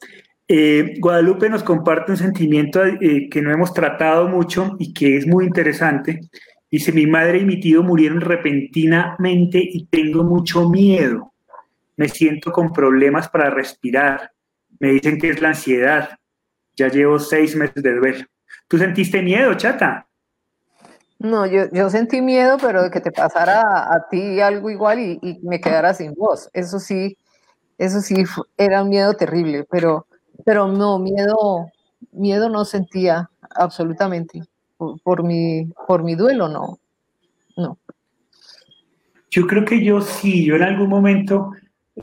Eh, 0.49 0.95
Guadalupe 0.99 1.49
nos 1.49 1.63
comparte 1.63 2.13
un 2.13 2.17
sentimiento 2.17 2.83
eh, 2.85 3.27
que 3.29 3.41
no 3.41 3.51
hemos 3.51 3.73
tratado 3.73 4.29
mucho 4.29 4.77
y 4.79 4.93
que 4.93 5.17
es 5.17 5.27
muy 5.27 5.45
interesante. 5.45 6.21
Dice, 6.71 6.91
mi 6.91 7.05
madre 7.05 7.39
y 7.39 7.45
mi 7.45 7.59
tío 7.59 7.83
murieron 7.83 8.21
repentinamente 8.21 9.59
y 9.61 9.85
tengo 9.87 10.23
mucho 10.23 10.69
miedo. 10.69 11.33
Me 11.97 12.07
siento 12.07 12.51
con 12.51 12.71
problemas 12.71 13.27
para 13.29 13.49
respirar. 13.49 14.31
Me 14.79 14.91
dicen 14.91 15.17
que 15.17 15.29
es 15.29 15.41
la 15.41 15.49
ansiedad. 15.49 16.09
Ya 16.75 16.89
llevo 16.89 17.19
seis 17.19 17.55
meses 17.55 17.81
de 17.81 17.95
duelo. 17.95 18.25
¿Tú 18.67 18.77
sentiste 18.77 19.21
miedo, 19.21 19.53
chata? 19.55 20.07
No, 21.19 21.45
yo, 21.47 21.89
sentí 21.89 22.21
miedo, 22.21 22.57
pero 22.61 22.83
de 22.83 22.91
que 22.91 23.01
te 23.01 23.11
pasara 23.11 23.61
a, 23.61 24.07
ti 24.09 24.39
algo 24.39 24.69
igual 24.69 24.99
y, 24.99 25.19
y, 25.21 25.39
me 25.41 25.59
quedara 25.59 25.93
sin 25.93 26.13
voz. 26.13 26.49
Eso 26.53 26.79
sí, 26.79 27.17
eso 27.79 28.01
sí 28.01 28.23
era 28.55 28.83
un 28.83 28.89
miedo 28.89 29.15
terrible, 29.15 29.65
pero, 29.69 30.05
pero 30.45 30.67
no, 30.67 30.99
miedo, 30.99 31.71
miedo 32.11 32.49
no 32.49 32.65
sentía 32.65 33.29
absolutamente 33.55 34.43
por, 34.77 35.23
mi, 35.23 35.65
por 35.87 36.03
mi 36.03 36.15
duelo, 36.15 36.47
no, 36.47 36.79
no. 37.55 37.77
Yo 39.29 39.45
creo 39.45 39.65
que 39.65 39.83
yo 39.83 40.01
sí, 40.01 40.45
yo 40.45 40.55
en 40.55 40.63
algún 40.63 40.89
momento, 40.89 41.51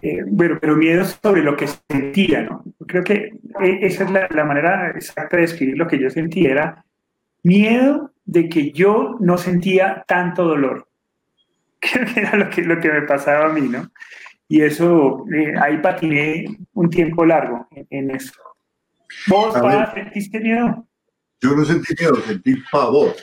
eh, 0.02 0.22
bueno, 0.26 0.58
pero 0.60 0.76
miedo 0.76 1.04
sobre 1.04 1.42
lo 1.42 1.56
que 1.56 1.68
sentía, 1.90 2.42
¿no? 2.42 2.64
Creo 2.86 3.02
que 3.02 3.14
eh, 3.62 3.78
esa 3.82 4.04
es 4.04 4.10
la, 4.10 4.28
la 4.30 4.44
manera 4.44 4.90
exacta 4.90 5.36
de 5.36 5.42
describir 5.42 5.78
lo 5.78 5.86
que 5.86 5.98
yo 5.98 6.10
sentía, 6.10 6.50
era 6.50 6.84
miedo 7.42 8.12
de 8.24 8.48
que 8.48 8.72
yo 8.72 9.16
no 9.20 9.38
sentía 9.38 10.04
tanto 10.06 10.44
dolor. 10.44 10.88
Creo 11.80 12.06
que 12.14 12.20
era 12.20 12.36
lo 12.36 12.50
que, 12.50 12.62
lo 12.62 12.80
que 12.80 12.90
me 12.90 13.02
pasaba 13.02 13.46
a 13.46 13.52
mí, 13.52 13.62
¿no? 13.62 13.90
Y 14.48 14.60
eso, 14.60 15.24
eh, 15.34 15.54
ahí 15.60 15.80
patiné 15.80 16.58
un 16.74 16.90
tiempo 16.90 17.24
largo 17.24 17.66
en, 17.70 18.10
eso. 18.10 18.34
¿Vos, 19.28 19.54
sentiste 19.94 20.40
miedo? 20.40 20.86
Yo 21.40 21.56
no 21.56 21.64
sentí 21.64 21.94
miedo, 21.98 22.16
sentí 22.16 22.56
pavor. 22.70 23.14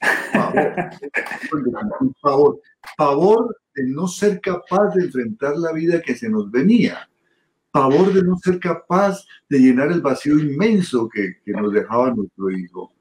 Pavor. 2.20 2.60
Pavor. 2.98 3.56
de 3.74 3.86
no 3.86 4.06
ser 4.06 4.38
capaz 4.40 4.94
de 4.94 5.04
enfrentar 5.04 5.56
la 5.56 5.72
vida 5.72 6.02
que 6.02 6.14
se 6.14 6.28
nos 6.28 6.50
venía. 6.50 7.08
Pavor 7.70 8.12
de 8.12 8.22
no 8.22 8.36
ser 8.36 8.60
capaz 8.60 9.24
de 9.48 9.58
llenar 9.58 9.90
el 9.90 10.02
vacío 10.02 10.38
inmenso 10.38 11.08
que, 11.08 11.40
que 11.44 11.52
nos 11.52 11.72
dejaba 11.72 12.12
nuestro 12.12 12.50
hijo 12.50 12.94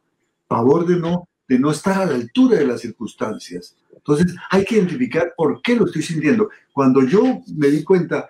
favor 0.54 0.86
de 0.86 0.98
no, 0.98 1.28
de 1.48 1.60
no 1.60 1.72
estar 1.72 2.02
a 2.02 2.06
la 2.06 2.16
altura 2.16 2.58
de 2.58 2.68
las 2.68 2.82
circunstancias. 2.82 3.76
Entonces 3.94 4.36
hay 4.50 4.66
que 4.66 4.76
identificar 4.76 5.34
por 5.36 5.62
qué 5.62 5.76
lo 5.76 5.86
estoy 5.86 6.02
sintiendo. 6.02 6.50
Cuando 6.72 7.04
yo 7.04 7.42
me 7.56 7.68
di 7.68 7.84
cuenta, 7.84 8.30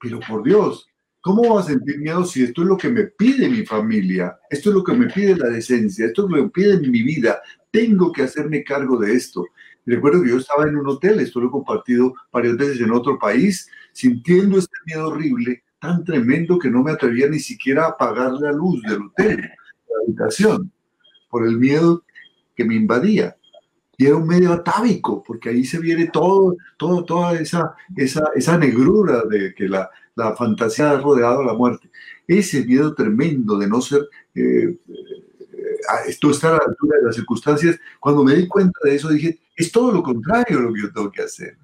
pero 0.00 0.20
por 0.20 0.42
Dios, 0.42 0.88
¿cómo 1.20 1.42
voy 1.42 1.62
a 1.62 1.66
sentir 1.66 1.98
miedo 1.98 2.24
si 2.24 2.42
esto 2.42 2.62
es 2.62 2.68
lo 2.68 2.76
que 2.76 2.88
me 2.88 3.04
pide 3.04 3.48
mi 3.48 3.64
familia? 3.64 4.38
Esto 4.50 4.70
es 4.70 4.74
lo 4.74 4.84
que 4.84 4.92
me 4.92 5.06
pide 5.06 5.36
la 5.36 5.48
decencia, 5.48 6.06
esto 6.06 6.24
es 6.24 6.30
lo 6.30 6.36
que 6.36 6.42
me 6.42 6.50
pide 6.50 6.88
mi 6.88 7.02
vida. 7.02 7.40
Tengo 7.70 8.12
que 8.12 8.22
hacerme 8.22 8.64
cargo 8.64 8.98
de 8.98 9.14
esto. 9.14 9.46
Recuerdo 9.86 10.22
que 10.22 10.30
yo 10.30 10.38
estaba 10.38 10.66
en 10.66 10.76
un 10.76 10.88
hotel, 10.88 11.20
esto 11.20 11.40
lo 11.40 11.48
he 11.48 11.50
compartido 11.50 12.14
varias 12.32 12.56
veces 12.56 12.80
en 12.80 12.90
otro 12.90 13.18
país, 13.18 13.68
sintiendo 13.92 14.58
este 14.58 14.76
miedo 14.86 15.08
horrible, 15.08 15.62
tan 15.78 16.04
tremendo 16.04 16.58
que 16.58 16.70
no 16.70 16.82
me 16.82 16.92
atrevía 16.92 17.28
ni 17.28 17.38
siquiera 17.38 17.84
a 17.84 17.88
apagar 17.90 18.32
la 18.32 18.52
luz 18.52 18.80
del 18.82 19.02
hotel, 19.02 19.40
la 19.40 19.96
habitación 20.06 20.72
por 21.28 21.46
el 21.46 21.58
miedo 21.58 22.02
que 22.54 22.64
me 22.64 22.74
invadía. 22.74 23.36
Y 23.96 24.06
era 24.06 24.16
un 24.16 24.26
medio 24.26 24.52
atávico, 24.52 25.22
porque 25.24 25.50
ahí 25.50 25.64
se 25.64 25.78
viene 25.78 26.08
todo, 26.12 26.56
todo, 26.76 27.04
toda 27.04 27.38
esa, 27.38 27.74
esa, 27.96 28.30
esa 28.34 28.58
negrura 28.58 29.22
de 29.28 29.54
que 29.54 29.68
la, 29.68 29.88
la 30.16 30.34
fantasía 30.34 30.90
ha 30.90 31.00
rodeado 31.00 31.40
a 31.40 31.44
la 31.44 31.54
muerte. 31.54 31.90
Ese 32.26 32.64
miedo 32.64 32.94
tremendo 32.94 33.58
de 33.58 33.68
no 33.68 33.80
ser, 33.80 34.02
eh, 34.34 34.76
eh, 34.88 36.08
esto 36.08 36.28
a 36.28 36.50
la 36.50 36.60
altura 36.66 36.98
de 36.98 37.06
las 37.06 37.16
circunstancias, 37.16 37.78
cuando 38.00 38.24
me 38.24 38.34
di 38.34 38.48
cuenta 38.48 38.78
de 38.82 38.94
eso 38.96 39.08
dije, 39.10 39.38
es 39.56 39.70
todo 39.70 39.92
lo 39.92 40.02
contrario 40.02 40.60
lo 40.60 40.72
que 40.72 40.82
yo 40.82 40.92
tengo 40.92 41.12
que 41.12 41.22
hacer. 41.22 41.56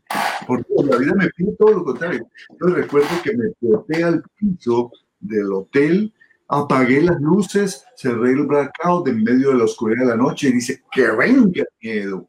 Porque 0.46 0.72
la 0.84 0.96
vida 0.96 1.14
me 1.14 1.28
pide 1.30 1.52
todo 1.58 1.72
lo 1.72 1.84
contrario. 1.84 2.26
Yo 2.60 2.68
recuerdo 2.68 3.08
que 3.24 3.36
me 3.36 3.52
boté 3.60 4.04
al 4.04 4.22
piso 4.36 4.92
del 5.18 5.52
hotel 5.52 6.12
apagué 6.50 7.00
las 7.00 7.20
luces, 7.20 7.84
cerré 7.96 8.32
el 8.32 8.44
blackout 8.44 9.06
en 9.06 9.22
medio 9.22 9.50
de 9.50 9.58
la 9.58 9.64
oscuridad 9.64 10.02
de 10.02 10.10
la 10.10 10.16
noche 10.16 10.48
y 10.48 10.52
dice, 10.52 10.82
que 10.90 11.08
venga 11.12 11.64
miedo. 11.80 12.26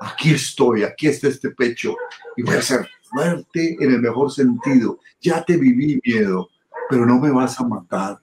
Aquí 0.00 0.30
estoy, 0.30 0.82
aquí 0.82 1.08
está 1.08 1.28
este 1.28 1.50
pecho 1.50 1.94
y 2.36 2.42
voy 2.42 2.56
a 2.56 2.62
ser 2.62 2.88
fuerte 3.02 3.76
en 3.78 3.92
el 3.92 4.00
mejor 4.00 4.30
sentido. 4.32 4.98
Ya 5.20 5.44
te 5.44 5.58
viví 5.58 6.00
miedo, 6.02 6.48
pero 6.88 7.04
no 7.04 7.20
me 7.20 7.30
vas 7.30 7.60
a 7.60 7.68
matar. 7.68 8.18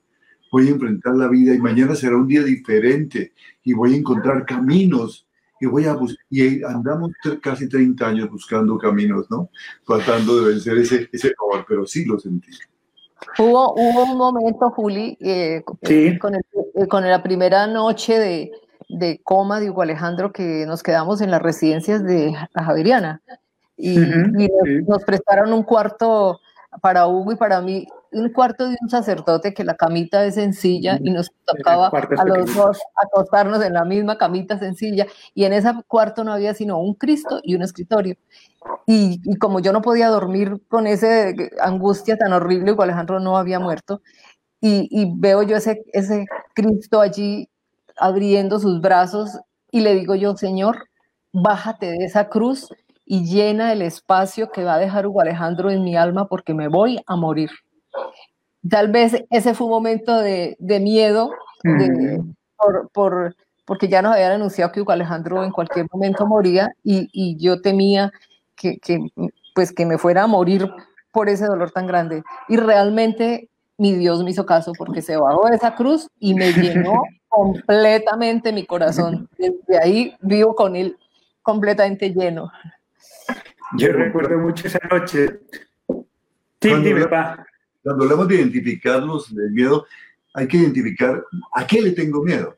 Voy 0.52 0.70
a 0.70 0.72
enfrentar 0.72 1.16
la 1.16 1.28
vida 1.28 1.54
y 1.54 1.60
mañana 1.60 1.94
será 1.94 2.18
un 2.18 2.28
día 2.28 2.42
diferente 2.42 3.34
y 3.64 3.74
voy 3.74 3.94
a 3.94 3.98
encontrar 3.98 4.44
caminos 4.44 5.28
y 5.62 5.68
voy 5.68 5.86
a. 5.86 5.96
Y 6.32 6.64
andamos 6.64 7.12
casi 7.42 7.70
30 7.70 8.08
años 8.08 8.30
buscando 8.32 8.76
caminos, 8.80 9.30
¿no? 9.30 9.52
Tratando 9.86 10.42
de 10.42 10.54
vencer 10.54 10.80
ese, 10.80 11.10
ese 11.12 11.36
pero 11.68 11.86
sí 11.86 12.06
lo 12.06 12.18
sentí. 12.18 12.52
Hubo, 13.38 13.74
hubo 13.74 14.04
un 14.04 14.18
momento, 14.18 14.70
Juli, 14.72 15.18
eh, 15.22 15.64
con, 15.64 16.36
eh, 16.36 16.88
con, 16.88 17.08
la 17.08 17.24
primera 17.24 17.68
noche 17.68 18.20
de, 18.20 18.52
de, 18.90 19.22
coma 19.24 19.60
de 19.60 19.70
Hugo 19.70 19.82
Alejandro 19.84 20.32
que 20.32 20.66
nos 20.66 20.84
quedamos 20.84 21.22
en 21.22 21.32
las 21.32 21.42
residencias 21.42 22.04
de 22.04 22.34
la 22.54 22.64
Javeriana. 22.64 23.22
Y, 23.78 23.98
nos, 24.88 25.04
prestaron 25.04 25.54
un 25.54 25.64
cuarto 25.64 26.40
para 26.82 27.08
Hugo 27.08 27.32
y 27.32 27.36
para 27.36 27.62
mí, 27.62 27.88
un 28.12 28.32
cuarto 28.32 28.68
de 28.70 28.78
un 28.82 28.90
sacerdote 28.90 29.54
que 29.54 29.64
la 29.64 29.76
camita 29.76 30.24
es 30.26 30.36
sencilla 30.36 31.00
y 31.04 31.12
nos 31.12 31.32
tocaba 31.46 31.88
a 31.90 32.26
los 32.26 32.56
dos 32.56 32.80
acostarnos 32.96 33.64
en 33.64 33.74
la 33.74 33.86
misma 33.86 34.18
camita 34.18 34.58
sencilla 34.60 35.08
y 35.34 35.46
en 35.46 35.54
ese 35.54 35.70
cuarto 35.88 36.24
no 36.24 36.34
había 36.34 36.54
sino 36.54 36.80
un 36.80 36.94
Cristo 36.94 37.40
y 37.44 37.56
un 37.56 37.62
escritorio. 37.62 38.16
Y, 38.86 39.38
como 39.38 39.60
yo 39.60 39.72
no 39.72 39.82
podía 39.82 40.10
dormir 40.10 40.62
con 40.68 40.88
esa 40.88 41.32
angustia 41.62 42.18
tan 42.18 42.34
horrible, 42.34 42.76
que 42.76 42.84
Alejandro 42.84 43.20
no 43.20 43.38
había 43.38 43.60
muerto, 43.60 44.02
y, 44.60 45.14
veo 45.18 45.44
yo 45.44 45.58
ese, 45.58 45.84
ese 45.94 46.26
Cristo 46.54 47.00
allí 47.00 47.50
abriendo 47.98 48.60
sus 48.60 48.82
brazos 48.82 49.40
y 49.72 49.82
le 49.82 49.96
digo 49.96 50.16
yo, 50.16 50.36
Señor, 50.36 50.90
bájate 51.32 51.88
de 51.92 52.06
esa 52.06 52.30
cruz 52.30 52.70
y 53.06 53.26
llena 53.26 53.72
el 53.72 53.82
espacio 53.82 54.52
que 54.52 54.64
va 54.64 54.76
a 54.76 54.80
dejar 54.80 55.08
Hugo 55.08 55.22
Alejandro 55.22 55.70
en 55.70 55.84
mi 55.84 55.96
alma 55.96 56.28
porque 56.28 56.54
me 56.54 56.68
voy 56.68 57.00
a 57.06 57.16
morir. 57.16 57.50
Tal 58.70 58.92
vez 58.92 59.24
ese 59.30 59.54
fue 59.54 59.68
un 59.68 59.72
momento 59.72 60.18
de, 60.18 60.58
miedo 60.60 61.32
por, 62.58 62.90
por, 62.92 63.36
porque 63.66 63.88
ya 63.88 64.02
nos 64.02 64.14
habían 64.14 64.34
anunciado 64.34 64.72
que 64.72 64.82
Hugo 64.82 64.92
Alejandro 64.92 65.44
en 65.44 65.52
cualquier 65.52 65.88
momento 65.92 66.26
moría 66.26 66.70
y, 66.84 67.10
y 67.12 67.38
yo 67.38 67.62
temía 67.62 68.12
que, 68.56 68.80
pues 69.54 69.72
que 69.72 69.86
me 69.86 69.98
fuera 69.98 70.24
a 70.24 70.28
morir 70.28 70.70
por 71.12 71.30
ese 71.30 71.46
dolor 71.46 71.72
tan 71.72 71.88
grande. 71.88 72.24
Y 72.48 72.58
realmente 72.58 73.50
mi 73.78 73.94
Dios 73.94 74.24
me 74.24 74.32
hizo 74.32 74.46
caso 74.46 74.74
porque 74.78 75.02
se 75.02 75.18
bajó 75.18 75.48
de 75.48 75.56
esa 75.56 75.76
cruz 75.76 76.10
y 76.20 76.34
me 76.34 76.52
llenó 76.52 77.02
completamente 77.28 78.52
mi 78.52 78.66
corazón. 78.66 79.30
Desde 79.38 79.82
ahí 79.82 80.16
vivo 80.22 80.56
con 80.56 80.76
él 80.76 80.98
completamente 81.42 82.10
lleno. 82.10 82.52
Yo 83.78 83.92
recuerdo 83.94 84.38
mucho 84.38 84.68
esa 84.68 84.80
noche. 84.90 85.40
Sí, 86.60 86.70
cuando, 86.70 86.90
cuando 87.88 88.04
hablamos 88.04 88.28
de 88.28 88.36
identificarlos 88.36 89.34
del 89.34 89.52
miedo, 89.52 89.86
hay 90.34 90.46
que 90.46 90.58
identificar 90.58 91.24
a 91.54 91.66
qué 91.66 91.82
le 91.82 91.92
tengo 91.92 92.22
miedo, 92.22 92.58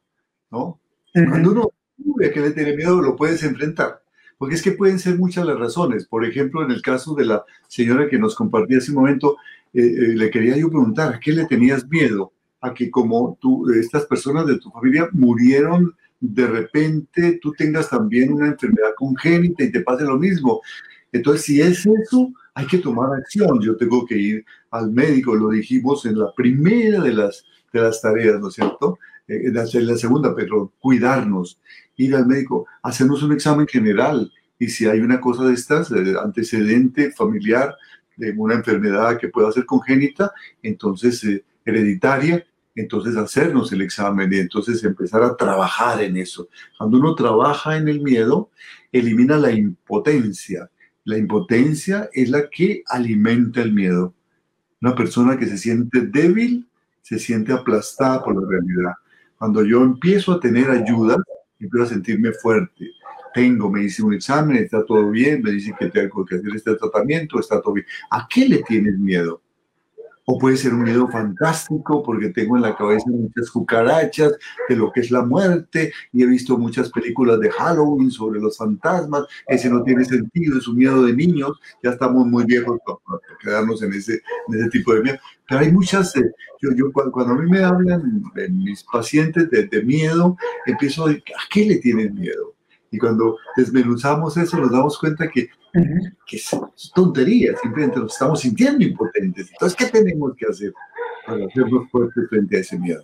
¿no? 0.50 0.80
Cuando 1.14 1.52
uno 1.52 1.72
sabe 2.04 2.26
a 2.26 2.34
qué 2.34 2.40
le 2.40 2.50
tiene 2.50 2.76
miedo, 2.76 3.00
lo 3.00 3.16
puedes 3.16 3.44
enfrentar. 3.44 4.02
Porque 4.40 4.56
es 4.56 4.64
que 4.64 4.72
pueden 4.72 4.98
ser 4.98 5.20
muchas 5.20 5.46
las 5.46 5.60
razones. 5.60 6.08
Por 6.08 6.26
ejemplo, 6.26 6.64
en 6.64 6.72
el 6.72 6.82
caso 6.82 7.14
de 7.14 7.26
la 7.26 7.46
señora 7.68 8.10
que 8.10 8.18
nos 8.18 8.34
compartía 8.34 8.80
hace 8.80 8.90
un 8.90 8.98
momento, 8.98 9.38
eh, 9.72 9.84
eh, 9.84 10.16
le 10.16 10.32
quería 10.32 10.58
yo 10.58 10.68
preguntar, 10.68 11.14
¿a 11.14 11.20
qué 11.20 11.32
le 11.32 11.46
tenías 11.46 11.88
miedo? 11.88 12.34
A 12.60 12.74
que 12.74 12.90
como 12.90 13.38
tú, 13.40 13.70
estas 13.70 14.08
personas 14.08 14.48
de 14.48 14.58
tu 14.58 14.72
familia 14.72 15.10
murieron 15.12 15.94
de 16.20 16.48
repente, 16.48 17.38
tú 17.40 17.54
tengas 17.54 17.88
también 17.88 18.34
una 18.34 18.48
enfermedad 18.48 18.96
congénita 18.98 19.64
y 19.64 19.72
te 19.72 19.82
pase 19.82 20.06
lo 20.06 20.18
mismo. 20.18 20.60
Entonces, 21.12 21.46
si 21.46 21.62
es 21.62 21.86
eso, 21.86 22.34
hay 22.54 22.68
que 22.68 22.80
tomar 22.80 23.14
acción. 23.14 23.62
Yo 23.62 23.76
tengo 23.78 24.06
que 24.06 24.18
ir 24.18 24.46
al 24.72 24.92
médico, 24.92 25.36
lo 25.36 25.50
dijimos 25.50 26.06
en 26.06 26.20
la 26.20 26.34
primera 26.34 27.02
de 27.02 27.14
las, 27.14 27.46
de 27.72 27.82
las 27.82 28.02
tareas, 28.02 28.40
¿no 28.40 28.50
es 28.50 28.56
cierto? 28.56 29.00
Eh, 29.28 29.48
en 29.48 29.54
la, 29.54 29.66
la 29.74 29.98
segunda, 29.98 30.36
pero 30.36 30.74
cuidarnos 30.80 31.60
ir 31.98 32.16
al 32.16 32.26
médico, 32.26 32.66
hacernos 32.82 33.24
un 33.24 33.34
examen 33.34 33.68
general 33.68 34.32
y 34.58 34.68
si 34.68 34.88
hay 34.88 35.00
una 35.00 35.22
cosa 35.22 35.46
de 35.46 35.54
estas, 35.54 35.92
antecedente 35.92 37.12
familiar 37.12 37.76
de 38.18 38.34
una 38.38 38.56
enfermedad 38.56 39.18
que 39.18 39.30
pueda 39.30 39.52
ser 39.52 39.66
congénita, 39.66 40.32
entonces 40.62 41.24
eh, 41.24 41.46
hereditaria, 41.66 42.46
entonces 42.76 43.16
hacernos 43.16 43.72
el 43.72 43.82
examen 43.82 44.32
y 44.32 44.38
entonces 44.38 44.84
empezar 44.84 45.24
a 45.24 45.36
trabajar 45.36 46.02
en 46.02 46.18
eso. 46.18 46.50
Cuando 46.78 46.98
uno 46.98 47.16
trabaja 47.16 47.78
en 47.78 47.88
el 47.88 48.02
miedo, 48.02 48.50
elimina 48.92 49.38
la 49.38 49.52
impotencia. 49.52 50.70
La 51.10 51.18
impotencia 51.18 52.08
es 52.14 52.30
la 52.30 52.52
que 52.52 52.84
alimenta 52.86 53.64
el 53.64 53.74
miedo. 53.74 54.14
Una 54.80 54.94
persona 54.94 55.40
que 55.40 55.48
se 55.48 55.58
siente 55.58 56.02
débil 56.02 56.68
se 57.02 57.18
siente 57.18 57.52
aplastada 57.52 58.24
por 58.24 58.40
la 58.40 58.48
realidad. 58.48 58.94
Cuando 59.40 59.66
yo 59.66 59.82
empiezo 59.82 60.34
a 60.34 60.40
tener 60.40 60.70
ayuda, 60.70 61.18
empiezo 61.60 61.86
a 61.86 61.90
sentirme 61.90 62.32
fuerte. 62.34 62.92
Tengo, 63.34 63.72
me 63.72 63.86
hice 63.86 64.04
un 64.04 64.14
examen, 64.14 64.58
está 64.58 64.86
todo 64.86 65.10
bien, 65.10 65.42
me 65.42 65.50
dicen 65.50 65.74
que 65.80 65.88
tengo 65.88 66.24
que 66.24 66.36
hacer 66.36 66.56
este 66.56 66.76
tratamiento, 66.76 67.40
está 67.40 67.60
todo 67.60 67.74
bien. 67.74 67.88
¿A 68.12 68.28
qué 68.30 68.48
le 68.48 68.62
tienes 68.62 69.00
miedo? 69.00 69.42
O 70.32 70.38
puede 70.38 70.58
ser 70.58 70.76
un 70.76 70.84
miedo 70.84 71.08
fantástico 71.08 72.04
porque 72.04 72.30
tengo 72.30 72.56
en 72.56 72.62
la 72.62 72.76
cabeza 72.76 73.06
muchas 73.08 73.50
cucarachas 73.50 74.38
de 74.68 74.76
lo 74.76 74.92
que 74.92 75.00
es 75.00 75.10
la 75.10 75.24
muerte 75.24 75.92
y 76.14 76.22
he 76.22 76.28
visto 76.28 76.56
muchas 76.56 76.92
películas 76.92 77.40
de 77.40 77.50
Halloween 77.50 78.12
sobre 78.12 78.40
los 78.40 78.56
fantasmas, 78.56 79.24
ese 79.48 79.72
no 79.72 79.82
tiene 79.82 80.06
sentido, 80.06 80.60
es 80.60 80.68
un 80.68 80.78
miedo 80.78 81.04
de 81.04 81.14
niños, 81.14 81.60
ya 81.82 81.90
estamos 81.90 82.28
muy 82.28 82.46
viejos 82.46 82.78
para, 82.86 83.20
quedarnos 83.42 83.82
en 83.82 83.92
ese, 83.92 84.22
en 84.50 84.60
ese 84.60 84.70
tipo 84.70 84.94
de 84.94 85.02
miedo. 85.02 85.18
Pero 85.48 85.62
hay 85.62 85.72
muchas, 85.72 86.16
eh, 86.16 86.32
yo, 86.62 86.76
yo, 86.76 86.92
cuando, 86.92 87.34
a 87.34 87.36
mí 87.36 87.50
me 87.50 87.64
hablan 87.64 88.22
mis 88.52 88.84
pacientes 88.84 89.50
de, 89.50 89.66
de 89.66 89.82
miedo, 89.82 90.38
empiezo 90.68 91.06
a 91.06 91.08
decir, 91.08 91.24
¿a 91.36 91.50
qué 91.52 91.66
le 91.66 91.78
tienen 91.78 92.14
miedo? 92.14 92.54
Y 92.92 92.98
cuando 92.98 93.38
desmenuzamos 93.56 94.36
eso, 94.38 94.58
nos 94.58 94.72
damos 94.72 94.98
cuenta 94.98 95.28
que, 95.28 95.50
que 96.26 96.36
es, 96.36 96.50
tontería, 96.94 97.56
simplemente 97.62 98.00
nos 98.00 98.14
estamos 98.14 98.42
sintiendo 98.42 98.84
impotentes. 98.84 99.50
Entonces, 99.52 99.78
¿qué 99.78 99.86
tenemos 99.86 100.36
que 100.36 100.48
hacer 100.48 100.74
para 101.26 101.46
hacernos 101.46 101.90
fuertes 101.92 102.28
frente 102.30 102.58
a 102.58 102.60
ese 102.62 102.80
miedo? 102.80 103.04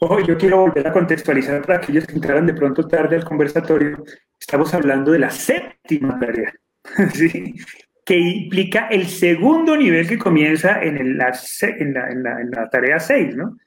Oh, 0.00 0.18
yo 0.20 0.38
quiero 0.38 0.60
volver 0.60 0.86
a 0.86 0.92
contextualizar 0.92 1.60
para 1.62 1.78
aquellos 1.78 2.06
que 2.06 2.14
entraron 2.14 2.46
de 2.46 2.54
pronto 2.54 2.86
tarde 2.86 3.16
al 3.16 3.24
conversatorio. 3.24 4.02
Estamos 4.38 4.72
hablando 4.72 5.12
de 5.12 5.18
la 5.18 5.30
séptima 5.30 6.18
tarea, 6.18 6.54
¿sí? 7.12 7.54
que 8.04 8.18
implica 8.18 8.88
el 8.88 9.06
segundo 9.06 9.76
nivel 9.76 10.08
que 10.08 10.18
comienza 10.18 10.82
en, 10.82 10.96
el, 10.96 11.06
en, 11.10 11.18
la, 11.18 12.10
en, 12.10 12.22
la, 12.22 12.40
en 12.40 12.50
la 12.50 12.70
tarea 12.70 12.98
6, 12.98 13.36
¿no? 13.36 13.58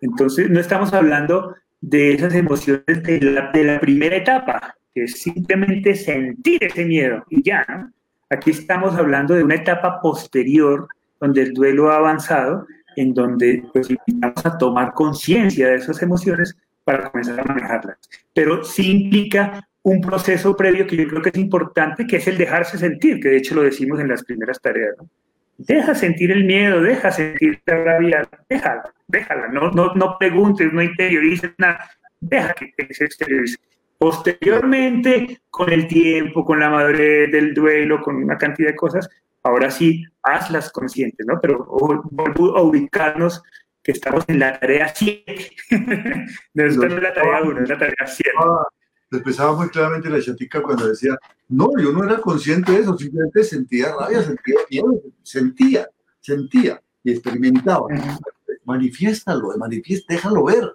Entonces, 0.00 0.48
no 0.48 0.60
estamos 0.60 0.92
hablando 0.92 1.54
de 1.80 2.14
esas 2.14 2.34
emociones 2.34 3.02
de 3.02 3.20
la, 3.20 3.80
primera 3.80 4.16
etapa, 4.16 4.74
que 4.94 5.04
es 5.04 5.20
simplemente 5.22 5.94
sentir 5.94 6.64
ese 6.64 6.84
miedo 6.84 7.24
y 7.30 7.42
ya, 7.42 7.64
¿no? 7.68 7.92
Aquí 8.28 8.50
estamos 8.50 8.94
hablando 8.94 9.34
de 9.34 9.42
una 9.42 9.56
etapa 9.56 10.00
posterior 10.00 10.86
donde 11.18 11.42
el 11.42 11.52
duelo 11.52 11.90
ha 11.90 11.96
avanzado, 11.96 12.66
en 12.96 13.12
donde 13.12 13.64
pues 13.72 13.90
invitamos 13.90 14.46
a 14.46 14.56
tomar 14.56 14.92
conciencia 14.92 15.68
de 15.68 15.76
esas 15.76 16.00
emociones 16.02 16.56
para 16.84 17.10
comenzar 17.10 17.40
a 17.40 17.44
manejarlas. 17.44 17.98
Pero 18.32 18.62
sí 18.62 19.02
implica 19.02 19.66
un 19.82 20.00
proceso 20.00 20.56
previo 20.56 20.86
que 20.86 20.96
yo 20.96 21.08
creo 21.08 21.22
que 21.22 21.30
es 21.30 21.38
importante, 21.38 22.06
que 22.06 22.16
es 22.16 22.28
el 22.28 22.38
dejarse 22.38 22.78
sentir, 22.78 23.20
que 23.20 23.30
de 23.30 23.38
hecho 23.38 23.54
lo 23.54 23.62
decimos 23.62 23.98
en 23.98 24.08
las 24.08 24.22
primeras 24.22 24.60
tareas. 24.60 24.94
¿no? 24.98 25.08
Deja 25.62 25.94
sentir 25.94 26.30
el 26.30 26.44
miedo, 26.44 26.80
deja 26.80 27.10
sentir 27.10 27.60
la 27.66 27.84
rabia, 27.84 28.28
déjala, 28.48 28.82
déjala, 29.06 29.48
no, 29.48 29.70
no, 29.70 29.92
no 29.94 30.16
preguntes, 30.18 30.72
no 30.72 30.80
interiorices 30.82 31.52
nada, 31.58 31.90
deja 32.18 32.54
que 32.54 32.94
se 32.94 33.04
exteriorice. 33.04 33.58
Posteriormente, 33.98 35.42
con 35.50 35.70
el 35.70 35.86
tiempo, 35.86 36.46
con 36.46 36.60
la 36.60 36.70
madurez 36.70 37.30
del 37.30 37.52
duelo, 37.52 38.00
con 38.00 38.16
una 38.16 38.38
cantidad 38.38 38.70
de 38.70 38.76
cosas, 38.76 39.10
ahora 39.42 39.70
sí, 39.70 40.02
hazlas 40.22 40.72
conscientes, 40.72 41.26
¿no? 41.26 41.38
Pero 41.42 41.66
vuelvo 41.66 42.56
a 42.56 42.62
ubicarnos 42.62 43.42
que 43.82 43.92
estamos 43.92 44.24
en 44.28 44.38
la 44.38 44.58
tarea 44.58 44.88
7. 44.88 45.50
no 46.54 46.64
es 46.64 46.76
la 46.78 47.12
tarea 47.12 47.42
1, 47.42 47.60
es 47.60 47.68
la 47.68 47.78
tarea 47.78 48.06
7 48.06 48.30
expresaba 49.16 49.56
muy 49.56 49.68
claramente 49.68 50.08
la 50.08 50.20
chatica 50.20 50.62
cuando 50.62 50.88
decía, 50.88 51.16
no, 51.48 51.70
yo 51.78 51.92
no 51.92 52.04
era 52.04 52.20
consciente 52.20 52.72
de 52.72 52.80
eso, 52.80 52.96
simplemente 52.96 53.42
sentía 53.42 53.94
rabia, 53.94 54.22
sentía 54.22 54.54
miedo, 54.70 55.02
sentía, 55.22 55.88
sentía 56.20 56.80
y 57.02 57.12
experimentaba. 57.12 57.86
Manifiéstalo, 58.64 59.56
manifiesta, 59.58 60.14
déjalo 60.14 60.44
ver. 60.44 60.72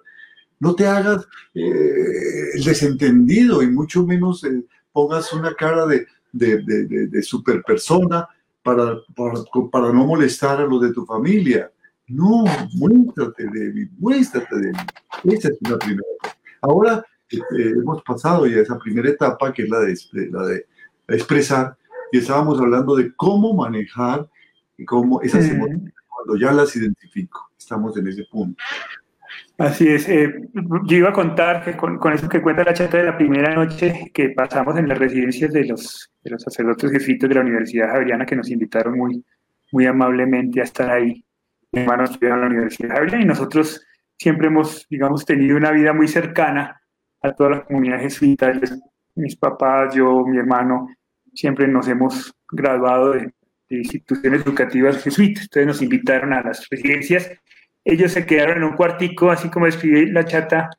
No 0.58 0.74
te 0.74 0.86
hagas 0.86 1.26
eh, 1.54 2.50
el 2.54 2.64
desentendido 2.64 3.62
y 3.62 3.70
mucho 3.70 4.06
menos 4.06 4.44
eh, 4.44 4.64
pongas 4.92 5.32
una 5.32 5.54
cara 5.54 5.86
de, 5.86 6.06
de, 6.32 6.62
de, 6.62 7.06
de 7.08 7.22
super 7.22 7.62
persona 7.62 8.26
para, 8.62 8.98
para, 9.14 9.34
para, 9.70 9.92
no 9.92 10.06
molestar 10.06 10.60
a 10.60 10.66
los 10.66 10.82
de 10.82 10.92
tu 10.92 11.06
familia. 11.06 11.70
No, 12.08 12.44
muéstrate 12.74 13.44
débil, 13.44 13.90
muéstrate 13.98 14.56
débil. 14.56 14.80
Esa 15.24 15.48
es 15.48 15.58
una 15.60 15.78
primera 15.78 16.08
cosa. 16.20 16.36
Ahora, 16.62 17.06
eh, 17.30 17.38
hemos 17.76 18.02
pasado 18.02 18.46
ya 18.46 18.60
esa 18.60 18.78
primera 18.78 19.08
etapa, 19.08 19.52
que 19.52 19.62
es 19.62 19.68
la 19.68 19.80
de, 19.80 19.96
la 20.30 20.46
de 20.46 20.66
expresar, 21.08 21.76
y 22.12 22.18
estábamos 22.18 22.60
hablando 22.60 22.96
de 22.96 23.12
cómo 23.14 23.54
manejar 23.54 24.28
y 24.76 24.84
cómo 24.84 25.20
esas 25.22 25.48
emociones, 25.48 25.92
cuando 26.08 26.36
ya 26.36 26.52
las 26.52 26.74
identifico, 26.76 27.50
estamos 27.58 27.96
en 27.96 28.08
ese 28.08 28.24
punto. 28.30 28.62
Así 29.58 29.88
es. 29.88 30.08
Eh, 30.08 30.34
yo 30.84 30.96
iba 30.96 31.08
a 31.08 31.14
contar 31.14 31.64
que 31.64 31.76
con, 31.76 31.98
con, 31.98 32.12
eso 32.12 32.28
que 32.28 32.42
cuenta 32.42 32.62
la 32.62 32.74
chata 32.74 32.98
de 32.98 33.04
la 33.04 33.16
primera 33.16 33.54
noche 33.54 34.10
que 34.12 34.30
pasamos 34.30 34.76
en 34.76 34.88
las 34.88 34.98
residencias 34.98 35.52
de 35.52 35.64
los, 35.64 36.10
de 36.22 36.30
los 36.30 36.42
sacerdotes 36.42 36.90
jefitos 36.90 37.28
de 37.28 37.36
la 37.36 37.40
Universidad 37.40 37.88
Javeriana 37.88 38.26
que 38.26 38.36
nos 38.36 38.50
invitaron 38.50 38.98
muy, 38.98 39.24
muy 39.72 39.86
amablemente 39.86 40.60
a 40.60 40.64
estar 40.64 40.90
ahí. 40.90 41.24
Mi 41.72 41.80
hermano 41.80 42.04
estudió 42.04 42.34
en 42.34 42.40
la 42.42 42.46
Universidad 42.46 42.96
Javeriana 42.96 43.24
y 43.24 43.26
nosotros 43.26 43.82
siempre 44.18 44.48
hemos, 44.48 44.86
digamos, 44.90 45.24
tenido 45.24 45.56
una 45.56 45.70
vida 45.70 45.92
muy 45.94 46.08
cercana 46.08 46.82
a 47.26 47.34
toda 47.34 47.50
la 47.50 47.64
comunidad 47.64 48.00
jesuita, 48.00 48.52
mis 49.14 49.36
papás, 49.36 49.94
yo, 49.94 50.24
mi 50.26 50.38
hermano, 50.38 50.88
siempre 51.34 51.68
nos 51.68 51.88
hemos 51.88 52.34
graduado 52.50 53.12
de, 53.12 53.32
instituciones 53.68 54.42
educativas 54.42 55.02
jesuitas, 55.02 55.42
entonces 55.44 55.66
nos 55.66 55.82
invitaron 55.82 56.32
a 56.32 56.40
las 56.40 56.68
residencias, 56.70 57.28
ellos 57.84 58.12
se 58.12 58.24
quedaron 58.24 58.58
en 58.58 58.64
un 58.64 58.76
cuartico, 58.76 59.28
así 59.28 59.50
como 59.50 59.66
escribí 59.66 60.06
la 60.06 60.24
chata, 60.24 60.70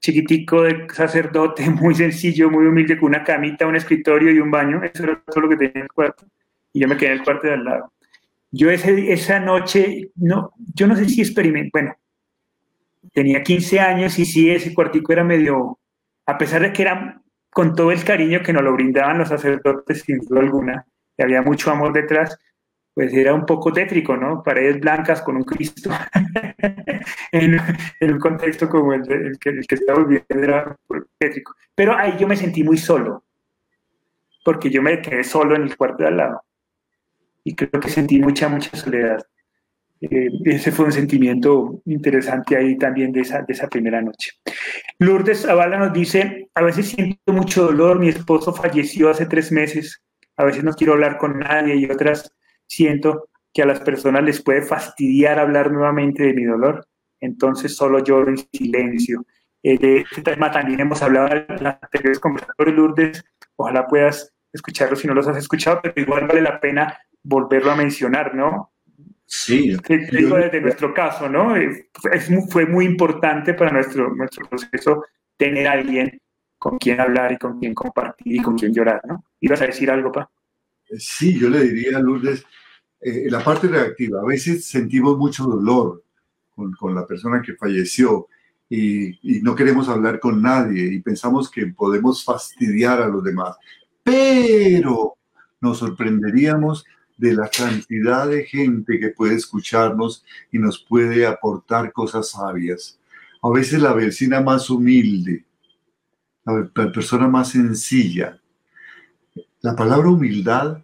chiquitico 0.00 0.62
de 0.62 0.88
sacerdote, 0.92 1.70
muy 1.70 1.94
sencillo, 1.94 2.50
muy 2.50 2.66
humilde, 2.66 2.98
con 2.98 3.10
una 3.10 3.22
camita, 3.22 3.66
un 3.66 3.76
escritorio 3.76 4.32
y 4.32 4.40
un 4.40 4.50
baño, 4.50 4.82
eso 4.82 5.04
era 5.04 5.22
todo 5.24 5.42
lo 5.42 5.48
que 5.50 5.56
tenía 5.56 5.72
en 5.76 5.82
el 5.82 5.92
cuarto, 5.92 6.26
y 6.72 6.80
yo 6.80 6.88
me 6.88 6.96
quedé 6.96 7.12
en 7.12 7.18
el 7.18 7.24
cuarto 7.24 7.46
de 7.46 7.54
al 7.54 7.64
lado. 7.64 7.92
Yo 8.50 8.70
ese, 8.70 9.12
esa 9.12 9.38
noche, 9.38 10.10
no, 10.16 10.52
yo 10.74 10.88
no 10.88 10.96
sé 10.96 11.08
si 11.08 11.20
experimenté, 11.20 11.70
bueno, 11.72 11.96
tenía 13.12 13.42
15 13.42 13.80
años 13.80 14.18
y 14.18 14.24
sí, 14.24 14.50
ese 14.50 14.74
cuartico 14.74 15.12
era 15.12 15.24
medio, 15.24 15.78
a 16.26 16.38
pesar 16.38 16.62
de 16.62 16.72
que 16.72 16.82
era 16.82 17.22
con 17.50 17.74
todo 17.74 17.92
el 17.92 18.02
cariño 18.04 18.42
que 18.42 18.52
nos 18.52 18.62
lo 18.62 18.72
brindaban 18.72 19.18
los 19.18 19.28
sacerdotes, 19.28 20.02
sin 20.02 20.18
duda 20.18 20.40
alguna, 20.40 20.86
y 21.16 21.22
había 21.22 21.42
mucho 21.42 21.70
amor 21.70 21.92
detrás, 21.92 22.38
pues 22.94 23.12
era 23.12 23.34
un 23.34 23.46
poco 23.46 23.72
tétrico, 23.72 24.16
¿no? 24.16 24.42
Paredes 24.42 24.80
blancas 24.80 25.22
con 25.22 25.36
un 25.36 25.44
Cristo, 25.44 25.90
en, 27.32 27.58
un 28.00 28.18
contexto 28.18 28.68
como 28.68 28.92
el, 28.92 29.38
que, 29.38 29.60
estamos 29.68 30.08
viviendo 30.08 30.44
era 30.44 30.76
tétrico. 31.18 31.54
Pero 31.74 31.96
ahí 31.96 32.16
yo 32.18 32.26
me 32.26 32.36
sentí 32.36 32.62
muy 32.62 32.76
solo, 32.78 33.24
porque 34.44 34.70
yo 34.70 34.82
me 34.82 35.00
quedé 35.00 35.24
solo 35.24 35.56
en 35.56 35.62
el 35.62 35.76
cuarto 35.76 36.02
de 36.02 36.08
al 36.08 36.16
lado. 36.16 36.42
Y 37.44 37.54
creo 37.54 37.80
que 37.80 37.88
sentí 37.88 38.18
mucha, 38.20 38.48
mucha 38.48 38.76
soledad. 38.76 39.18
Eh, 40.02 40.30
ese 40.46 40.72
fue 40.72 40.86
un 40.86 40.92
sentimiento 40.92 41.80
interesante 41.84 42.56
ahí 42.56 42.76
también 42.76 43.12
de 43.12 43.20
esa, 43.20 43.42
de 43.42 43.52
esa 43.52 43.68
primera 43.68 44.02
noche. 44.02 44.32
Lourdes 44.98 45.42
Zavala 45.42 45.78
nos 45.78 45.92
dice, 45.92 46.48
a 46.54 46.62
veces 46.62 46.88
siento 46.88 47.32
mucho 47.32 47.66
dolor, 47.66 48.00
mi 48.00 48.08
esposo 48.08 48.52
falleció 48.52 49.10
hace 49.10 49.26
tres 49.26 49.52
meses, 49.52 50.02
a 50.36 50.44
veces 50.44 50.64
no 50.64 50.72
quiero 50.72 50.94
hablar 50.94 51.18
con 51.18 51.38
nadie 51.38 51.76
y 51.76 51.84
otras 51.84 52.34
siento 52.66 53.28
que 53.54 53.62
a 53.62 53.66
las 53.66 53.78
personas 53.80 54.24
les 54.24 54.42
puede 54.42 54.62
fastidiar 54.62 55.38
hablar 55.38 55.70
nuevamente 55.70 56.24
de 56.24 56.34
mi 56.34 56.44
dolor, 56.44 56.84
entonces 57.20 57.76
solo 57.76 58.00
lloro 58.00 58.30
en 58.30 58.38
silencio. 58.52 59.24
Eh, 59.62 59.78
de 59.78 59.98
este 59.98 60.22
tema 60.22 60.50
también 60.50 60.80
hemos 60.80 61.00
hablado 61.00 61.28
en 61.28 61.62
las 61.62 61.80
anteriores 61.80 62.18
conversatorios, 62.18 62.76
Lourdes, 62.76 63.24
ojalá 63.54 63.86
puedas 63.86 64.34
escucharlo 64.52 64.96
si 64.96 65.06
no 65.06 65.14
los 65.14 65.28
has 65.28 65.36
escuchado, 65.36 65.78
pero 65.80 65.94
igual 65.96 66.26
vale 66.26 66.40
la 66.40 66.58
pena 66.58 66.98
volverlo 67.22 67.70
a 67.70 67.76
mencionar, 67.76 68.34
¿no? 68.34 68.71
Sí. 69.34 69.74
digo 70.12 70.36
desde 70.36 70.60
nuestro 70.60 70.92
caso, 70.92 71.26
¿no? 71.26 71.56
Es, 71.56 71.86
fue 72.50 72.66
muy 72.66 72.84
importante 72.84 73.54
para 73.54 73.72
nuestro, 73.72 74.14
nuestro 74.14 74.46
proceso 74.46 75.06
tener 75.38 75.66
a 75.68 75.72
alguien 75.72 76.20
con 76.58 76.76
quien 76.76 77.00
hablar 77.00 77.32
y 77.32 77.38
con 77.38 77.58
quien 77.58 77.72
compartir 77.72 78.34
y 78.36 78.42
con 78.42 78.58
quien 78.58 78.74
llorar, 78.74 79.00
¿no? 79.08 79.24
¿Ibas 79.40 79.62
a 79.62 79.66
decir 79.68 79.90
algo, 79.90 80.12
Pa? 80.12 80.30
Sí, 80.98 81.38
yo 81.38 81.48
le 81.48 81.60
diría 81.60 81.96
a 81.96 82.00
Lourdes, 82.00 82.44
eh, 83.00 83.30
la 83.30 83.42
parte 83.42 83.68
reactiva, 83.68 84.20
a 84.20 84.26
veces 84.26 84.66
sentimos 84.66 85.16
mucho 85.16 85.44
dolor 85.44 86.04
con, 86.54 86.74
con 86.74 86.94
la 86.94 87.06
persona 87.06 87.40
que 87.40 87.54
falleció 87.54 88.28
y, 88.68 89.38
y 89.38 89.40
no 89.40 89.54
queremos 89.54 89.88
hablar 89.88 90.20
con 90.20 90.42
nadie 90.42 90.92
y 90.92 91.00
pensamos 91.00 91.50
que 91.50 91.68
podemos 91.68 92.22
fastidiar 92.22 93.00
a 93.00 93.08
los 93.08 93.24
demás, 93.24 93.56
pero 94.04 95.16
nos 95.58 95.78
sorprenderíamos 95.78 96.84
de 97.22 97.34
la 97.34 97.48
cantidad 97.48 98.28
de 98.28 98.44
gente 98.44 98.98
que 98.98 99.10
puede 99.10 99.36
escucharnos 99.36 100.24
y 100.50 100.58
nos 100.58 100.84
puede 100.84 101.24
aportar 101.24 101.92
cosas 101.92 102.30
sabias. 102.30 102.98
A 103.40 103.48
veces 103.48 103.80
la 103.80 103.92
vecina 103.92 104.40
más 104.40 104.68
humilde, 104.68 105.44
la 106.44 106.68
persona 106.92 107.28
más 107.28 107.50
sencilla. 107.50 108.40
La 109.60 109.76
palabra 109.76 110.08
humildad 110.08 110.82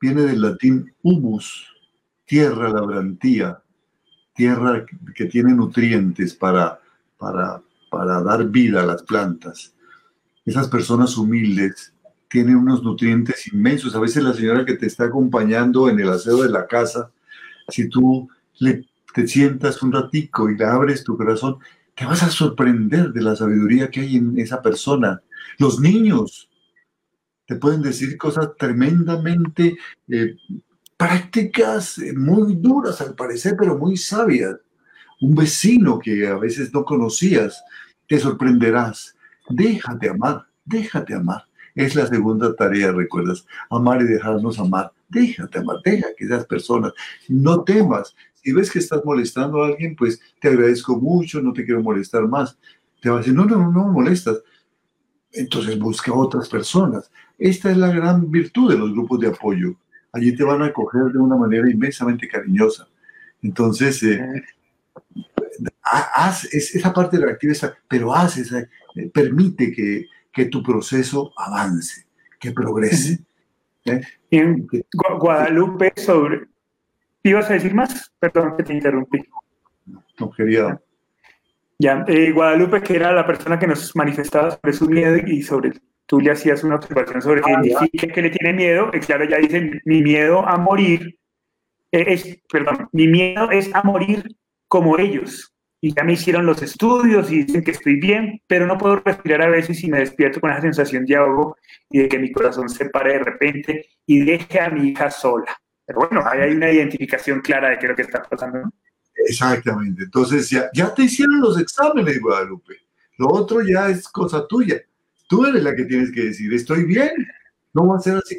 viene 0.00 0.22
del 0.22 0.40
latín 0.40 0.94
humus, 1.02 1.66
tierra 2.24 2.68
labrantía, 2.68 3.60
tierra 4.32 4.86
que 5.12 5.24
tiene 5.24 5.54
nutrientes 5.54 6.34
para, 6.34 6.78
para, 7.18 7.60
para 7.90 8.22
dar 8.22 8.46
vida 8.46 8.82
a 8.82 8.86
las 8.86 9.02
plantas. 9.02 9.74
Esas 10.46 10.68
personas 10.68 11.18
humildes 11.18 11.92
tienen 12.30 12.56
unos 12.56 12.82
nutrientes 12.82 13.52
inmensos. 13.52 13.94
A 13.94 14.00
veces 14.00 14.22
la 14.22 14.32
señora 14.32 14.64
que 14.64 14.74
te 14.74 14.86
está 14.86 15.04
acompañando 15.04 15.90
en 15.90 15.98
el 15.98 16.08
aseo 16.08 16.42
de 16.42 16.48
la 16.48 16.66
casa, 16.66 17.10
si 17.68 17.88
tú 17.88 18.28
te 19.12 19.26
sientas 19.26 19.82
un 19.82 19.92
ratico 19.92 20.48
y 20.48 20.56
le 20.56 20.64
abres 20.64 21.02
tu 21.02 21.16
corazón, 21.16 21.58
te 21.96 22.06
vas 22.06 22.22
a 22.22 22.30
sorprender 22.30 23.12
de 23.12 23.20
la 23.20 23.34
sabiduría 23.34 23.90
que 23.90 24.00
hay 24.00 24.16
en 24.16 24.38
esa 24.38 24.62
persona. 24.62 25.20
Los 25.58 25.80
niños 25.80 26.48
te 27.46 27.56
pueden 27.56 27.82
decir 27.82 28.16
cosas 28.16 28.50
tremendamente 28.56 29.76
eh, 30.08 30.36
prácticas, 30.96 32.00
muy 32.14 32.54
duras 32.54 33.00
al 33.00 33.16
parecer, 33.16 33.56
pero 33.58 33.76
muy 33.76 33.96
sabias. 33.96 34.54
Un 35.20 35.34
vecino 35.34 35.98
que 35.98 36.28
a 36.28 36.36
veces 36.36 36.72
no 36.72 36.84
conocías, 36.84 37.60
te 38.06 38.20
sorprenderás. 38.20 39.16
Déjate 39.48 40.10
amar, 40.10 40.46
déjate 40.64 41.14
amar. 41.14 41.49
Es 41.74 41.94
la 41.94 42.06
segunda 42.06 42.54
tarea, 42.54 42.92
recuerdas, 42.92 43.46
amar 43.70 44.02
y 44.02 44.04
dejarnos 44.04 44.58
amar. 44.58 44.92
Déjate 45.08 45.58
amar, 45.58 45.76
deja 45.84 46.08
que 46.16 46.24
esas 46.24 46.46
personas, 46.46 46.92
no 47.28 47.62
temas. 47.64 48.14
Si 48.34 48.52
ves 48.52 48.70
que 48.70 48.78
estás 48.78 49.04
molestando 49.04 49.62
a 49.62 49.68
alguien, 49.68 49.94
pues 49.96 50.20
te 50.40 50.48
agradezco 50.48 50.96
mucho, 50.98 51.40
no 51.42 51.52
te 51.52 51.64
quiero 51.64 51.82
molestar 51.82 52.26
más. 52.26 52.58
Te 53.00 53.10
va 53.10 53.16
a 53.16 53.18
decir, 53.18 53.34
no, 53.34 53.44
no, 53.44 53.56
no, 53.56 53.70
no 53.70 53.86
me 53.86 53.92
molestas. 53.92 54.42
Entonces 55.32 55.78
busca 55.78 56.12
otras 56.12 56.48
personas. 56.48 57.10
Esta 57.38 57.70
es 57.70 57.76
la 57.76 57.92
gran 57.92 58.30
virtud 58.30 58.72
de 58.72 58.78
los 58.78 58.92
grupos 58.92 59.20
de 59.20 59.28
apoyo. 59.28 59.74
Allí 60.12 60.34
te 60.34 60.44
van 60.44 60.62
a 60.62 60.66
acoger 60.66 61.12
de 61.12 61.18
una 61.18 61.36
manera 61.36 61.70
inmensamente 61.70 62.26
cariñosa. 62.26 62.88
Entonces, 63.42 64.02
eh, 64.02 64.42
haz 65.82 66.44
esa 66.52 66.92
parte 66.92 67.16
de 67.18 67.26
la 67.26 67.32
actividad, 67.32 67.74
pero 67.88 68.14
haz 68.14 68.36
esa, 68.36 68.60
eh, 68.60 69.10
permite 69.12 69.72
que, 69.72 70.06
que 70.32 70.46
tu 70.46 70.62
proceso 70.62 71.32
avance, 71.36 72.06
que 72.38 72.52
progrese. 72.52 73.20
¿eh? 73.84 74.00
En 74.30 74.68
Guadalupe 75.18 75.92
sobre... 75.96 76.46
¿Ibas 77.22 77.50
a 77.50 77.54
decir 77.54 77.74
más? 77.74 78.12
Perdón 78.18 78.56
que 78.56 78.62
te 78.62 78.74
interrumpí. 78.74 79.22
No, 80.18 80.30
quería... 80.30 80.80
Ya, 81.78 82.04
eh, 82.08 82.30
Guadalupe, 82.32 82.82
que 82.82 82.96
era 82.96 83.12
la 83.12 83.26
persona 83.26 83.58
que 83.58 83.66
nos 83.66 83.96
manifestaba 83.96 84.50
sobre 84.50 84.72
su 84.74 84.86
miedo 84.86 85.16
y 85.16 85.42
sobre, 85.42 85.72
tú 86.04 86.20
le 86.20 86.30
hacías 86.30 86.62
una 86.62 86.76
observación 86.76 87.22
sobre 87.22 87.40
que 87.40 87.74
ah, 87.74 88.08
que 88.12 88.22
le 88.22 88.28
tiene 88.28 88.52
miedo, 88.52 88.90
y 88.92 89.00
claro, 89.00 89.24
ya 89.24 89.38
dicen, 89.38 89.80
mi 89.86 90.02
miedo 90.02 90.46
a 90.46 90.58
morir, 90.58 91.18
eh, 91.90 92.04
es, 92.08 92.38
perdón, 92.52 92.86
mi 92.92 93.08
miedo 93.08 93.50
es 93.50 93.74
a 93.74 93.82
morir 93.82 94.36
como 94.68 94.98
ellos 94.98 95.49
y 95.80 95.94
ya 95.94 96.04
me 96.04 96.12
hicieron 96.12 96.44
los 96.44 96.60
estudios 96.62 97.30
y 97.32 97.44
dicen 97.44 97.64
que 97.64 97.70
estoy 97.70 97.96
bien, 97.96 98.42
pero 98.46 98.66
no 98.66 98.76
puedo 98.76 98.96
respirar 98.96 99.42
a 99.42 99.48
veces 99.48 99.82
y 99.82 99.88
me 99.88 100.00
despierto 100.00 100.40
con 100.40 100.50
esa 100.50 100.60
sensación 100.60 101.06
de 101.06 101.16
ahogo 101.16 101.56
y 101.88 102.00
de 102.00 102.08
que 102.08 102.18
mi 102.18 102.30
corazón 102.30 102.68
se 102.68 102.90
pare 102.90 103.14
de 103.14 103.20
repente 103.20 103.88
y 104.04 104.20
deje 104.24 104.60
a 104.60 104.68
mi 104.68 104.90
hija 104.90 105.10
sola. 105.10 105.58
Pero 105.86 106.00
bueno, 106.00 106.22
ahí 106.26 106.40
hay 106.40 106.52
una 106.52 106.70
identificación 106.70 107.40
clara 107.40 107.70
de 107.70 107.78
qué 107.78 107.86
es 107.86 107.90
lo 107.90 107.96
que 107.96 108.02
está 108.02 108.22
pasando. 108.22 108.70
Exactamente. 109.26 110.04
Entonces 110.04 110.50
ya, 110.50 110.70
ya 110.74 110.94
te 110.94 111.04
hicieron 111.04 111.40
los 111.40 111.58
exámenes, 111.58 112.20
Guadalupe. 112.20 112.74
Lo 113.18 113.28
otro 113.28 113.62
ya 113.62 113.88
es 113.88 114.06
cosa 114.08 114.46
tuya. 114.46 114.80
Tú 115.28 115.46
eres 115.46 115.62
la 115.62 115.74
que 115.74 115.84
tienes 115.84 116.12
que 116.12 116.24
decir, 116.24 116.52
estoy 116.52 116.84
bien, 116.84 117.10
no 117.72 117.86
va 117.86 117.96
a 117.96 118.00
ser 118.00 118.16
así. 118.16 118.36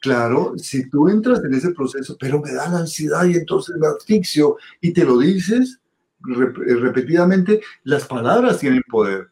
Claro, 0.00 0.54
si 0.56 0.88
tú 0.88 1.08
entras 1.08 1.42
en 1.44 1.54
ese 1.54 1.70
proceso, 1.72 2.16
pero 2.18 2.40
me 2.40 2.52
da 2.52 2.68
la 2.68 2.78
ansiedad 2.78 3.24
y 3.24 3.34
entonces 3.34 3.76
me 3.76 3.88
asfixio 3.88 4.56
y 4.80 4.92
te 4.92 5.04
lo 5.04 5.18
dices, 5.18 5.80
eh, 6.28 6.74
repetidamente, 6.76 7.60
las 7.84 8.06
palabras 8.06 8.58
tienen 8.58 8.82
poder. 8.88 9.28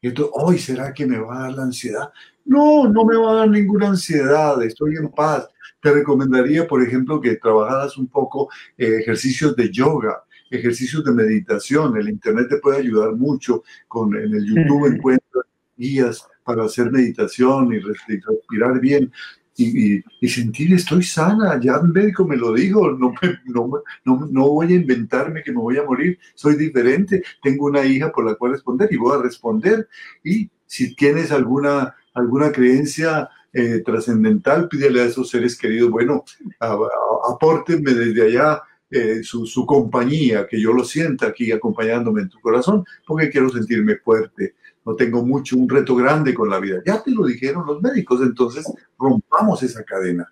Y 0.00 0.08
entonces, 0.08 0.32
hoy 0.36 0.58
¿será 0.58 0.92
que 0.92 1.06
me 1.06 1.18
va 1.18 1.38
a 1.38 1.42
dar 1.42 1.52
la 1.52 1.62
ansiedad? 1.64 2.10
No, 2.44 2.88
no 2.88 3.04
me 3.04 3.16
va 3.16 3.32
a 3.32 3.36
dar 3.36 3.50
ninguna 3.50 3.88
ansiedad, 3.88 4.62
estoy 4.62 4.96
en 4.96 5.08
paz. 5.10 5.48
Te 5.80 5.92
recomendaría, 5.92 6.66
por 6.66 6.82
ejemplo, 6.82 7.20
que 7.20 7.36
trabajaras 7.36 7.96
un 7.96 8.08
poco 8.08 8.48
eh, 8.76 8.98
ejercicios 9.00 9.54
de 9.54 9.70
yoga, 9.70 10.22
ejercicios 10.50 11.04
de 11.04 11.12
meditación. 11.12 11.96
El 11.96 12.08
Internet 12.08 12.48
te 12.48 12.58
puede 12.58 12.78
ayudar 12.78 13.12
mucho. 13.12 13.62
Con, 13.86 14.16
en 14.16 14.34
el 14.34 14.44
YouTube 14.44 14.86
encuentras 14.86 15.44
guías 15.76 16.26
para 16.44 16.64
hacer 16.64 16.90
meditación 16.90 17.72
y 17.72 17.78
respirar 17.78 18.80
bien 18.80 19.12
y, 19.58 20.28
sentir 20.28 20.72
estoy 20.72 21.02
sana, 21.02 21.58
ya 21.60 21.80
el 21.82 21.88
médico 21.88 22.24
me 22.24 22.36
lo 22.36 22.52
dijo, 22.52 22.92
no, 22.92 23.12
no, 23.46 23.82
no, 24.04 24.48
voy 24.48 24.72
a 24.72 24.76
inventarme 24.76 25.42
que 25.42 25.50
me 25.50 25.58
voy 25.58 25.78
a 25.78 25.84
morir, 25.84 26.18
soy 26.34 26.54
diferente, 26.54 27.22
tengo 27.42 27.66
una 27.66 27.84
hija 27.84 28.12
por 28.12 28.24
la 28.24 28.36
cual 28.36 28.52
responder 28.52 28.88
y 28.92 28.96
voy 28.96 29.18
a 29.18 29.22
responder. 29.22 29.88
Y 30.22 30.48
si 30.64 30.94
tienes 30.94 31.32
alguna, 31.32 31.96
alguna 32.14 32.52
creencia 32.52 33.28
eh, 33.52 33.82
trascendental, 33.84 34.68
pídele 34.68 35.02
a 35.02 35.06
esos 35.06 35.28
seres 35.28 35.58
queridos, 35.58 35.90
bueno, 35.90 36.24
apórtenme 36.60 37.94
desde 37.94 38.26
allá 38.26 38.62
eh, 38.90 39.22
su, 39.24 39.44
su, 39.44 39.66
compañía, 39.66 40.46
que 40.46 40.60
yo 40.60 40.72
lo 40.72 40.84
sienta 40.84 41.26
aquí 41.26 41.50
acompañándome 41.50 42.22
en 42.22 42.28
tu 42.28 42.40
corazón, 42.40 42.84
porque 43.06 43.28
quiero 43.28 43.50
sentirme 43.50 43.96
fuerte, 43.96 44.54
no 44.88 44.96
tengo 44.96 45.22
mucho, 45.22 45.58
un 45.58 45.68
reto 45.68 45.94
grande 45.94 46.32
con 46.32 46.48
la 46.48 46.58
vida. 46.58 46.80
Ya 46.86 47.02
te 47.02 47.10
lo 47.10 47.26
dijeron 47.26 47.66
los 47.66 47.82
médicos, 47.82 48.22
entonces 48.22 48.64
rompamos 48.98 49.62
esa 49.62 49.84
cadena. 49.84 50.26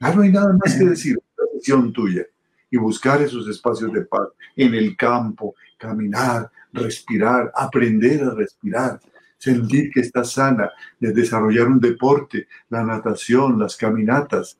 Ya 0.00 0.12
no 0.12 0.22
hay 0.22 0.32
nada 0.32 0.52
más 0.52 0.74
que 0.74 0.84
decir, 0.84 1.16
la 1.38 1.44
decisión 1.52 1.92
tuya 1.92 2.26
y 2.68 2.76
buscar 2.76 3.22
esos 3.22 3.48
espacios 3.48 3.92
de 3.92 4.02
paz 4.02 4.30
en 4.56 4.74
el 4.74 4.96
campo, 4.96 5.54
caminar, 5.78 6.50
respirar, 6.72 7.52
aprender 7.54 8.24
a 8.24 8.34
respirar, 8.34 8.98
sentir 9.38 9.92
que 9.92 10.00
estás 10.00 10.32
sana, 10.32 10.72
de 10.98 11.12
desarrollar 11.12 11.68
un 11.68 11.78
deporte, 11.78 12.48
la 12.70 12.82
natación, 12.82 13.60
las 13.60 13.76
caminatas. 13.76 14.58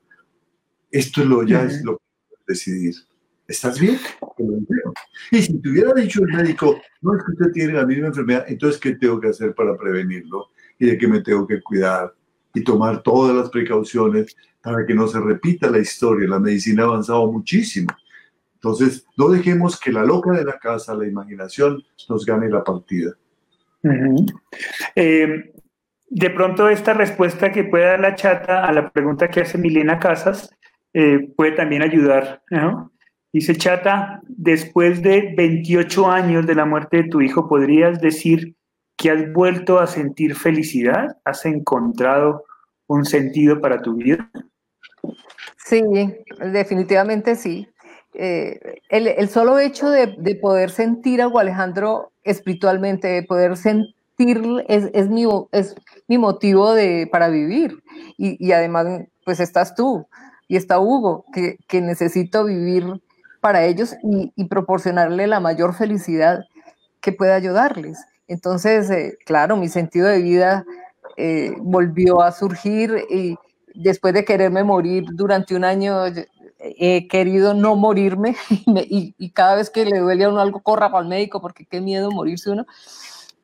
Esto 0.89 1.23
es 1.23 1.27
lo, 1.27 1.43
ya 1.43 1.63
es 1.63 1.83
lo 1.83 1.97
que 1.97 2.03
decidir. 2.47 2.95
¿Estás 3.47 3.79
bien? 3.79 3.99
Y 5.31 5.41
si 5.41 5.61
te 5.61 5.69
hubiera 5.69 5.93
dicho 5.93 6.21
el 6.23 6.35
médico, 6.35 6.81
no 7.01 7.15
es 7.15 7.23
que 7.23 7.31
usted 7.31 7.51
tiene 7.51 7.73
la 7.73 7.85
misma 7.85 8.07
enfermedad, 8.07 8.45
entonces, 8.47 8.79
¿qué 8.79 8.95
tengo 8.95 9.19
que 9.19 9.29
hacer 9.29 9.53
para 9.53 9.77
prevenirlo? 9.77 10.49
Y 10.79 10.87
de 10.87 10.97
qué 10.97 11.07
me 11.07 11.21
tengo 11.21 11.45
que 11.45 11.61
cuidar 11.61 12.13
y 12.53 12.63
tomar 12.63 13.03
todas 13.03 13.35
las 13.35 13.49
precauciones 13.49 14.35
para 14.61 14.85
que 14.85 14.95
no 14.95 15.07
se 15.07 15.19
repita 15.19 15.69
la 15.69 15.79
historia. 15.79 16.27
La 16.27 16.39
medicina 16.39 16.83
ha 16.83 16.87
avanzado 16.87 17.31
muchísimo. 17.31 17.89
Entonces, 18.55 19.05
no 19.15 19.29
dejemos 19.29 19.79
que 19.79 19.91
la 19.91 20.03
loca 20.03 20.31
de 20.31 20.43
la 20.43 20.57
casa, 20.57 20.95
la 20.95 21.07
imaginación, 21.07 21.83
nos 22.09 22.25
gane 22.25 22.49
la 22.49 22.63
partida. 22.63 23.11
Eh, 24.95 25.53
de 26.09 26.29
pronto, 26.31 26.67
esta 26.67 26.93
respuesta 26.93 27.51
que 27.51 27.65
puede 27.65 27.85
dar 27.85 27.99
la 27.99 28.15
chata 28.15 28.65
a 28.65 28.71
la 28.71 28.89
pregunta 28.89 29.27
que 29.27 29.41
hace 29.41 29.59
Milena 29.59 29.99
Casas 29.99 30.49
eh, 30.93 31.31
puede 31.35 31.51
también 31.51 31.83
ayudar. 31.83 32.41
¿no? 32.49 32.91
Dice 33.35 33.53
Chata, 33.57 34.21
después 34.29 35.01
de 35.01 35.33
28 35.35 36.09
años 36.09 36.47
de 36.47 36.55
la 36.55 36.63
muerte 36.63 37.03
de 37.03 37.09
tu 37.09 37.19
hijo, 37.19 37.49
¿podrías 37.49 37.99
decir 37.99 38.55
que 38.95 39.11
has 39.11 39.33
vuelto 39.33 39.77
a 39.77 39.87
sentir 39.87 40.35
felicidad? 40.35 41.17
¿Has 41.25 41.45
encontrado 41.45 42.45
un 42.87 43.03
sentido 43.03 43.59
para 43.59 43.81
tu 43.81 43.95
vida? 43.95 44.31
Sí, 45.57 45.83
definitivamente 46.49 47.35
sí. 47.35 47.67
Eh, 48.13 48.57
el, 48.87 49.27
solo 49.27 49.59
hecho 49.59 49.89
de, 49.89 50.39
poder 50.41 50.69
sentir 50.69 51.21
a 51.21 51.25
Alejandro 51.25 52.13
espiritualmente, 52.23 53.09
de 53.09 53.23
poder 53.23 53.57
sentir, 53.57 54.63
es, 54.69 55.09
mi, 55.09 56.17
motivo 56.17 56.73
de, 56.73 57.09
para 57.11 57.27
vivir. 57.27 57.83
Y, 58.17 58.53
además, 58.53 58.87
pues 59.25 59.41
estás 59.41 59.75
tú 59.75 60.07
y 60.47 60.55
está 60.55 60.79
Hugo, 60.79 61.25
que 61.33 61.81
necesito 61.81 62.45
vivir 62.45 63.01
para 63.45 63.63
ellos 63.63 63.95
y, 64.01 64.45
proporcionarle 64.45 65.27
la 65.27 65.39
mayor 65.39 65.75
felicidad 65.75 66.45
que 66.99 67.11
pueda 67.11 67.35
ayudarles. 67.35 68.03
Entonces, 68.27 68.89
eh, 68.89 69.19
claro, 69.23 69.55
mi 69.55 69.69
sentido 69.69 70.07
de 70.07 70.19
vida 70.19 70.65
eh, 71.15 71.53
volvió 71.59 72.23
a 72.23 72.31
surgir 72.31 73.05
y 73.07 73.35
después 73.75 74.15
de 74.15 74.25
quererme 74.25 74.63
morir 74.63 75.05
durante 75.13 75.55
un 75.55 75.63
año, 75.63 76.05
he 76.57 77.07
querido 77.07 77.53
no 77.53 77.75
morirme 77.75 78.35
y, 78.49 79.29
cada 79.29 79.57
vez 79.57 79.69
que 79.69 79.85
le 79.85 79.99
duele 79.99 80.23
a 80.23 80.29
uno 80.29 80.39
algo, 80.39 80.63
corra 80.63 80.89
para 80.89 81.03
el 81.03 81.09
médico 81.09 81.39
porque 81.39 81.67
qué 81.67 81.81
miedo 81.81 82.09
morirse 82.09 82.49
uno. 82.49 82.65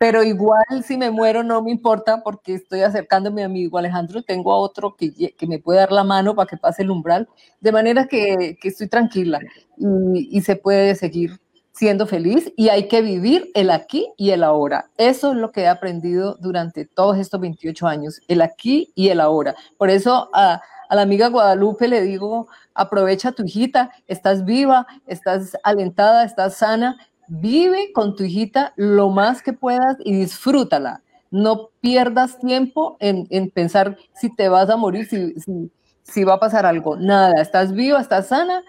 Pero 0.02 0.24
igual 0.24 0.84
si 0.84 0.97
me 0.97 1.12
muero 1.12 1.43
no 1.43 1.62
me 1.62 1.70
importa 1.70 2.24
porque 2.24 2.56
estoy 2.56 2.82
acercándome 2.82 3.43
a 3.43 3.47
mi 3.47 3.62
amigo 3.62 3.78
Alejandro, 3.78 4.24
tengo 4.24 4.52
a 4.52 4.58
otro 4.58 4.95
que, 4.95 5.36
que 5.38 5.45
me 5.45 5.60
puede 5.60 5.78
dar 5.78 5.91
la 5.91 6.04
mano 6.04 6.34
para 6.34 6.47
que 6.47 6.58
pase 6.58 6.82
el 6.82 6.89
umbral, 6.89 7.30
de 7.60 7.72
manera 7.72 8.08
que, 8.08 8.58
que 8.60 8.70
estoy 8.70 8.88
tranquila 8.88 9.39
y, 9.78 10.36
y 10.36 10.41
se 10.41 10.56
puede 10.56 10.95
seguir 10.95 11.39
siendo 11.72 12.08
feliz 12.08 12.52
y 12.58 12.70
hay 12.70 12.88
que 12.88 13.04
vivir 13.04 13.52
el 13.54 13.70
aquí 13.70 14.12
y 14.18 14.32
el 14.32 14.43
ahora. 14.43 14.89
Eso 14.97 15.34
es 15.34 15.38
lo 15.38 15.52
que 15.52 15.62
he 15.62 15.68
aprendido 15.68 16.36
durante 16.41 16.86
todos 16.86 17.20
estos 17.20 17.39
28 17.39 17.86
años, 17.86 18.22
el 18.28 18.41
aquí 18.41 18.91
y 18.95 19.10
el 19.10 19.20
ahora. 19.20 19.56
Por 19.78 19.91
eso 19.91 20.32
a, 20.34 20.64
a 20.89 20.95
la 20.95 21.04
amiga 21.04 21.30
Guadalupe 21.30 21.88
le 21.88 22.02
digo, 22.02 22.47
aprovecha 22.74 23.34
tu 23.34 23.43
hijita, 23.43 23.91
estás 24.08 24.45
viva, 24.45 24.88
estás 25.06 25.56
alentada, 25.64 26.26
estás 26.26 26.56
sana, 26.56 26.97
vive 27.32 27.94
con 27.94 28.16
tu 28.16 28.26
hijita 28.26 28.74
lo 28.76 29.10
más 29.10 29.42
que 29.42 29.54
puedas 29.54 29.96
y 30.04 30.14
disfrútala. 30.14 31.02
No 31.32 31.70
pierdas 31.80 32.38
tiempo 32.40 32.98
en, 33.00 33.26
en 33.30 33.50
pensar 33.50 33.98
si 34.14 34.36
te 34.36 34.50
vas 34.50 34.70
a 34.70 34.76
morir, 34.76 35.06
si, 35.06 35.34
si, 35.40 35.72
si 36.04 36.24
va 36.26 36.34
a 36.34 36.40
pasar 36.40 36.66
algo. 36.66 36.98
Nada, 36.98 37.42
estás 37.42 37.74
viva, 37.74 38.02
estás 38.02 38.28
sana 38.28 38.64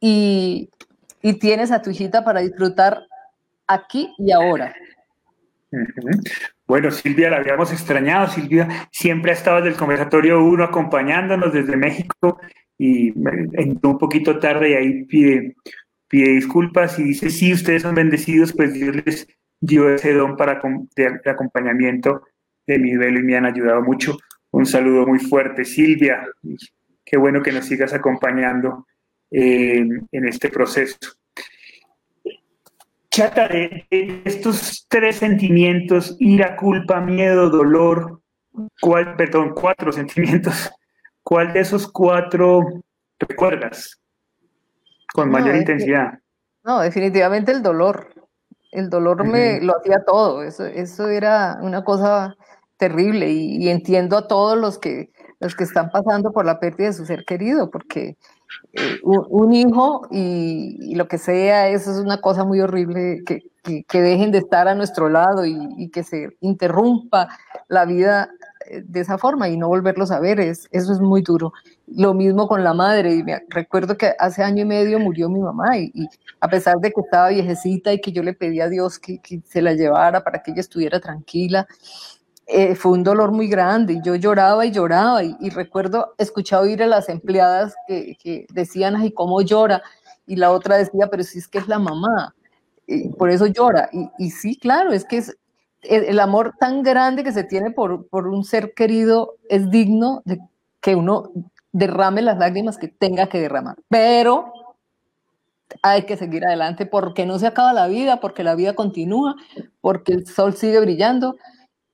y, 0.00 0.70
y 1.22 1.34
tienes 1.34 1.70
a 1.70 1.82
tu 1.82 1.90
hijita 1.90 2.24
para 2.24 2.40
disfrutar 2.40 3.06
aquí 3.68 4.12
y 4.18 4.32
ahora. 4.32 4.74
Bueno, 6.66 6.90
Silvia, 6.90 7.30
la 7.30 7.36
habíamos 7.36 7.72
extrañado. 7.72 8.26
Silvia 8.26 8.88
siempre 8.90 9.30
ha 9.30 9.34
estado 9.34 9.62
desde 9.62 9.78
conversatorio 9.78 10.42
1 10.42 10.64
acompañándonos 10.64 11.52
desde 11.52 11.76
México 11.76 12.40
y 12.76 13.14
entró 13.52 13.90
un 13.90 13.98
poquito 13.98 14.40
tarde 14.40 14.70
y 14.70 14.74
ahí 14.74 15.04
pide, 15.04 15.54
pide 16.14 16.30
disculpas 16.30 16.96
y 17.00 17.02
dice, 17.02 17.28
sí, 17.28 17.52
ustedes 17.52 17.82
son 17.82 17.96
bendecidos, 17.96 18.52
pues 18.52 18.72
Dios 18.72 18.94
les 19.04 19.26
dio 19.58 19.92
ese 19.92 20.12
don 20.12 20.36
para 20.36 20.62
de, 20.94 21.20
acompañamiento 21.28 22.22
de 22.68 22.78
mi 22.78 22.96
velo 22.96 23.18
y 23.18 23.24
me 23.24 23.36
han 23.36 23.46
ayudado 23.46 23.82
mucho. 23.82 24.16
Un 24.52 24.64
saludo 24.64 25.08
muy 25.08 25.18
fuerte, 25.18 25.64
Silvia. 25.64 26.24
Qué 27.04 27.16
bueno 27.16 27.42
que 27.42 27.50
nos 27.50 27.64
sigas 27.64 27.92
acompañando 27.94 28.86
en 29.32 30.06
este 30.12 30.50
proceso. 30.50 30.96
Chata, 33.10 33.48
de, 33.48 33.84
estos 34.24 34.86
tres 34.88 35.16
sentimientos, 35.16 36.16
ira, 36.20 36.54
culpa, 36.54 37.00
miedo, 37.00 37.50
dolor, 37.50 38.20
¿cuál, 38.80 39.16
perdón, 39.16 39.52
cuatro 39.52 39.90
sentimientos, 39.90 40.70
¿cuál 41.24 41.52
de 41.52 41.58
esos 41.58 41.90
cuatro 41.90 42.62
recuerdas 43.18 44.03
con 45.14 45.30
mayor 45.30 45.54
intensidad? 45.54 46.18
no, 46.64 46.80
definitivamente 46.80 47.52
el 47.52 47.62
dolor. 47.62 48.08
El 48.72 48.90
dolor 48.90 49.24
me 49.24 49.60
lo 49.60 49.76
hacía 49.76 50.02
todo. 50.04 50.42
Eso, 50.42 50.64
eso 50.66 51.08
era 51.08 51.58
una 51.62 51.84
cosa 51.84 52.34
terrible 52.76 53.30
y, 53.30 53.62
y, 53.62 53.68
entiendo 53.68 54.16
a 54.16 54.26
todos 54.26 54.58
los 54.58 54.78
que, 54.78 55.12
los 55.38 55.54
que 55.54 55.62
están 55.62 55.90
pasando 55.90 56.32
por 56.32 56.44
la 56.44 56.58
pérdida 56.58 56.88
de 56.88 56.92
su 56.94 57.06
ser 57.06 57.24
querido, 57.24 57.70
porque 57.70 58.16
eh, 58.72 58.98
un, 59.02 59.52
hijo 59.52 60.08
y, 60.10 60.94
lo 60.96 61.06
que 61.06 61.18
sea, 61.18 61.68
eso 61.68 61.92
es 61.92 61.98
una 61.98 62.20
cosa 62.20 62.44
muy 62.44 62.60
horrible, 62.60 63.22
que, 63.24 63.42
que, 63.86 64.02
dejen 64.02 64.32
de 64.32 64.38
estar 64.38 64.66
a 64.66 64.74
nuestro 64.74 65.08
lado 65.08 65.44
y, 65.46 65.88
que 65.90 66.02
se 66.02 66.36
interrumpa 66.40 67.28
la 67.68 67.84
vida 67.84 68.30
eh, 68.68 68.82
de 68.84 69.00
esa 69.00 69.18
forma 69.18 69.48
y 69.48 69.56
no 69.56 69.68
volverlos 69.68 70.10
a 70.10 70.18
ver, 70.18 70.40
es, 70.40 70.68
eso 70.72 70.92
es 70.92 71.00
muy 71.00 71.22
duro. 71.22 71.52
Lo 71.86 72.14
mismo 72.14 72.48
con 72.48 72.64
la 72.64 72.72
madre, 72.72 73.14
y 73.14 73.22
me, 73.22 73.42
recuerdo 73.48 73.96
que 73.96 74.14
hace 74.18 74.42
año 74.42 74.62
y 74.62 74.66
medio 74.66 74.98
murió 74.98 75.28
mi 75.28 75.40
mamá 75.40 75.76
y, 75.78 75.92
a 76.40 76.48
pesar 76.48 76.78
de 76.78 76.90
que 76.90 77.00
estaba 77.00 77.28
viejecita 77.28 77.92
y 77.92 78.00
que 78.00 78.12
yo 78.12 78.22
le 78.22 78.32
pedí 78.32 78.60
a 78.60 78.68
Dios 78.68 78.98
que, 78.98 79.18
que 79.18 79.42
se 79.44 79.60
la 79.60 79.74
llevara 79.74 80.24
para 80.24 80.42
que 80.42 80.52
ella 80.52 80.60
estuviera 80.60 80.98
tranquila, 80.98 81.66
eh, 82.46 82.74
fue 82.74 82.92
un 82.92 83.02
dolor 83.02 83.32
muy 83.32 83.48
grande 83.48 83.94
y 83.94 84.02
yo 84.02 84.16
lloraba 84.16 84.66
y 84.66 84.70
lloraba 84.70 85.24
y, 85.24 85.48
recuerdo 85.50 86.14
escuchar 86.18 86.62
oír 86.62 86.82
a 86.82 86.86
las 86.86 87.08
empleadas 87.08 87.74
que, 87.88 88.46
decían, 88.50 88.96
ay, 88.96 89.12
¿cómo 89.12 89.40
llora? 89.40 89.82
Y 90.26 90.36
la 90.36 90.50
otra 90.52 90.76
decía, 90.76 91.08
pero 91.10 91.22
si 91.22 91.38
es 91.38 91.48
que 91.48 91.58
es 91.58 91.68
la 91.68 91.78
mamá, 91.78 92.34
y 92.86 93.08
por 93.10 93.30
eso 93.30 93.46
llora. 93.46 93.88
Y, 94.18 94.30
sí, 94.30 94.56
claro, 94.56 94.92
es 94.92 95.06
que 95.06 95.18
es 95.18 95.36
el, 95.82 96.20
amor 96.20 96.54
tan 96.60 96.82
grande 96.82 97.24
que 97.24 97.32
se 97.32 97.44
tiene 97.44 97.70
por, 97.70 98.08
por 98.08 98.28
un 98.28 98.44
ser 98.44 98.74
querido 98.74 99.36
es 99.48 99.70
digno 99.70 100.20
de 100.26 100.38
que 100.82 100.94
uno 100.96 101.30
derrame 101.74 102.22
las 102.22 102.38
lágrimas 102.38 102.78
que 102.78 102.88
tenga 102.88 103.26
que 103.26 103.40
derramar. 103.40 103.76
Pero 103.88 104.52
hay 105.82 106.04
que 106.04 106.16
seguir 106.16 106.46
adelante 106.46 106.86
porque 106.86 107.26
no 107.26 107.38
se 107.38 107.48
acaba 107.48 107.72
la 107.72 107.88
vida, 107.88 108.20
porque 108.20 108.44
la 108.44 108.54
vida 108.54 108.74
continúa, 108.74 109.34
porque 109.80 110.12
el 110.12 110.26
sol 110.26 110.54
sigue 110.54 110.78
brillando 110.78 111.36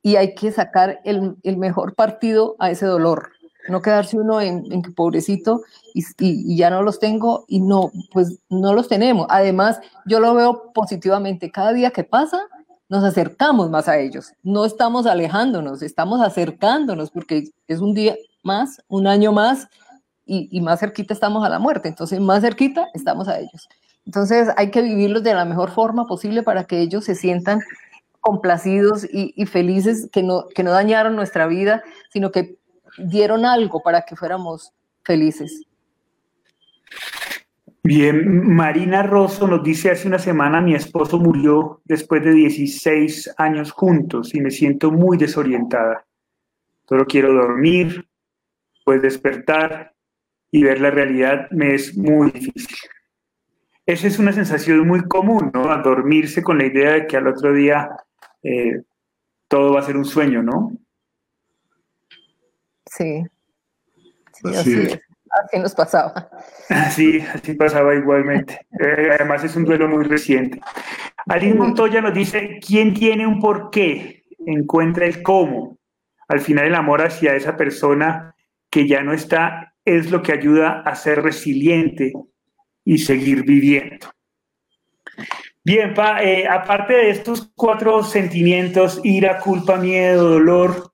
y 0.02 0.16
hay 0.16 0.34
que 0.34 0.52
sacar 0.52 1.00
el, 1.04 1.36
el, 1.42 1.56
mejor 1.56 1.94
partido 1.94 2.56
a 2.58 2.70
ese 2.70 2.84
dolor. 2.84 3.30
No 3.68 3.80
quedarse 3.80 4.18
uno 4.18 4.40
en, 4.40 4.82
que 4.82 4.90
pobrecito 4.90 5.62
y, 5.94 6.56
ya 6.56 6.68
no 6.68 6.82
los 6.82 6.98
tengo 6.98 7.46
y 7.48 7.60
no, 7.60 7.90
pues 8.12 8.38
no 8.50 8.74
los 8.74 8.86
tenemos. 8.86 9.26
Además, 9.30 9.80
yo 10.04 10.20
lo 10.20 10.34
veo 10.34 10.72
positivamente. 10.74 11.50
Cada 11.50 11.72
día 11.72 11.90
que 11.90 12.04
pasa, 12.04 12.38
nos 12.90 13.02
acercamos 13.02 13.70
más 13.70 13.88
a 13.88 13.98
ellos. 13.98 14.32
No 14.42 14.66
estamos 14.66 15.06
alejándonos, 15.06 15.80
estamos 15.80 16.20
acercándonos 16.20 17.10
porque 17.10 17.50
es 17.66 17.80
un 17.80 17.94
día 17.94 18.14
más, 18.42 18.82
un 18.88 19.06
año 19.06 19.32
más 19.32 19.68
y, 20.26 20.48
y 20.50 20.60
más 20.60 20.80
cerquita 20.80 21.14
estamos 21.14 21.44
a 21.44 21.48
la 21.48 21.58
muerte. 21.58 21.88
Entonces, 21.88 22.20
más 22.20 22.42
cerquita 22.42 22.86
estamos 22.94 23.28
a 23.28 23.38
ellos. 23.38 23.68
Entonces, 24.06 24.48
hay 24.56 24.70
que 24.70 24.82
vivirlos 24.82 25.22
de 25.22 25.34
la 25.34 25.44
mejor 25.44 25.70
forma 25.70 26.06
posible 26.06 26.42
para 26.42 26.64
que 26.64 26.80
ellos 26.80 27.04
se 27.04 27.14
sientan 27.14 27.60
complacidos 28.20 29.06
y, 29.10 29.46
felices 29.46 30.08
que 30.12 30.22
no, 30.22 30.46
que 30.54 30.62
no 30.62 30.70
dañaron 30.70 31.16
nuestra 31.16 31.46
vida, 31.46 31.82
sino 32.10 32.30
que 32.30 32.56
dieron 32.98 33.44
algo 33.44 33.82
para 33.82 34.02
que 34.02 34.14
fuéramos 34.14 34.72
felices. 35.04 35.62
Bien, 37.82 38.54
Marina 38.54 39.02
Rosso 39.02 39.46
nos 39.46 39.64
dice 39.64 39.90
hace 39.90 40.06
una 40.06 40.18
semana 40.18 40.60
mi 40.60 40.74
esposo 40.74 41.18
murió 41.18 41.80
después 41.84 42.22
de 42.22 42.32
16 42.32 43.34
años 43.38 43.72
juntos 43.72 44.34
y 44.34 44.40
me 44.40 44.50
siento 44.50 44.90
muy 44.90 45.16
desorientada. 45.16 46.04
Solo 46.86 47.06
quiero 47.06 47.32
dormir, 47.32 48.06
pues 48.90 49.02
despertar 49.02 49.94
y 50.50 50.64
ver 50.64 50.80
la 50.80 50.90
realidad 50.90 51.48
me 51.52 51.76
es 51.76 51.96
muy 51.96 52.32
difícil. 52.32 52.76
Esa 53.86 54.08
es 54.08 54.18
una 54.18 54.32
sensación 54.32 54.84
muy 54.84 55.02
común, 55.02 55.52
¿no? 55.54 55.70
A 55.70 55.76
dormirse 55.76 56.42
con 56.42 56.58
la 56.58 56.66
idea 56.66 56.94
de 56.94 57.06
que 57.06 57.16
al 57.16 57.28
otro 57.28 57.52
día 57.52 57.88
eh, 58.42 58.82
todo 59.46 59.74
va 59.74 59.78
a 59.78 59.84
ser 59.84 59.96
un 59.96 60.04
sueño, 60.04 60.42
¿no? 60.42 60.72
Sí. 62.86 63.22
así, 64.42 64.88
así, 65.30 65.58
nos 65.60 65.76
pasaba. 65.76 66.28
Sí, 66.90 67.20
así 67.32 67.54
pasaba 67.54 67.94
igualmente. 67.94 68.66
Eh, 68.72 69.10
además 69.14 69.44
es 69.44 69.54
un 69.54 69.66
duelo 69.66 69.86
muy 69.86 70.02
reciente. 70.02 70.60
Aline 71.28 71.54
Montoya 71.54 72.00
nos 72.00 72.12
dice, 72.14 72.58
¿quién 72.60 72.92
tiene 72.92 73.24
un 73.24 73.38
porqué? 73.38 74.24
Encuentra 74.46 75.06
el 75.06 75.22
cómo. 75.22 75.78
Al 76.26 76.40
final 76.40 76.66
el 76.66 76.74
amor 76.74 77.02
hacia 77.02 77.36
esa 77.36 77.56
persona 77.56 78.34
que 78.70 78.86
ya 78.86 79.02
no 79.02 79.12
está 79.12 79.74
es 79.84 80.10
lo 80.10 80.22
que 80.22 80.32
ayuda 80.32 80.80
a 80.80 80.94
ser 80.94 81.22
resiliente 81.22 82.12
y 82.84 82.98
seguir 82.98 83.44
viviendo. 83.44 84.06
Bien, 85.64 85.92
pa, 85.92 86.22
eh, 86.22 86.46
aparte 86.48 86.94
de 86.94 87.10
estos 87.10 87.50
cuatro 87.54 88.02
sentimientos, 88.02 89.00
ira, 89.04 89.38
culpa, 89.40 89.76
miedo, 89.76 90.30
dolor, 90.30 90.92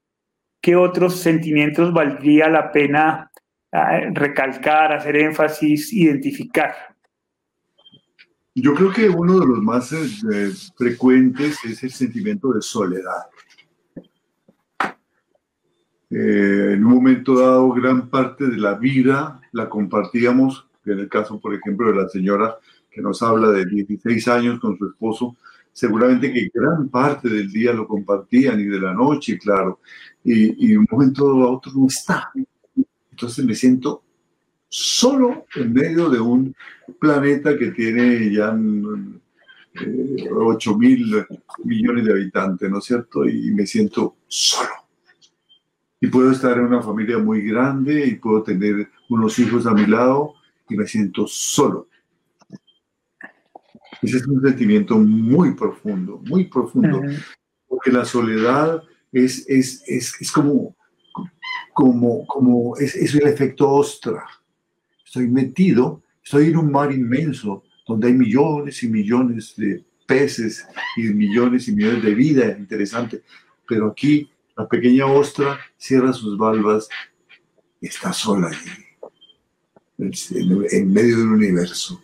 ¿qué 0.61 0.75
otros 0.75 1.21
sentimientos 1.21 1.93
valdría 1.93 2.49
la 2.49 2.73
pena 2.73 3.31
ah, 3.73 4.01
recalcar, 4.13 4.93
hacer 4.93 5.17
énfasis, 5.17 5.93
identificar? 5.93 6.75
Yo 8.55 8.75
creo 8.75 8.91
que 8.91 9.09
uno 9.09 9.39
de 9.39 9.47
los 9.47 9.59
más 9.59 9.93
eh, 9.93 10.51
frecuentes 10.77 11.63
es 11.65 11.83
el 11.83 11.91
sentimiento 11.91 12.53
de 12.53 12.63
soledad. 12.63 13.27
Eh, 16.11 16.73
en 16.75 16.85
un 16.85 16.95
momento 16.95 17.39
dado, 17.39 17.71
gran 17.73 18.09
parte 18.09 18.47
de 18.47 18.57
la 18.57 18.75
vida 18.75 19.41
la 19.53 19.69
compartíamos, 19.69 20.67
en 20.85 21.01
el 21.01 21.09
caso, 21.09 21.41
por 21.41 21.55
ejemplo, 21.55 21.89
de 21.89 22.03
la 22.03 22.09
señora 22.09 22.57
que 22.91 23.03
nos 23.03 23.23
habla 23.23 23.51
de 23.51 23.67
16 23.67 24.29
años 24.29 24.61
con 24.61 24.79
su 24.79 24.87
esposo, 24.87 25.37
seguramente 25.73 26.33
que 26.33 26.49
gran 26.55 26.89
parte 26.89 27.29
del 27.29 27.51
día 27.51 27.73
lo 27.73 27.87
compartían 27.87 28.61
y 28.61 28.65
de 28.65 28.81
la 28.81 28.95
noche, 28.95 29.39
claro, 29.39 29.81
y, 30.25 30.71
y 30.71 30.77
un 30.77 30.87
momento 30.91 31.27
a 31.43 31.51
otro 31.51 31.73
no 31.75 31.87
está. 31.87 32.31
Entonces 33.11 33.45
me 33.45 33.55
siento 33.55 34.03
solo 34.69 35.47
en 35.55 35.73
medio 35.73 36.09
de 36.09 36.21
un 36.21 36.55
planeta 36.99 37.57
que 37.57 37.71
tiene 37.71 38.33
ya 38.33 38.57
eh, 39.81 40.29
8 40.31 40.77
mil 40.77 41.25
millones 41.65 42.05
de 42.05 42.13
habitantes, 42.13 42.71
¿no 42.71 42.79
es 42.79 42.85
cierto? 42.85 43.27
Y 43.27 43.51
me 43.53 43.67
siento 43.67 44.17
solo. 44.27 44.86
Y 46.07 46.09
puedo 46.09 46.31
estar 46.31 46.57
en 46.57 46.67
una 46.67 46.81
familia 46.81 47.19
muy 47.19 47.43
grande 47.43 48.07
y 48.07 48.15
puedo 48.15 48.41
tener 48.45 48.89
unos 49.09 49.41
hijos 49.41 49.67
a 49.67 49.75
mi 49.75 49.87
lado 49.87 50.35
y 50.69 50.77
me 50.77 50.87
siento 50.87 51.27
solo. 51.27 51.89
Ese 54.01 54.19
es 54.19 54.27
un 54.29 54.41
sentimiento 54.41 54.97
muy 55.01 55.57
profundo, 55.57 56.23
muy 56.25 56.45
profundo. 56.45 57.03
porque 57.67 57.91
la 57.91 58.05
soledad 58.05 58.85
es, 59.11 59.47
es, 59.49 59.83
es, 59.89 60.15
es 60.21 60.31
como, 60.31 60.77
como, 61.75 62.25
como 62.29 62.77
es, 62.77 62.95
es 62.95 63.13
el 63.17 63.27
efecto 63.27 63.69
ostra. 63.69 64.25
Estoy 65.05 65.27
metido, 65.27 66.05
estoy 66.23 66.51
en 66.51 66.59
un 66.59 66.71
mar 66.71 66.93
inmenso 66.93 67.65
donde 67.85 68.07
hay 68.07 68.15
millones 68.15 68.81
y 68.85 68.89
millones 68.89 69.55
de 69.57 69.85
peces 70.07 70.69
y 70.97 71.03
millones 71.03 71.67
y 71.67 71.73
millones 71.75 72.05
de 72.05 72.15
vida 72.15 72.57
interesante. 72.57 73.25
Pero 73.67 73.89
aquí 73.89 74.31
la 74.57 74.67
pequeña 74.67 75.07
ostra 75.07 75.59
cierra 75.77 76.13
sus 76.13 76.39
valvas 76.39 76.89
y 77.81 77.89
está 77.89 78.13
sola 78.13 78.49
allí, 78.49 78.71
en, 79.99 80.93
medio 80.93 81.19
del 81.19 81.29
universo. 81.29 82.01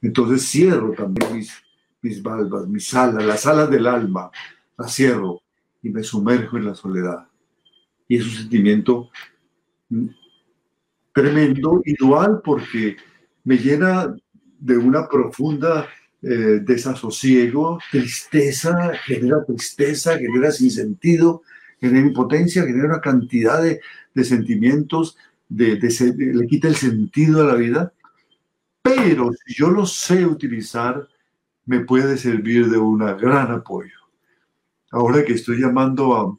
Entonces 0.00 0.48
cierro 0.48 0.92
también 0.92 1.36
mis, 1.36 1.52
mis 2.00 2.22
valvas, 2.22 2.66
mis 2.68 2.94
alas, 2.94 3.24
las 3.24 3.46
alas 3.46 3.70
del 3.70 3.86
alma, 3.86 4.30
las 4.78 4.94
cierro 4.94 5.42
y 5.82 5.90
me 5.90 6.02
sumerjo 6.02 6.56
en 6.56 6.66
la 6.66 6.74
soledad. 6.74 7.26
Y 8.06 8.16
es 8.16 8.24
un 8.24 8.32
sentimiento 8.32 9.10
tremendo 11.12 11.82
y 11.84 11.94
dual 11.94 12.40
porque 12.44 12.96
me 13.44 13.56
llena 13.56 14.14
de 14.58 14.76
una 14.76 15.08
profunda 15.08 15.88
eh, 16.22 16.60
desasosiego, 16.62 17.78
tristeza, 17.90 18.92
genera 19.04 19.44
tristeza, 19.44 20.18
genera 20.18 20.52
sinsentido, 20.52 21.42
genera 21.80 22.06
impotencia, 22.06 22.64
genera 22.64 22.88
una 22.88 23.00
cantidad 23.00 23.62
de, 23.62 23.80
sentimientos, 24.24 25.16
de, 25.48 25.78
le 26.16 26.46
quita 26.46 26.68
el 26.68 26.76
sentido 26.76 27.42
a 27.42 27.46
la 27.46 27.54
vida. 27.54 27.92
Pero 28.82 29.30
si 29.32 29.54
yo 29.54 29.70
lo 29.70 29.86
sé 29.86 30.26
utilizar, 30.26 31.08
me 31.66 31.80
puede 31.80 32.16
servir 32.16 32.68
de 32.68 32.78
un 32.78 32.98
gran 32.98 33.50
apoyo. 33.50 33.98
Ahora 34.90 35.24
que 35.24 35.34
estoy 35.34 35.60
llamando 35.60 36.14
a, 36.14 36.38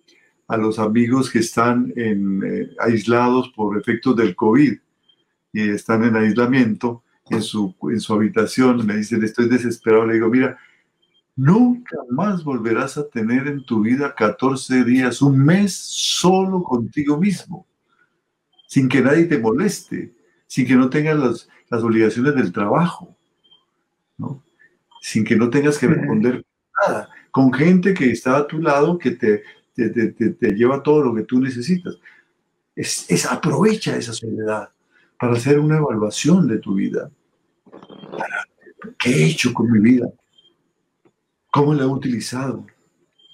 a 0.52 0.58
los 0.58 0.80
amigos 0.80 1.30
que 1.30 1.40
están 1.40 1.94
en, 1.96 2.44
eh, 2.44 2.70
aislados 2.80 3.54
por 3.56 3.78
efectos 3.78 4.18
del 4.18 4.36
COVID 4.36 4.78
y 5.54 5.70
están 5.70 6.04
en 6.04 6.18
aislamiento, 6.18 7.04
en 7.30 7.42
su, 7.42 7.74
en 7.84 8.02
su 8.02 8.14
habitación, 8.14 8.86
me 8.86 8.98
dicen, 8.98 9.24
estoy 9.24 9.48
desesperado, 9.48 10.06
le 10.06 10.16
digo, 10.16 10.28
mira, 10.28 10.58
nunca 11.36 11.98
más 12.10 12.44
volverás 12.44 12.98
a 12.98 13.08
tener 13.08 13.48
en 13.48 13.66
tu 13.66 13.82
vida 13.82 14.14
14 14.16 14.84
días, 14.84 15.22
un 15.22 15.38
mes 15.44 15.76
solo 15.76 16.64
contigo 16.64 17.18
mismo, 17.18 17.66
sin 18.68 18.88
que 18.90 19.02
nadie 19.02 19.26
te 19.26 19.40
moleste, 19.40 20.14
sin 20.48 20.68
que 20.68 20.76
no 20.76 20.90
tengas 20.90 21.18
las, 21.18 21.50
las 21.70 21.84
obligaciones 21.84 22.36
del 22.36 22.52
trabajo, 22.52 23.16
¿no? 24.18 24.44
sin 25.02 25.24
que 25.24 25.36
no 25.36 25.50
tengas 25.50 25.78
que 25.78 25.88
responder 25.88 26.46
nada, 26.86 27.10
con 27.32 27.52
gente 27.54 27.94
que 27.94 28.12
está 28.12 28.38
a 28.38 28.48
tu 28.48 28.60
lado, 28.60 28.98
que 28.98 29.12
te, 29.12 29.44
te, 29.74 29.90
te, 29.90 30.12
te 30.12 30.52
lleva 30.52 30.84
todo 30.84 31.04
lo 31.04 31.16
que 31.16 31.24
tú 31.24 31.40
necesitas. 31.40 31.98
Es, 32.76 33.10
es, 33.10 33.26
aprovecha 33.26 33.98
esa 33.98 34.14
soledad 34.14 34.70
para 35.20 35.34
hacer 35.34 35.60
una 35.60 35.78
evaluación 35.78 36.48
de 36.48 36.60
tu 36.60 36.76
vida. 36.76 37.10
¿Qué 39.00 39.10
he 39.10 39.26
hecho 39.26 39.54
con 39.54 39.72
mi 39.72 39.80
vida? 39.80 40.08
¿Cómo 41.52 41.74
la 41.74 41.84
he 41.84 41.86
utilizado? 41.86 42.66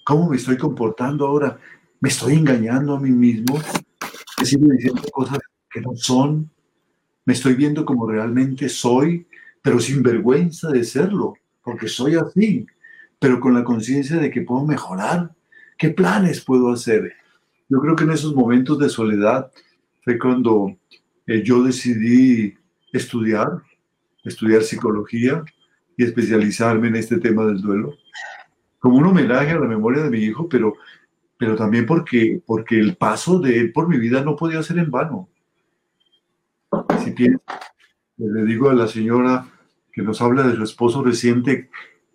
¿Cómo 0.03 0.27
me 0.27 0.37
estoy 0.37 0.57
comportando 0.57 1.27
ahora? 1.27 1.59
¿Me 1.99 2.09
estoy 2.09 2.33
engañando 2.33 2.95
a 2.95 2.99
mí 2.99 3.11
mismo? 3.11 3.61
¿Me 4.39 4.45
sigo 4.45 4.67
diciendo 4.71 5.03
cosas 5.11 5.37
que 5.69 5.81
no 5.81 5.95
son? 5.95 6.49
¿Me 7.25 7.33
estoy 7.33 7.53
viendo 7.53 7.85
como 7.85 8.09
realmente 8.09 8.69
soy, 8.69 9.27
pero 9.61 9.79
sin 9.79 10.01
vergüenza 10.01 10.69
de 10.69 10.83
serlo? 10.83 11.35
Porque 11.63 11.87
soy 11.87 12.15
así, 12.15 12.65
pero 13.19 13.39
con 13.39 13.53
la 13.53 13.63
conciencia 13.63 14.17
de 14.17 14.31
que 14.31 14.41
puedo 14.41 14.65
mejorar. 14.65 15.31
¿Qué 15.77 15.89
planes 15.89 16.43
puedo 16.43 16.71
hacer? 16.71 17.13
Yo 17.69 17.79
creo 17.79 17.95
que 17.95 18.05
en 18.05 18.11
esos 18.11 18.33
momentos 18.33 18.79
de 18.79 18.89
soledad 18.89 19.51
fue 20.03 20.17
cuando 20.17 20.75
eh, 21.27 21.43
yo 21.43 21.61
decidí 21.61 22.55
estudiar, 22.91 23.61
estudiar 24.23 24.63
psicología 24.63 25.43
y 25.95 26.03
especializarme 26.03 26.87
en 26.87 26.95
este 26.95 27.19
tema 27.19 27.45
del 27.45 27.61
duelo, 27.61 27.93
como 28.79 28.97
un 28.97 29.05
homenaje 29.05 29.51
a 29.51 29.59
la 29.59 29.67
memoria 29.67 30.03
de 30.03 30.09
mi 30.09 30.19
hijo, 30.19 30.47
pero, 30.47 30.75
pero 31.37 31.55
también 31.55 31.85
porque, 31.85 32.41
porque 32.45 32.79
el 32.79 32.95
paso 32.95 33.39
de 33.39 33.59
él 33.59 33.71
por 33.71 33.87
mi 33.87 33.97
vida 33.97 34.23
no 34.23 34.35
podía 34.35 34.63
ser 34.63 34.77
en 34.79 34.91
vano. 34.91 35.29
Si 37.03 37.15
le 38.17 38.45
digo 38.45 38.69
a 38.69 38.73
la 38.73 38.87
señora 38.87 39.47
que 39.91 40.01
nos 40.01 40.21
habla 40.21 40.47
de 40.47 40.55
su 40.55 40.63
esposo 40.63 41.03
reciente, 41.03 41.69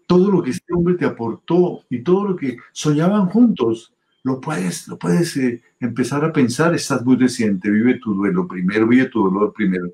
todo 0.06 0.30
lo 0.30 0.42
que 0.42 0.50
este 0.50 0.72
hombre 0.74 0.94
te 0.94 1.04
aportó 1.04 1.84
y 1.88 2.02
todo 2.02 2.28
lo 2.28 2.36
que 2.36 2.58
soñaban 2.72 3.26
juntos, 3.26 3.94
lo 4.24 4.40
puedes, 4.40 4.86
lo 4.88 4.98
puedes 4.98 5.36
eh, 5.36 5.62
empezar 5.80 6.24
a 6.24 6.32
pensar, 6.32 6.74
estás 6.74 7.04
muy 7.04 7.16
reciente, 7.16 7.70
vive 7.70 7.98
tu 7.98 8.14
duelo 8.14 8.46
primero, 8.46 8.86
vive 8.86 9.06
tu 9.06 9.24
dolor 9.24 9.52
primero. 9.52 9.92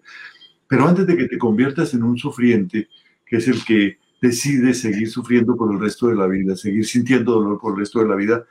Pero 0.66 0.86
antes 0.86 1.06
de 1.06 1.16
que 1.16 1.28
te 1.28 1.38
conviertas 1.38 1.94
en 1.94 2.02
un 2.02 2.18
sufriente, 2.18 2.88
que 3.24 3.36
es 3.36 3.48
el 3.48 3.64
que 3.64 3.98
decide 4.20 4.74
seguir 4.74 5.10
sufriendo 5.10 5.56
por 5.56 5.72
el 5.72 5.80
resto 5.80 6.08
de 6.08 6.16
la 6.16 6.26
vida, 6.26 6.56
seguir 6.56 6.86
sintiendo 6.86 7.32
dolor 7.32 7.60
por 7.60 7.72
el 7.72 7.80
resto 7.80 8.00
de 8.00 8.08
la 8.08 8.16
vida, 8.16 8.44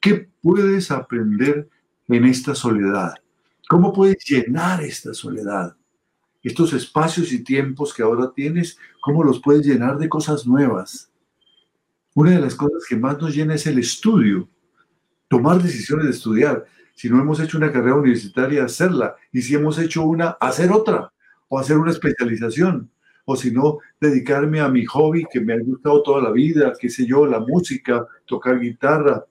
¿qué 0.00 0.28
puedes 0.42 0.90
aprender 0.90 1.68
en 2.08 2.24
esta 2.24 2.54
soledad? 2.54 3.14
¿Cómo 3.68 3.92
puedes 3.92 4.24
llenar 4.24 4.82
esta 4.82 5.12
soledad? 5.12 5.76
Estos 6.42 6.72
espacios 6.72 7.32
y 7.32 7.42
tiempos 7.42 7.92
que 7.92 8.02
ahora 8.02 8.32
tienes, 8.34 8.78
¿cómo 9.00 9.24
los 9.24 9.40
puedes 9.40 9.66
llenar 9.66 9.98
de 9.98 10.08
cosas 10.08 10.46
nuevas? 10.46 11.10
Una 12.14 12.30
de 12.30 12.40
las 12.40 12.54
cosas 12.54 12.84
que 12.88 12.96
más 12.96 13.20
nos 13.20 13.34
llena 13.34 13.54
es 13.54 13.66
el 13.66 13.78
estudio 13.78 14.48
tomar 15.28 15.62
decisiones 15.62 16.06
de 16.06 16.10
estudiar. 16.10 16.66
Si 16.94 17.08
no 17.08 17.20
hemos 17.20 17.38
hecho 17.38 17.58
una 17.58 17.70
carrera 17.70 17.94
universitaria, 17.94 18.64
hacerla. 18.64 19.14
Y 19.30 19.42
si 19.42 19.54
hemos 19.54 19.78
hecho 19.78 20.02
una, 20.02 20.30
hacer 20.40 20.72
otra. 20.72 21.12
O 21.48 21.58
hacer 21.58 21.78
una 21.78 21.92
especialización. 21.92 22.90
O 23.30 23.36
si 23.36 23.50
no, 23.50 23.80
dedicarme 24.00 24.58
a 24.58 24.68
mi 24.68 24.86
hobby 24.86 25.26
que 25.30 25.38
me 25.38 25.52
ha 25.52 25.58
gustado 25.58 26.02
toda 26.02 26.22
la 26.22 26.30
vida, 26.30 26.72
qué 26.80 26.88
sé 26.88 27.04
yo, 27.04 27.26
la 27.26 27.40
música, 27.40 28.06
tocar 28.24 28.58
guitarra, 28.58 29.22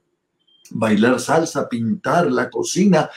bailar 0.69 1.19
salsa, 1.19 1.67
pintar, 1.67 2.31
la 2.31 2.47
cocina. 2.47 3.09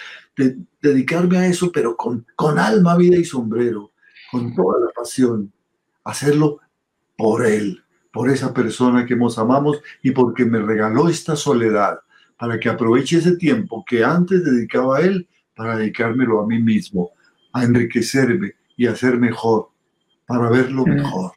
dedicarme 0.80 1.36
a 1.36 1.46
eso, 1.46 1.70
pero 1.70 1.94
con, 1.94 2.24
con 2.34 2.58
alma, 2.58 2.96
vida 2.96 3.18
y 3.18 3.26
sombrero. 3.26 3.90
Con 4.30 4.54
toda 4.54 4.80
la 4.80 4.90
pasión. 4.92 5.52
Hacerlo 6.02 6.60
por 7.14 7.44
él, 7.44 7.84
por 8.10 8.30
esa 8.30 8.54
persona 8.54 9.04
que 9.04 9.12
hemos 9.12 9.36
amamos 9.36 9.82
y 10.02 10.12
porque 10.12 10.46
me 10.46 10.60
regaló 10.60 11.10
esta 11.10 11.36
soledad 11.36 12.00
para 12.38 12.58
que 12.58 12.70
aproveche 12.70 13.18
ese 13.18 13.36
tiempo 13.36 13.84
que 13.86 14.02
antes 14.02 14.42
dedicaba 14.42 14.96
a 14.96 15.00
él 15.02 15.28
para 15.54 15.76
dedicármelo 15.76 16.40
a 16.40 16.46
mí 16.46 16.58
mismo, 16.58 17.10
a 17.52 17.64
enriquecerme 17.64 18.54
y 18.78 18.86
a 18.86 18.96
ser 18.96 19.18
mejor, 19.18 19.69
para 20.30 20.48
verlo 20.48 20.84
mm. 20.86 20.90
mejor. 20.90 21.32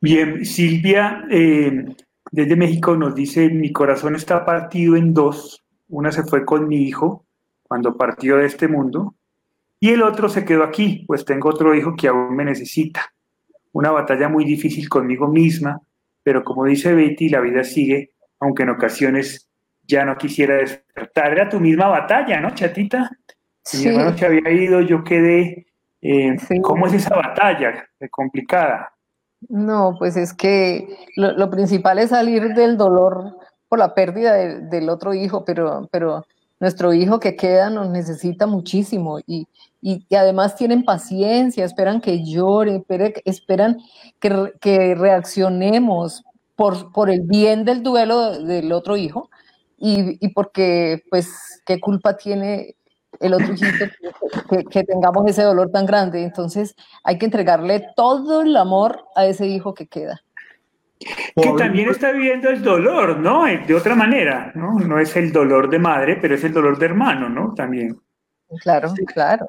Bien, 0.00 0.44
Silvia 0.44 1.24
eh, 1.30 1.84
desde 2.30 2.56
México 2.56 2.96
nos 2.96 3.14
dice, 3.14 3.50
mi 3.50 3.72
corazón 3.72 4.14
está 4.16 4.44
partido 4.44 4.96
en 4.96 5.12
dos, 5.12 5.64
una 5.88 6.12
se 6.12 6.22
fue 6.22 6.44
con 6.44 6.68
mi 6.68 6.84
hijo 6.84 7.26
cuando 7.64 7.96
partió 7.96 8.36
de 8.36 8.46
este 8.46 8.68
mundo 8.68 9.14
y 9.78 9.90
el 9.90 10.02
otro 10.02 10.28
se 10.28 10.44
quedó 10.44 10.62
aquí, 10.62 11.04
pues 11.06 11.24
tengo 11.24 11.48
otro 11.48 11.74
hijo 11.74 11.96
que 11.96 12.08
aún 12.08 12.36
me 12.36 12.44
necesita. 12.44 13.12
Una 13.72 13.90
batalla 13.90 14.28
muy 14.28 14.44
difícil 14.44 14.88
conmigo 14.88 15.28
misma, 15.28 15.80
pero 16.22 16.44
como 16.44 16.64
dice 16.64 16.94
Betty, 16.94 17.28
la 17.28 17.40
vida 17.40 17.64
sigue 17.64 18.12
aunque 18.40 18.62
en 18.62 18.70
ocasiones 18.70 19.48
ya 19.86 20.04
no 20.04 20.16
quisiera 20.16 20.56
despertar. 20.56 21.32
Era 21.32 21.48
tu 21.48 21.60
misma 21.60 21.88
batalla, 21.88 22.40
¿no, 22.40 22.54
chatita? 22.54 23.10
Mi 23.74 23.86
hermano 23.86 24.16
se 24.16 24.26
había 24.26 24.50
ido, 24.50 24.80
yo 24.80 25.04
quedé. 25.04 25.66
Eh, 26.02 26.36
¿Cómo 26.62 26.86
es 26.86 26.94
esa 26.94 27.14
batalla? 27.14 27.86
complicada. 28.10 28.92
No, 29.48 29.94
pues 29.98 30.16
es 30.16 30.32
que 30.32 30.88
lo, 31.16 31.50
principal 31.50 31.98
es 31.98 32.10
salir 32.10 32.54
del 32.54 32.76
dolor 32.76 33.36
por 33.68 33.78
la 33.78 33.94
pérdida 33.94 34.34
del 34.34 34.88
otro 34.88 35.14
hijo, 35.14 35.44
pero, 35.44 35.88
pero 35.90 36.26
nuestro 36.58 36.92
hijo 36.92 37.20
que 37.20 37.36
queda 37.36 37.70
nos 37.70 37.88
necesita 37.88 38.46
muchísimo 38.46 39.18
y, 39.26 39.46
y, 39.80 40.04
además 40.14 40.56
tienen 40.56 40.84
paciencia, 40.84 41.64
esperan 41.64 42.00
que 42.00 42.22
llore, 42.22 42.84
esperan 43.24 43.78
que, 44.18 44.52
que 44.60 44.94
reaccionemos, 44.94 46.24
por, 46.92 47.08
el 47.08 47.22
bien 47.22 47.64
del 47.64 47.82
duelo 47.82 48.38
del 48.38 48.70
otro 48.72 48.98
hijo 48.98 49.30
y, 49.78 50.28
porque, 50.34 51.02
pues, 51.08 51.62
qué 51.64 51.80
culpa 51.80 52.18
tiene 52.18 52.76
el 53.20 53.34
otro 53.34 53.52
hijito 53.52 53.84
que, 54.70 54.84
tengamos 54.84 55.28
ese 55.28 55.42
dolor 55.42 55.70
tan 55.70 55.86
grande. 55.86 56.24
Entonces, 56.24 56.74
hay 57.04 57.18
que 57.18 57.26
entregarle 57.26 57.86
todo 57.94 58.42
el 58.42 58.56
amor 58.56 59.04
a 59.14 59.26
ese 59.26 59.46
hijo 59.46 59.74
que 59.74 59.86
queda. 59.86 60.22
Que 60.98 61.52
también 61.56 61.88
está 61.88 62.12
viviendo 62.12 62.50
el 62.50 62.62
dolor, 62.62 63.18
¿no? 63.18 63.46
Eh, 63.46 63.62
de 63.66 63.74
otra 63.74 63.94
manera, 63.94 64.52
¿no? 64.54 64.78
No 64.78 64.98
es 64.98 65.16
el 65.16 65.32
dolor 65.32 65.70
de 65.70 65.78
madre, 65.78 66.18
pero 66.20 66.34
es 66.34 66.44
el 66.44 66.52
dolor 66.52 66.78
de 66.78 66.86
hermano, 66.86 67.28
¿no? 67.28 67.54
También. 67.54 67.98
Claro, 68.62 68.92
claro. 69.06 69.46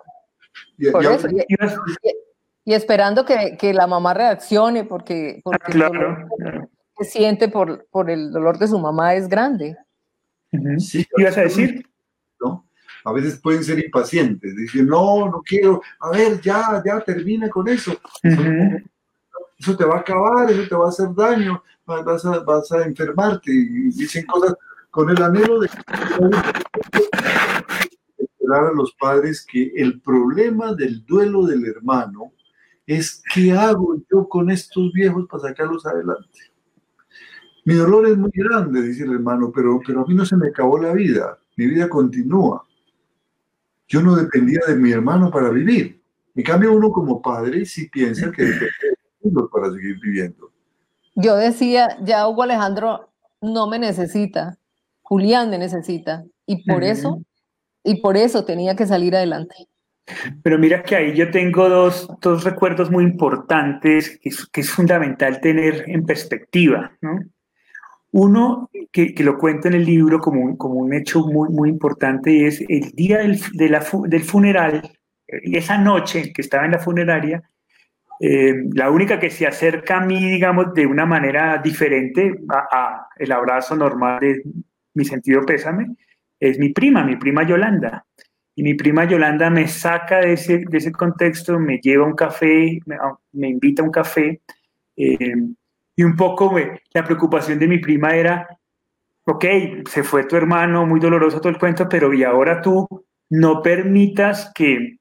Y, 0.78 2.74
esperando 2.74 3.26
que, 3.26 3.74
la 3.74 3.88
mamá 3.88 4.14
reaccione, 4.14 4.86
porque, 4.86 5.42
porque 5.44 5.72
claro, 5.72 6.30
que 6.98 7.04
siente 7.06 7.50
por, 7.50 7.88
por 7.90 8.10
el 8.10 8.32
dolor 8.32 8.58
de 8.58 8.68
su 8.68 8.80
mamá 8.80 9.16
es 9.16 9.28
grande. 9.28 9.76
Sí, 10.78 11.06
¿Ibas 11.18 11.38
a 11.38 11.42
decir? 11.42 11.86
¿no? 12.40 12.66
A 13.04 13.12
veces 13.12 13.40
pueden 13.40 13.64
ser 13.64 13.80
impacientes, 13.84 14.56
dicen, 14.56 14.88
no, 14.88 15.30
no 15.30 15.42
quiero, 15.46 15.82
a 16.00 16.12
ver, 16.12 16.40
ya, 16.42 16.82
ya 16.86 17.00
termina 17.02 17.50
con 17.50 17.68
eso. 17.68 17.94
Eso 19.58 19.78
te 19.78 19.86
va 19.86 19.98
a 19.98 20.00
acabar, 20.00 20.50
eso 20.50 20.68
te 20.68 20.76
va 20.76 20.86
a 20.86 20.90
hacer 20.90 21.14
daño, 21.16 21.64
vas 21.86 22.26
a, 22.26 22.40
vas 22.40 22.72
a 22.72 22.84
enfermarte. 22.84 23.52
Y 23.52 23.92
dicen 23.92 24.26
cosas 24.26 24.56
con 24.90 25.10
el 25.10 25.22
anhelo 25.22 25.60
de 25.60 25.68
esperar 28.18 28.66
a 28.66 28.74
los 28.74 28.94
padres 29.00 29.46
que 29.50 29.72
el 29.76 30.02
problema 30.02 30.74
del 30.74 31.06
duelo 31.06 31.46
del 31.46 31.66
hermano 31.66 32.34
es 32.86 33.24
qué 33.34 33.54
hago 33.54 33.96
yo 34.12 34.28
con 34.28 34.50
estos 34.50 34.92
viejos 34.92 35.28
para 35.30 35.44
sacarlos 35.44 35.86
adelante. 35.86 36.40
Mi 37.64 37.76
dolor 37.76 38.08
es 38.08 38.18
muy 38.18 38.32
grande, 38.34 38.82
dice 38.82 39.04
el 39.04 39.14
hermano, 39.14 39.52
pero, 39.54 39.80
pero 39.86 40.02
a 40.02 40.06
mí 40.06 40.16
no 40.16 40.26
se 40.26 40.36
me 40.36 40.48
acabó 40.48 40.80
la 40.80 40.94
vida, 40.94 41.38
mi 41.56 41.68
vida 41.68 41.88
continúa. 41.88 42.66
Yo 43.92 44.02
no 44.02 44.16
dependía 44.16 44.62
de 44.66 44.76
mi 44.76 44.90
hermano 44.94 45.30
para 45.30 45.50
vivir. 45.50 46.02
En 46.34 46.44
cambio, 46.44 46.72
uno 46.72 46.94
como 46.94 47.22
padre 47.22 47.66
sí 47.66 47.90
piensa 47.90 48.32
que 48.32 48.44
depende 48.44 48.72
de 49.20 49.42
para 49.52 49.70
seguir 49.70 50.00
viviendo. 50.00 50.50
Yo 51.16 51.36
decía, 51.36 51.98
ya 52.02 52.26
Hugo 52.26 52.44
Alejandro 52.44 53.10
no 53.42 53.68
me 53.68 53.80
necesita, 53.80 54.58
Julián 55.02 55.50
me 55.50 55.58
necesita, 55.58 56.24
y 56.46 56.64
por 56.64 56.86
eso, 56.86 57.22
y 57.84 58.00
por 58.00 58.16
eso 58.16 58.46
tenía 58.46 58.78
que 58.78 58.88
salir 58.88 59.14
adelante. 59.14 59.68
Pero 60.42 60.58
mira 60.58 60.84
que 60.84 60.96
ahí 60.96 61.14
yo 61.14 61.30
tengo 61.30 61.68
dos, 61.68 62.08
dos 62.22 62.46
recuerdos 62.46 62.90
muy 62.90 63.04
importantes 63.04 64.20
que 64.20 64.30
es, 64.30 64.46
que 64.46 64.62
es, 64.62 64.70
fundamental 64.70 65.42
tener 65.42 65.84
en 65.88 66.06
perspectiva. 66.06 66.94
¿no? 67.02 67.20
Uno, 68.12 68.70
que, 68.92 69.14
lo 69.20 69.38
cuento 69.38 69.68
en 69.68 69.76
el 69.76 69.86
libro 69.86 70.20
como 70.20 70.42
un, 70.42 70.58
como 70.58 70.76
un 70.76 70.94
hecho 70.94 71.22
muy, 71.22 71.50
muy 71.50 71.70
importante, 71.70 72.46
es 72.46 72.62
el 72.68 72.92
día 72.92 73.20
del, 73.20 73.40
del 73.54 74.24
funeral, 74.24 74.82
esa 75.28 75.78
noche 75.78 76.34
que 76.34 76.42
estaba 76.42 76.66
en 76.66 76.72
la 76.72 76.80
funeraria, 76.80 77.42
eh, 78.24 78.54
la 78.74 78.92
única 78.92 79.20
que 79.20 79.32
se 79.32 79.48
acerca 79.48 79.98
a 79.98 80.06
mí, 80.06 80.30
digamos, 80.30 80.74
de 80.76 80.86
una 80.86 81.08
manera 81.08 81.58
diferente 81.58 82.40
a, 82.50 83.08
el 83.18 83.32
abrazo 83.32 83.76
normal 83.76 84.20
de 84.20 84.44
mi 84.94 85.06
sentido 85.06 85.44
pésame, 85.44 85.96
es 86.40 86.60
mi 86.60 86.70
prima, 86.70 87.04
mi 87.04 87.16
prima 87.16 87.44
Yolanda. 87.44 88.06
Y 88.54 88.64
mi 88.64 88.76
prima 88.76 89.06
Yolanda 89.06 89.50
me 89.50 89.68
saca 89.68 90.20
de 90.20 90.34
ese, 90.34 90.66
de 90.70 90.78
ese 90.78 90.92
contexto, 90.92 91.58
me 91.60 91.80
lleva 91.80 92.06
un 92.06 92.14
café, 92.14 92.80
me, 92.86 92.98
me 93.32 93.50
invita 93.50 93.82
a 93.82 93.86
un 93.86 93.92
café. 93.92 94.42
Eh, 94.98 95.36
y 96.02 96.04
un 96.04 96.16
poco 96.16 96.56
la 96.94 97.04
preocupación 97.04 97.60
de 97.60 97.68
mi 97.68 97.78
prima 97.78 98.16
era, 98.16 98.48
ok, 99.24 99.46
se 99.88 100.04
fue 100.04 100.24
tu 100.24 100.36
hermano, 100.36 100.88
muy 100.88 101.00
doloroso 101.00 101.40
todo 101.40 101.50
el 101.50 101.60
cuento, 101.60 101.88
pero 101.88 102.12
y 102.12 102.24
ahora 102.24 102.60
tú 102.60 102.88
no 103.30 103.62
permitas 103.62 104.52
que, 104.56 104.98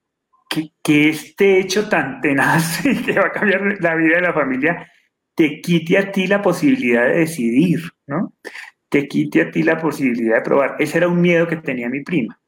que, 0.82 1.08
este 1.08 1.58
hecho 1.58 1.88
tan 1.88 2.20
tenaz 2.20 2.82
que 3.06 3.18
va 3.18 3.28
a 3.28 3.32
cambiar 3.32 3.78
la 3.80 3.94
vida 3.94 4.16
de 4.16 4.20
la 4.20 4.34
familia 4.34 4.86
te 5.34 5.62
quite 5.62 5.96
a 5.96 6.12
ti 6.12 6.26
la 6.26 6.42
posibilidad 6.42 7.06
de 7.06 7.20
decidir, 7.20 7.80
¿no? 8.06 8.34
Te 8.90 9.08
quite 9.08 9.40
a 9.40 9.50
ti 9.50 9.62
la 9.62 9.78
posibilidad 9.78 10.36
de 10.36 10.42
probar. 10.42 10.76
Ese 10.80 10.98
era 10.98 11.08
un 11.08 11.22
miedo 11.22 11.48
que 11.48 11.56
tenía 11.56 11.88
mi 11.88 12.02
prima. 12.02 12.38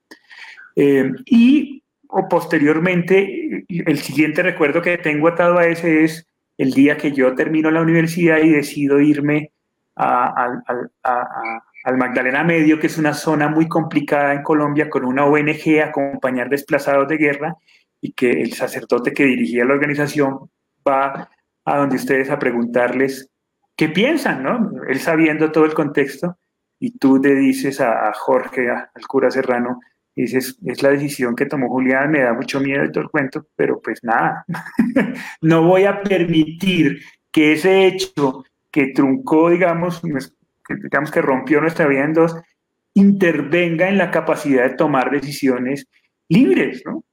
Eh, 0.77 1.11
y 1.25 1.83
o 2.09 2.29
posteriormente, 2.29 3.65
el 3.69 3.99
siguiente 3.99 4.43
recuerdo 4.43 4.83
que 4.83 4.99
tengo 4.99 5.29
atado 5.29 5.57
a 5.57 5.67
ese 5.67 6.05
es 6.05 6.27
el 6.63 6.73
día 6.73 6.97
que 6.97 7.11
yo 7.11 7.35
termino 7.35 7.73
la 7.73 7.83
universidad 7.83 8.39
y 8.39 8.51
decido 8.51 9.01
irme 9.01 9.51
a, 9.97 10.63
al 11.03 11.97
Magdalena 11.97 12.45
Medio, 12.45 12.79
que 12.79 12.87
es 12.87 12.99
una 12.99 13.15
zona 13.15 13.49
muy 13.49 13.67
complicada 13.67 14.33
en 14.33 14.45
Colombia, 14.45 14.89
con 14.89 15.05
una 15.05 15.27
ONG 15.27 15.81
a 15.83 15.87
acompañar 15.87 16.49
desplazados 16.49 17.09
de 17.09 17.17
guerra, 17.17 17.57
y 18.01 18.13
que 18.13 18.31
el 18.31 18.53
sacerdote 18.53 19.13
que 19.13 19.25
dirigía 19.25 19.65
la 19.65 19.75
organización 19.75 20.51
va 20.89 21.29
a 21.65 21.77
donde 21.79 21.97
ustedes 21.97 22.31
a 22.31 22.39
preguntarles 22.39 23.29
qué 23.75 23.89
piensan, 23.89 24.45
¿no? 24.45 24.71
Él 24.89 25.01
sabiendo 25.01 25.51
todo 25.51 25.65
el 25.65 25.75
contexto, 25.75 26.39
y 26.79 26.97
tú 26.97 27.19
le 27.19 27.35
dices 27.35 27.81
a 27.81 28.13
Jorge, 28.15 28.71
al 28.71 29.07
cura 29.09 29.33
Serrano, 29.33 29.81
es 30.15 30.83
la 30.83 30.91
decisión 30.91 31.35
que 31.35 31.47
tomó 31.47 31.69
Julián, 31.69 32.11
me 32.11 32.21
da 32.21 32.35
mucho 32.35 32.61
miedo 32.61 32.85
y 32.85 32.93
todo 32.93 33.05
el 33.05 33.11
cuento, 33.11 33.47
pero 33.57 33.81
pues 33.81 34.01
nada, 34.03 34.45
no 35.41 35.63
voy 35.63 35.85
a 35.85 36.03
permitir 36.03 37.03
que 37.31 37.53
ese 37.53 37.87
hecho 37.87 38.45
que 38.71 38.89
truncó, 38.89 39.51
digamos, 39.51 40.01
que, 40.01 40.75
digamos 40.77 41.11
que 41.11 41.23
rompió 41.23 41.61
nuestra 41.61 41.87
vida 41.87 42.05
en 42.05 42.13
dos, 42.13 42.37
intervenga 42.95 43.89
en 43.89 43.99
la 43.99 44.11
capacidad 44.11 44.69
de 44.69 44.77
tomar 44.77 45.11
decisiones 45.11 45.89
libres, 46.29 46.83
¿no? 46.85 47.05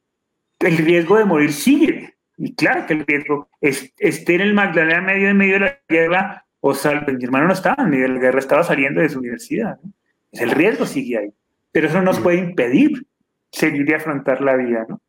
El 0.59 0.77
riesgo 0.77 1.17
de 1.17 1.25
morir 1.25 1.53
sigue, 1.53 2.15
y 2.37 2.53
claro 2.53 2.85
que 2.85 2.93
el 2.93 3.05
riesgo 3.05 3.49
es, 3.61 3.93
esté 3.97 4.35
en 4.35 4.41
el 4.41 4.53
Magdalena 4.53 5.01
medio 5.01 5.29
en 5.29 5.37
medio 5.37 5.53
de 5.53 5.59
la 5.59 5.79
guerra 5.87 6.45
o 6.59 6.73
salve, 6.73 7.13
mi 7.13 7.23
hermano 7.23 7.47
no 7.47 7.53
estaba 7.53 7.81
en 7.83 7.89
medio 7.89 8.07
de 8.07 8.13
la 8.15 8.19
guerra, 8.19 8.39
estaba 8.39 8.63
saliendo 8.63 8.99
de 8.99 9.09
su 9.09 9.19
universidad, 9.19 9.79
¿no? 9.81 9.93
El 10.31 10.51
riesgo 10.51 10.85
sigue 10.85 11.17
ahí 11.17 11.33
pero 11.71 11.87
eso 11.87 11.97
no 11.97 12.05
nos 12.05 12.19
puede 12.19 12.37
impedir 12.37 13.05
seguir 13.51 13.89
y 13.89 13.93
afrontar 13.93 14.41
la 14.41 14.55
vida, 14.55 14.85
¿no? 14.87 15.01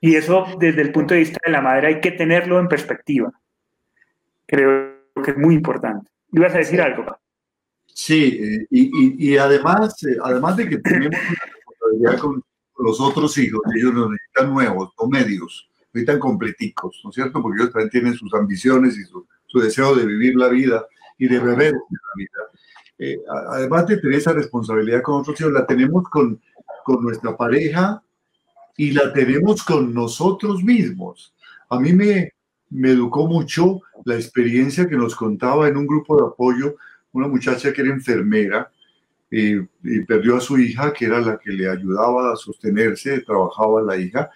Y 0.00 0.16
eso 0.16 0.46
desde 0.58 0.82
el 0.82 0.90
punto 0.92 1.14
de 1.14 1.20
vista 1.20 1.38
de 1.44 1.52
la 1.52 1.60
madre 1.60 1.86
hay 1.86 2.00
que 2.00 2.10
tenerlo 2.10 2.58
en 2.58 2.66
perspectiva. 2.66 3.32
Creo 4.46 4.96
que 5.22 5.30
es 5.30 5.38
muy 5.38 5.54
importante. 5.54 6.10
¿Ibas 6.32 6.54
a 6.54 6.58
decir 6.58 6.82
algo? 6.82 7.16
Sí, 7.86 8.38
eh, 8.42 8.66
y, 8.70 8.80
y, 8.82 9.32
y, 9.32 9.36
además, 9.36 10.02
eh, 10.02 10.16
además 10.22 10.56
de 10.56 10.68
que 10.68 10.78
tenemos 10.78 11.20
una 11.20 11.52
responsabilidad 11.54 12.18
con 12.18 12.42
los 12.78 13.00
otros 13.00 13.38
hijos, 13.38 13.60
ellos 13.76 13.94
nos 13.94 14.10
necesitan 14.10 14.52
nuevos, 14.52 14.92
o 14.96 15.08
medios, 15.08 15.70
necesitan 15.92 16.18
completicos, 16.18 17.00
¿no 17.04 17.10
es 17.10 17.14
cierto? 17.14 17.40
Porque 17.40 17.60
ellos 17.60 17.72
también 17.72 17.90
tienen 17.90 18.14
sus 18.14 18.32
ambiciones 18.34 18.98
y 18.98 19.04
su, 19.04 19.26
su 19.46 19.60
deseo 19.60 19.94
de 19.94 20.06
vivir 20.06 20.34
la 20.36 20.48
vida 20.48 20.84
y 21.18 21.28
de 21.28 21.38
beber 21.38 21.74
la 21.74 22.12
vida. 22.16 22.40
Eh, 23.04 23.20
además 23.50 23.84
de 23.88 23.96
tener 23.96 24.18
esa 24.18 24.32
responsabilidad 24.32 25.02
con 25.02 25.22
otros 25.22 25.40
hijos, 25.40 25.52
la 25.52 25.66
tenemos 25.66 26.08
con, 26.08 26.40
con 26.84 27.02
nuestra 27.02 27.36
pareja 27.36 28.00
y 28.76 28.92
la 28.92 29.12
tenemos 29.12 29.64
con 29.64 29.92
nosotros 29.92 30.62
mismos. 30.62 31.34
A 31.68 31.80
mí 31.80 31.92
me, 31.92 32.30
me 32.70 32.90
educó 32.90 33.26
mucho 33.26 33.80
la 34.04 34.14
experiencia 34.14 34.88
que 34.88 34.96
nos 34.96 35.16
contaba 35.16 35.66
en 35.66 35.78
un 35.78 35.88
grupo 35.88 36.16
de 36.16 36.28
apoyo 36.28 36.76
una 37.10 37.26
muchacha 37.26 37.72
que 37.72 37.82
era 37.82 37.90
enfermera 37.90 38.70
eh, 39.32 39.66
y 39.82 40.00
perdió 40.02 40.36
a 40.36 40.40
su 40.40 40.56
hija, 40.58 40.92
que 40.92 41.06
era 41.06 41.20
la 41.20 41.38
que 41.38 41.50
le 41.50 41.68
ayudaba 41.68 42.32
a 42.32 42.36
sostenerse, 42.36 43.22
trabajaba 43.22 43.82
la 43.82 43.96
hija, 43.96 44.30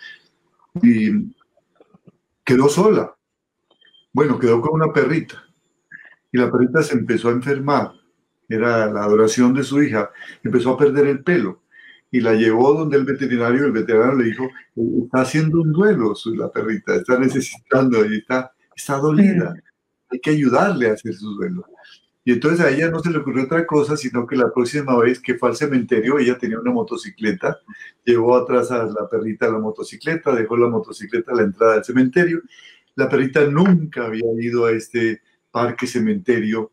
y 0.82 1.32
quedó 2.44 2.68
sola. 2.68 3.14
Bueno, 4.12 4.40
quedó 4.40 4.60
con 4.60 4.74
una 4.74 4.92
perrita. 4.92 5.40
Y 6.32 6.38
la 6.38 6.50
perrita 6.50 6.82
se 6.82 6.94
empezó 6.94 7.28
a 7.28 7.32
enfermar 7.32 7.92
era 8.48 8.90
la 8.90 9.04
adoración 9.04 9.54
de 9.54 9.64
su 9.64 9.82
hija, 9.82 10.10
empezó 10.42 10.72
a 10.72 10.78
perder 10.78 11.06
el 11.06 11.22
pelo 11.22 11.62
y 12.10 12.20
la 12.20 12.34
llevó 12.34 12.72
donde 12.72 12.96
el 12.96 13.04
veterinario, 13.04 13.66
el 13.66 13.72
veterinario 13.72 14.14
le 14.14 14.24
dijo, 14.24 14.48
está 15.04 15.22
haciendo 15.22 15.60
un 15.60 15.72
duelo 15.72 16.14
la 16.34 16.50
perrita, 16.50 16.94
está 16.94 17.18
necesitando, 17.18 18.04
y 18.06 18.18
está, 18.18 18.52
está 18.74 18.96
dolida, 18.98 19.54
hay 20.08 20.20
que 20.20 20.30
ayudarle 20.30 20.90
a 20.90 20.92
hacer 20.94 21.14
su 21.14 21.34
duelo. 21.34 21.64
Y 22.24 22.32
entonces 22.32 22.60
a 22.60 22.70
ella 22.70 22.90
no 22.90 22.98
se 22.98 23.10
le 23.10 23.18
ocurrió 23.18 23.44
otra 23.44 23.64
cosa, 23.66 23.96
sino 23.96 24.26
que 24.26 24.34
la 24.34 24.52
próxima 24.52 24.96
vez 24.98 25.20
que 25.20 25.36
fue 25.36 25.50
al 25.50 25.56
cementerio, 25.56 26.18
ella 26.18 26.36
tenía 26.36 26.58
una 26.58 26.72
motocicleta, 26.72 27.60
llevó 28.04 28.36
atrás 28.36 28.72
a 28.72 28.84
la 28.84 29.08
perrita 29.08 29.46
a 29.46 29.52
la 29.52 29.58
motocicleta, 29.60 30.34
dejó 30.34 30.56
la 30.56 30.68
motocicleta 30.68 31.32
a 31.32 31.36
la 31.36 31.42
entrada 31.42 31.74
del 31.74 31.84
cementerio. 31.84 32.42
La 32.96 33.08
perrita 33.08 33.46
nunca 33.46 34.06
había 34.06 34.24
ido 34.40 34.64
a 34.64 34.72
este 34.72 35.22
parque 35.52 35.86
cementerio 35.86 36.72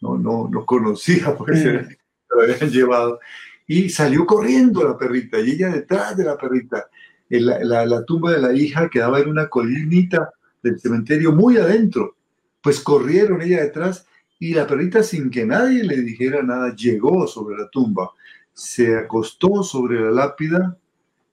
no, 0.00 0.16
no, 0.18 0.48
no 0.50 0.66
conocía 0.66 1.36
porque 1.36 1.56
se 1.56 1.98
lo 2.30 2.42
habían 2.42 2.70
llevado. 2.70 3.20
Y 3.66 3.88
salió 3.90 4.26
corriendo 4.26 4.84
la 4.84 4.96
perrita, 4.96 5.40
y 5.40 5.50
ella 5.50 5.70
detrás 5.70 6.16
de 6.16 6.24
la 6.24 6.36
perrita. 6.36 6.88
La, 7.28 7.58
la, 7.64 7.84
la, 7.84 8.04
tumba 8.04 8.32
de 8.32 8.40
la 8.40 8.52
hija 8.52 8.88
quedaba 8.88 9.18
en 9.18 9.28
una 9.28 9.48
colinita 9.48 10.30
del 10.62 10.78
cementerio 10.78 11.32
muy 11.32 11.56
adentro. 11.56 12.16
Pues 12.62 12.80
corrieron 12.80 13.42
ella 13.42 13.62
detrás 13.62 14.06
y 14.38 14.54
la 14.54 14.66
perrita 14.66 15.02
sin 15.02 15.30
que 15.30 15.44
nadie 15.46 15.82
le 15.82 15.96
dijera 16.02 16.42
nada 16.42 16.74
llegó 16.74 17.26
sobre 17.26 17.56
la 17.56 17.68
tumba, 17.70 18.10
se 18.52 18.96
acostó 18.96 19.62
sobre 19.62 20.00
la 20.00 20.10
lápida 20.10 20.76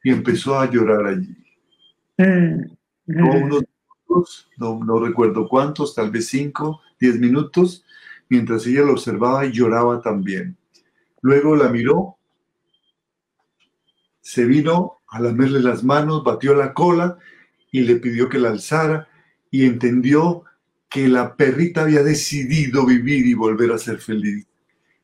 y 0.03 0.11
empezó 0.11 0.59
a 0.59 0.69
llorar 0.69 1.05
allí. 1.05 1.35
Mm. 2.17 2.71
unos 3.07 3.63
no, 4.57 4.79
no 4.83 4.99
recuerdo 4.99 5.47
cuántos, 5.47 5.95
tal 5.95 6.11
vez 6.11 6.27
cinco, 6.27 6.81
diez 6.99 7.19
minutos, 7.19 7.83
mientras 8.29 8.65
ella 8.67 8.81
lo 8.81 8.93
observaba 8.93 9.45
y 9.45 9.51
lloraba 9.51 10.01
también. 10.01 10.57
Luego 11.21 11.55
la 11.55 11.69
miró, 11.69 12.17
se 14.21 14.45
vino 14.45 15.01
a 15.07 15.19
lamerle 15.19 15.59
las 15.59 15.83
manos, 15.83 16.23
batió 16.23 16.55
la 16.55 16.73
cola 16.73 17.17
y 17.71 17.81
le 17.81 17.97
pidió 17.97 18.29
que 18.29 18.39
la 18.39 18.49
alzara 18.49 19.07
y 19.51 19.65
entendió 19.65 20.43
que 20.89 21.07
la 21.07 21.35
perrita 21.35 21.81
había 21.81 22.03
decidido 22.03 22.85
vivir 22.85 23.25
y 23.25 23.33
volver 23.33 23.71
a 23.71 23.77
ser 23.77 23.99
feliz. 23.99 24.47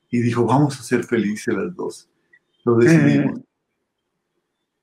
Y 0.10 0.22
dijo, 0.22 0.46
vamos 0.46 0.80
a 0.80 0.84
ser 0.84 1.04
felices 1.04 1.54
las 1.54 1.76
dos. 1.76 2.10
Lo 2.64 2.76
decidimos. 2.76 3.42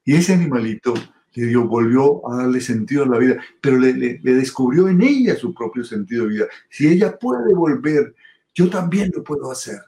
Y 0.04 0.14
ese 0.14 0.34
animalito 0.34 0.94
le 1.34 1.46
dio, 1.46 1.66
volvió 1.66 2.28
a 2.30 2.36
darle 2.38 2.60
sentido 2.60 3.04
a 3.04 3.08
la 3.08 3.18
vida, 3.18 3.40
pero 3.60 3.78
le, 3.78 3.92
le, 3.92 4.18
descubrió 4.34 4.88
en 4.88 5.02
ella 5.02 5.36
su 5.36 5.52
propio 5.52 5.84
sentido 5.84 6.24
de 6.24 6.30
vida. 6.30 6.46
Si 6.70 6.88
ella 6.88 7.18
puede 7.18 7.54
volver, 7.54 8.14
yo 8.56 8.70
también 8.70 9.12
lo 9.14 9.22
puedo 9.22 9.52
hacer. 9.52 9.78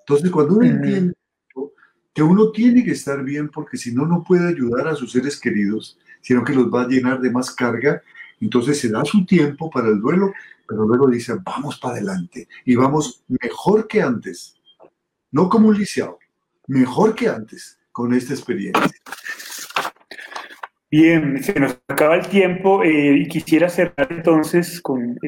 Entonces, 0.00 0.30
cuando 0.30 0.54
uno 0.54 0.66
entiende 0.66 1.14
que 2.14 2.22
uno 2.22 2.50
tiene 2.50 2.82
que 2.84 2.92
estar 2.92 3.22
bien 3.22 3.48
porque 3.48 3.76
si 3.76 3.94
no, 3.94 4.06
no 4.06 4.24
puede 4.24 4.48
ayudar 4.48 4.88
a 4.88 4.94
sus 4.94 5.12
seres 5.12 5.38
queridos, 5.38 5.98
sino 6.20 6.42
que 6.42 6.54
los 6.54 6.66
va 6.72 6.82
a 6.82 6.88
llenar 6.88 7.20
de 7.20 7.30
más 7.30 7.50
carga, 7.54 8.00
entonces 8.40 8.80
se 8.80 8.88
da 8.88 9.04
su 9.04 9.26
tiempo 9.26 9.68
para 9.68 9.88
el 9.88 10.00
duelo, 10.00 10.32
pero 10.66 10.86
luego 10.86 11.08
dice, 11.08 11.34
vamos 11.44 11.78
para 11.78 11.94
adelante 11.94 12.48
y 12.64 12.76
vamos 12.76 13.24
mejor 13.28 13.86
que 13.86 14.00
antes, 14.00 14.56
no 15.30 15.48
como 15.48 15.68
un 15.68 15.78
lisiado, 15.78 16.18
mejor 16.66 17.14
que 17.14 17.28
antes 17.28 17.78
con 17.92 18.14
esta 18.14 18.32
experiencia. 18.32 18.90
Bien, 20.90 21.42
se 21.42 21.58
nos 21.60 21.78
acaba 21.86 22.16
el 22.16 22.28
tiempo 22.28 22.82
eh, 22.82 23.18
y 23.18 23.28
quisiera 23.28 23.68
cerrar 23.68 24.08
entonces 24.10 24.80
con, 24.80 25.18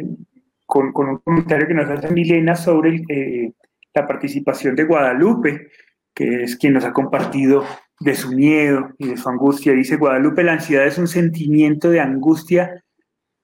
con, 0.71 0.93
un 0.95 1.19
comentario 1.19 1.67
que 1.67 1.75
nos 1.75 1.91
hace 1.91 2.11
Milena 2.11 2.55
sobre 2.55 3.03
eh, 3.09 3.53
la 3.93 4.07
participación 4.07 4.77
de 4.77 4.85
Guadalupe, 4.85 5.69
que 6.15 6.45
es 6.45 6.57
quien 6.57 6.75
nos 6.75 6.85
ha 6.85 6.93
compartido 6.93 7.65
de 7.99 8.15
su 8.15 8.33
miedo 8.33 8.91
y 8.97 9.09
de 9.09 9.17
su 9.17 9.29
angustia. 9.29 9.73
Dice 9.73 9.97
Guadalupe, 9.97 10.45
la 10.45 10.53
ansiedad 10.53 10.87
es 10.87 10.97
un 10.97 11.09
sentimiento 11.09 11.91
de 11.91 12.01
angustia 12.01 12.85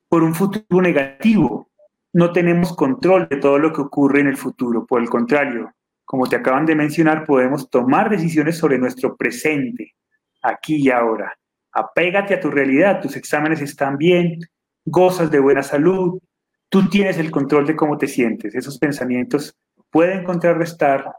por 0.09 0.22
un 0.22 0.35
futuro 0.35 0.81
negativo. 0.81 1.68
No 2.12 2.33
tenemos 2.33 2.74
control 2.74 3.29
de 3.29 3.37
todo 3.37 3.59
lo 3.59 3.72
que 3.72 3.83
ocurre 3.83 4.20
en 4.20 4.29
el 4.29 4.37
futuro. 4.37 4.87
Por 4.87 5.03
el 5.03 5.11
contrario, 5.11 5.72
como 6.05 6.29
te 6.29 6.37
acaban 6.37 6.64
de 6.64 6.77
mencionar, 6.77 7.27
podemos 7.27 7.68
tomar 7.68 8.09
decisiones 8.09 8.57
sobre 8.57 8.79
nuestro 8.79 9.16
presente, 9.16 9.95
aquí 10.43 10.77
y 10.77 10.91
ahora. 10.91 11.37
Apégate 11.72 12.35
a 12.35 12.41
tu 12.41 12.51
realidad, 12.51 13.03
tus 13.03 13.16
exámenes 13.16 13.61
están 13.61 13.99
bien, 13.99 14.39
gozas 14.85 15.31
de 15.31 15.41
buena 15.41 15.64
salud, 15.64 16.20
tú 16.68 16.88
tienes 16.88 17.18
el 17.18 17.30
control 17.30 17.66
de 17.66 17.76
cómo 17.76 17.98
te 17.98 18.06
sientes. 18.06 18.54
Esos 18.54 18.78
pensamientos 18.78 19.56
pueden 19.90 20.24
contrarrestar 20.24 21.12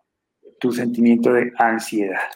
tu 0.59 0.71
sentimiento 0.71 1.31
de 1.33 1.51
ansiedad. 1.57 2.29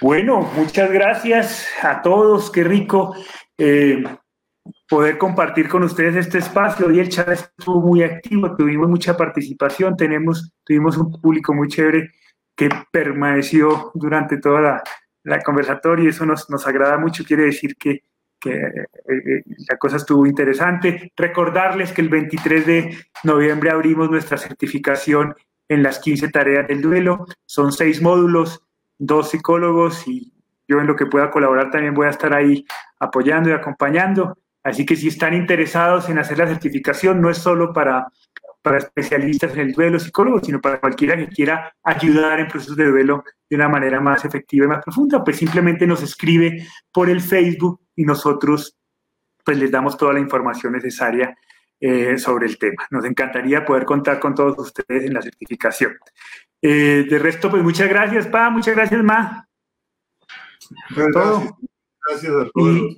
Bueno, 0.00 0.40
muchas 0.56 0.90
gracias 0.90 1.68
a 1.82 2.02
todos, 2.02 2.50
qué 2.50 2.64
rico 2.64 3.14
eh, 3.56 4.02
poder 4.88 5.18
compartir 5.18 5.68
con 5.68 5.84
ustedes 5.84 6.16
este 6.16 6.38
espacio. 6.38 6.86
Hoy 6.86 6.98
el 6.98 7.08
chat 7.08 7.28
estuvo 7.28 7.80
muy 7.80 8.02
activo, 8.02 8.56
tuvimos 8.56 8.88
mucha 8.88 9.16
participación, 9.16 9.96
tenemos, 9.96 10.52
tuvimos 10.64 10.96
un 10.96 11.20
público 11.20 11.54
muy 11.54 11.68
chévere 11.68 12.10
que 12.56 12.68
permaneció 12.90 13.92
durante 13.94 14.38
toda 14.38 14.60
la, 14.60 14.82
la 15.24 15.40
conversatoria 15.42 16.04
y 16.04 16.08
eso 16.08 16.26
nos, 16.26 16.48
nos 16.50 16.66
agrada 16.66 16.98
mucho, 16.98 17.24
quiere 17.24 17.44
decir 17.44 17.76
que, 17.76 18.04
que 18.44 18.52
eh, 18.52 18.86
eh, 19.08 19.42
la 19.70 19.78
cosa 19.78 19.96
estuvo 19.96 20.26
interesante. 20.26 21.12
Recordarles 21.16 21.92
que 21.92 22.02
el 22.02 22.10
23 22.10 22.66
de 22.66 22.98
noviembre 23.24 23.70
abrimos 23.70 24.10
nuestra 24.10 24.36
certificación 24.36 25.34
en 25.68 25.82
las 25.82 25.98
15 25.98 26.28
tareas 26.28 26.68
del 26.68 26.82
duelo. 26.82 27.24
Son 27.46 27.72
seis 27.72 28.02
módulos, 28.02 28.62
dos 28.98 29.30
psicólogos 29.30 30.06
y 30.06 30.30
yo 30.68 30.78
en 30.78 30.86
lo 30.86 30.96
que 30.96 31.06
pueda 31.06 31.30
colaborar 31.30 31.70
también 31.70 31.94
voy 31.94 32.06
a 32.06 32.10
estar 32.10 32.34
ahí 32.34 32.66
apoyando 32.98 33.48
y 33.48 33.52
acompañando. 33.52 34.36
Así 34.62 34.84
que 34.86 34.96
si 34.96 35.08
están 35.08 35.34
interesados 35.34 36.08
en 36.08 36.18
hacer 36.18 36.38
la 36.38 36.46
certificación, 36.46 37.20
no 37.20 37.30
es 37.30 37.38
solo 37.38 37.72
para, 37.72 38.06
para 38.62 38.78
especialistas 38.78 39.52
en 39.54 39.60
el 39.60 39.72
duelo, 39.72 39.98
psicólogos, 39.98 40.42
sino 40.46 40.60
para 40.60 40.80
cualquiera 40.80 41.16
que 41.16 41.28
quiera 41.28 41.74
ayudar 41.82 42.40
en 42.40 42.48
procesos 42.48 42.76
de 42.76 42.86
duelo 42.86 43.24
de 43.48 43.56
una 43.56 43.68
manera 43.68 44.00
más 44.00 44.24
efectiva 44.24 44.64
y 44.64 44.68
más 44.68 44.82
profunda, 44.82 45.22
pues 45.22 45.36
simplemente 45.36 45.86
nos 45.86 46.02
escribe 46.02 46.66
por 46.90 47.10
el 47.10 47.20
Facebook 47.20 47.83
y 47.96 48.04
nosotros 48.04 48.76
pues 49.44 49.58
les 49.58 49.70
damos 49.70 49.96
toda 49.96 50.12
la 50.12 50.20
información 50.20 50.72
necesaria 50.72 51.36
eh, 51.80 52.16
sobre 52.18 52.46
el 52.46 52.58
tema. 52.58 52.86
Nos 52.90 53.04
encantaría 53.04 53.64
poder 53.64 53.84
contar 53.84 54.18
con 54.18 54.34
todos 54.34 54.58
ustedes 54.58 55.04
en 55.04 55.14
la 55.14 55.22
certificación. 55.22 55.96
Eh, 56.62 57.06
de 57.08 57.18
resto, 57.18 57.50
pues 57.50 57.62
muchas 57.62 57.88
gracias, 57.88 58.26
Pa, 58.26 58.48
muchas 58.48 58.74
gracias, 58.74 59.02
Ma. 59.02 59.46
Gracias, 60.90 61.52
gracias 62.08 62.32
a 62.32 62.50
todos. 62.54 62.96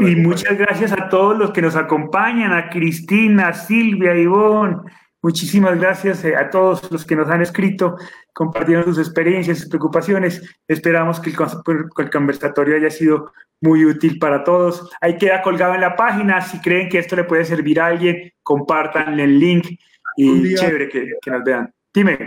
Y, 0.00 0.10
y 0.10 0.16
muchas 0.16 0.58
gracias 0.58 0.92
a 0.92 1.08
todos 1.08 1.38
los 1.38 1.52
que 1.52 1.62
nos 1.62 1.76
acompañan, 1.76 2.52
a 2.52 2.68
Cristina, 2.68 3.52
Silvia, 3.52 4.16
Ivonne, 4.16 4.82
Muchísimas 5.24 5.80
gracias 5.80 6.22
eh, 6.26 6.36
a 6.36 6.50
todos 6.50 6.92
los 6.92 7.06
que 7.06 7.16
nos 7.16 7.30
han 7.30 7.40
escrito, 7.40 7.96
compartiendo 8.34 8.84
sus 8.84 8.98
experiencias, 8.98 9.58
sus 9.58 9.68
preocupaciones. 9.68 10.42
Esperamos 10.68 11.20
que 11.20 11.30
el, 11.30 12.10
conversatorio 12.10 12.76
haya 12.76 12.90
sido 12.90 13.32
muy 13.60 13.86
útil 13.86 14.18
para 14.18 14.44
todos. 14.44 14.90
Ahí 15.00 15.16
queda 15.16 15.40
colgado 15.40 15.74
en 15.74 15.80
la 15.80 15.96
página. 15.96 16.42
Si 16.42 16.60
creen 16.60 16.90
que 16.90 16.98
esto 16.98 17.16
le 17.16 17.24
puede 17.24 17.46
servir 17.46 17.80
a 17.80 17.86
alguien, 17.86 18.32
compartan 18.42 19.18
el 19.18 19.38
link 19.38 19.78
y 20.16 20.54
chévere 20.54 20.88
que, 20.90 21.08
nos 21.26 21.44
vean. 21.44 21.72
Dime. 21.92 22.18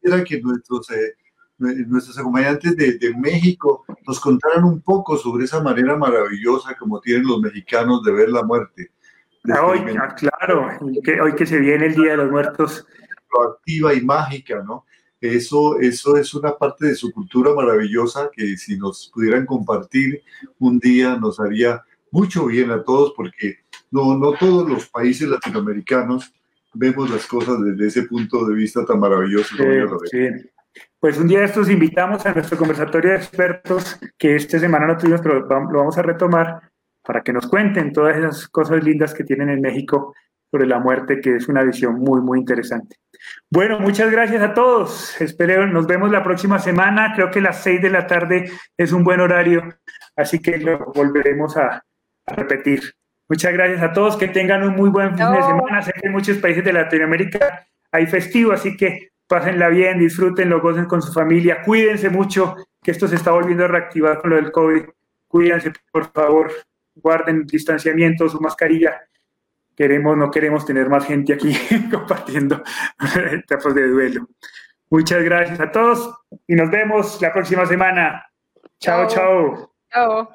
Quisiera 0.00 0.24
que 0.24 0.40
nuestros, 0.40 0.90
eh, 0.92 1.14
nuestros 1.58 2.18
acompañantes 2.18 2.74
de, 2.74 2.96
de, 2.96 3.14
México 3.14 3.84
nos 4.06 4.18
contaran 4.18 4.64
un 4.64 4.80
poco 4.80 5.18
sobre 5.18 5.44
esa 5.44 5.60
manera 5.60 5.96
maravillosa 5.96 6.74
como 6.74 7.00
tienen 7.00 7.26
los 7.26 7.40
mexicanos 7.40 8.02
de 8.02 8.12
ver 8.12 8.30
la 8.30 8.42
muerte 8.42 8.92
Hoy, 9.44 9.78
ah, 9.98 10.14
claro, 10.14 10.68
que, 11.02 11.20
hoy 11.20 11.34
que 11.34 11.46
se 11.46 11.58
viene 11.58 11.86
el 11.86 11.94
Día 11.94 12.10
de 12.10 12.16
los 12.18 12.30
Muertos. 12.30 12.86
Activa 13.56 13.94
y 13.94 14.02
mágica, 14.02 14.62
¿no? 14.62 14.84
Eso, 15.20 15.78
eso 15.78 16.16
es 16.16 16.32
una 16.34 16.56
parte 16.56 16.86
de 16.86 16.94
su 16.94 17.12
cultura 17.12 17.52
maravillosa 17.54 18.30
que 18.32 18.56
si 18.56 18.78
nos 18.78 19.10
pudieran 19.12 19.44
compartir 19.44 20.22
un 20.58 20.78
día 20.78 21.16
nos 21.16 21.38
haría 21.38 21.84
mucho 22.10 22.46
bien 22.46 22.70
a 22.70 22.82
todos 22.82 23.12
porque 23.14 23.58
no, 23.90 24.16
no 24.16 24.32
todos 24.32 24.68
los 24.68 24.88
países 24.88 25.28
latinoamericanos 25.28 26.32
vemos 26.74 27.10
las 27.10 27.26
cosas 27.26 27.62
desde 27.62 27.86
ese 27.86 28.02
punto 28.04 28.46
de 28.46 28.54
vista 28.54 28.84
tan 28.84 29.00
maravilloso. 29.00 29.54
Sí, 30.10 30.28
Pues 30.98 31.18
un 31.18 31.28
día 31.28 31.44
estos 31.44 31.68
invitamos 31.68 32.24
a 32.24 32.32
nuestro 32.32 32.56
conversatorio 32.56 33.10
de 33.10 33.16
expertos 33.16 33.98
que 34.16 34.36
esta 34.36 34.58
semana 34.58 34.86
no 34.86 34.96
tuvimos, 34.96 35.20
pero 35.20 35.40
lo 35.40 35.78
vamos 35.78 35.98
a 35.98 36.02
retomar 36.02 36.60
para 37.04 37.22
que 37.22 37.32
nos 37.32 37.46
cuenten 37.46 37.92
todas 37.92 38.16
esas 38.16 38.48
cosas 38.48 38.82
lindas 38.84 39.14
que 39.14 39.24
tienen 39.24 39.48
en 39.48 39.60
México 39.60 40.14
sobre 40.50 40.66
la 40.66 40.78
muerte, 40.78 41.20
que 41.20 41.36
es 41.36 41.48
una 41.48 41.62
visión 41.62 41.94
muy, 41.94 42.20
muy 42.20 42.38
interesante. 42.38 42.96
Bueno, 43.50 43.80
muchas 43.80 44.10
gracias 44.10 44.42
a 44.42 44.54
todos. 44.54 45.20
Espero, 45.20 45.66
nos 45.66 45.86
vemos 45.86 46.10
la 46.10 46.22
próxima 46.22 46.58
semana. 46.58 47.12
Creo 47.14 47.30
que 47.30 47.40
las 47.40 47.62
seis 47.62 47.80
de 47.82 47.90
la 47.90 48.06
tarde 48.06 48.50
es 48.76 48.92
un 48.92 49.04
buen 49.04 49.20
horario, 49.20 49.62
así 50.16 50.40
que 50.40 50.58
lo 50.58 50.92
volveremos 50.94 51.56
a, 51.56 51.84
repetir. 52.26 52.94
Muchas 53.28 53.52
gracias 53.52 53.82
a 53.82 53.92
todos. 53.92 54.16
Que 54.16 54.28
tengan 54.28 54.62
un 54.62 54.76
muy 54.76 54.90
buen 54.90 55.16
fin 55.16 55.32
de 55.32 55.42
semana. 55.42 55.82
Sé 55.82 55.92
que 55.92 56.06
en 56.06 56.12
muchos 56.12 56.38
países 56.38 56.64
de 56.64 56.72
Latinoamérica 56.72 57.66
hay 57.90 58.06
festivo, 58.06 58.52
así 58.52 58.76
que 58.76 59.10
pásenla 59.26 59.68
bien, 59.68 59.98
disfrútenlo, 59.98 60.60
gocen 60.60 60.86
con 60.86 61.02
su 61.02 61.12
familia. 61.12 61.62
Cuídense 61.62 62.08
mucho, 62.10 62.56
que 62.82 62.90
esto 62.92 63.08
se 63.08 63.16
está 63.16 63.32
volviendo 63.32 63.64
a 63.64 63.68
reactivar 63.68 64.18
con 64.20 64.30
lo 64.30 64.36
del 64.36 64.52
COVID. 64.52 64.84
Cuídense, 65.28 65.72
por 65.92 66.12
favor 66.12 66.50
guarden 66.94 67.46
distanciamiento, 67.46 68.28
su 68.28 68.40
mascarilla. 68.40 69.00
Queremos, 69.80 70.14
no 70.14 70.30
queremos 70.30 70.66
tener 70.66 70.90
más 70.90 71.06
gente 71.06 71.32
aquí 71.32 71.54
compartiendo 71.90 72.62
etapas 73.32 73.74
de 73.74 73.88
duelo. 73.88 74.28
Muchas 74.90 75.22
gracias 75.22 75.58
a 75.58 75.72
todos 75.72 76.18
y 76.46 76.54
nos 76.54 76.70
vemos 76.70 77.18
la 77.22 77.32
próxima 77.32 77.64
semana. 77.64 78.26
chao. 78.78 79.08
Chao. 79.08 79.70
chao. 79.90 80.30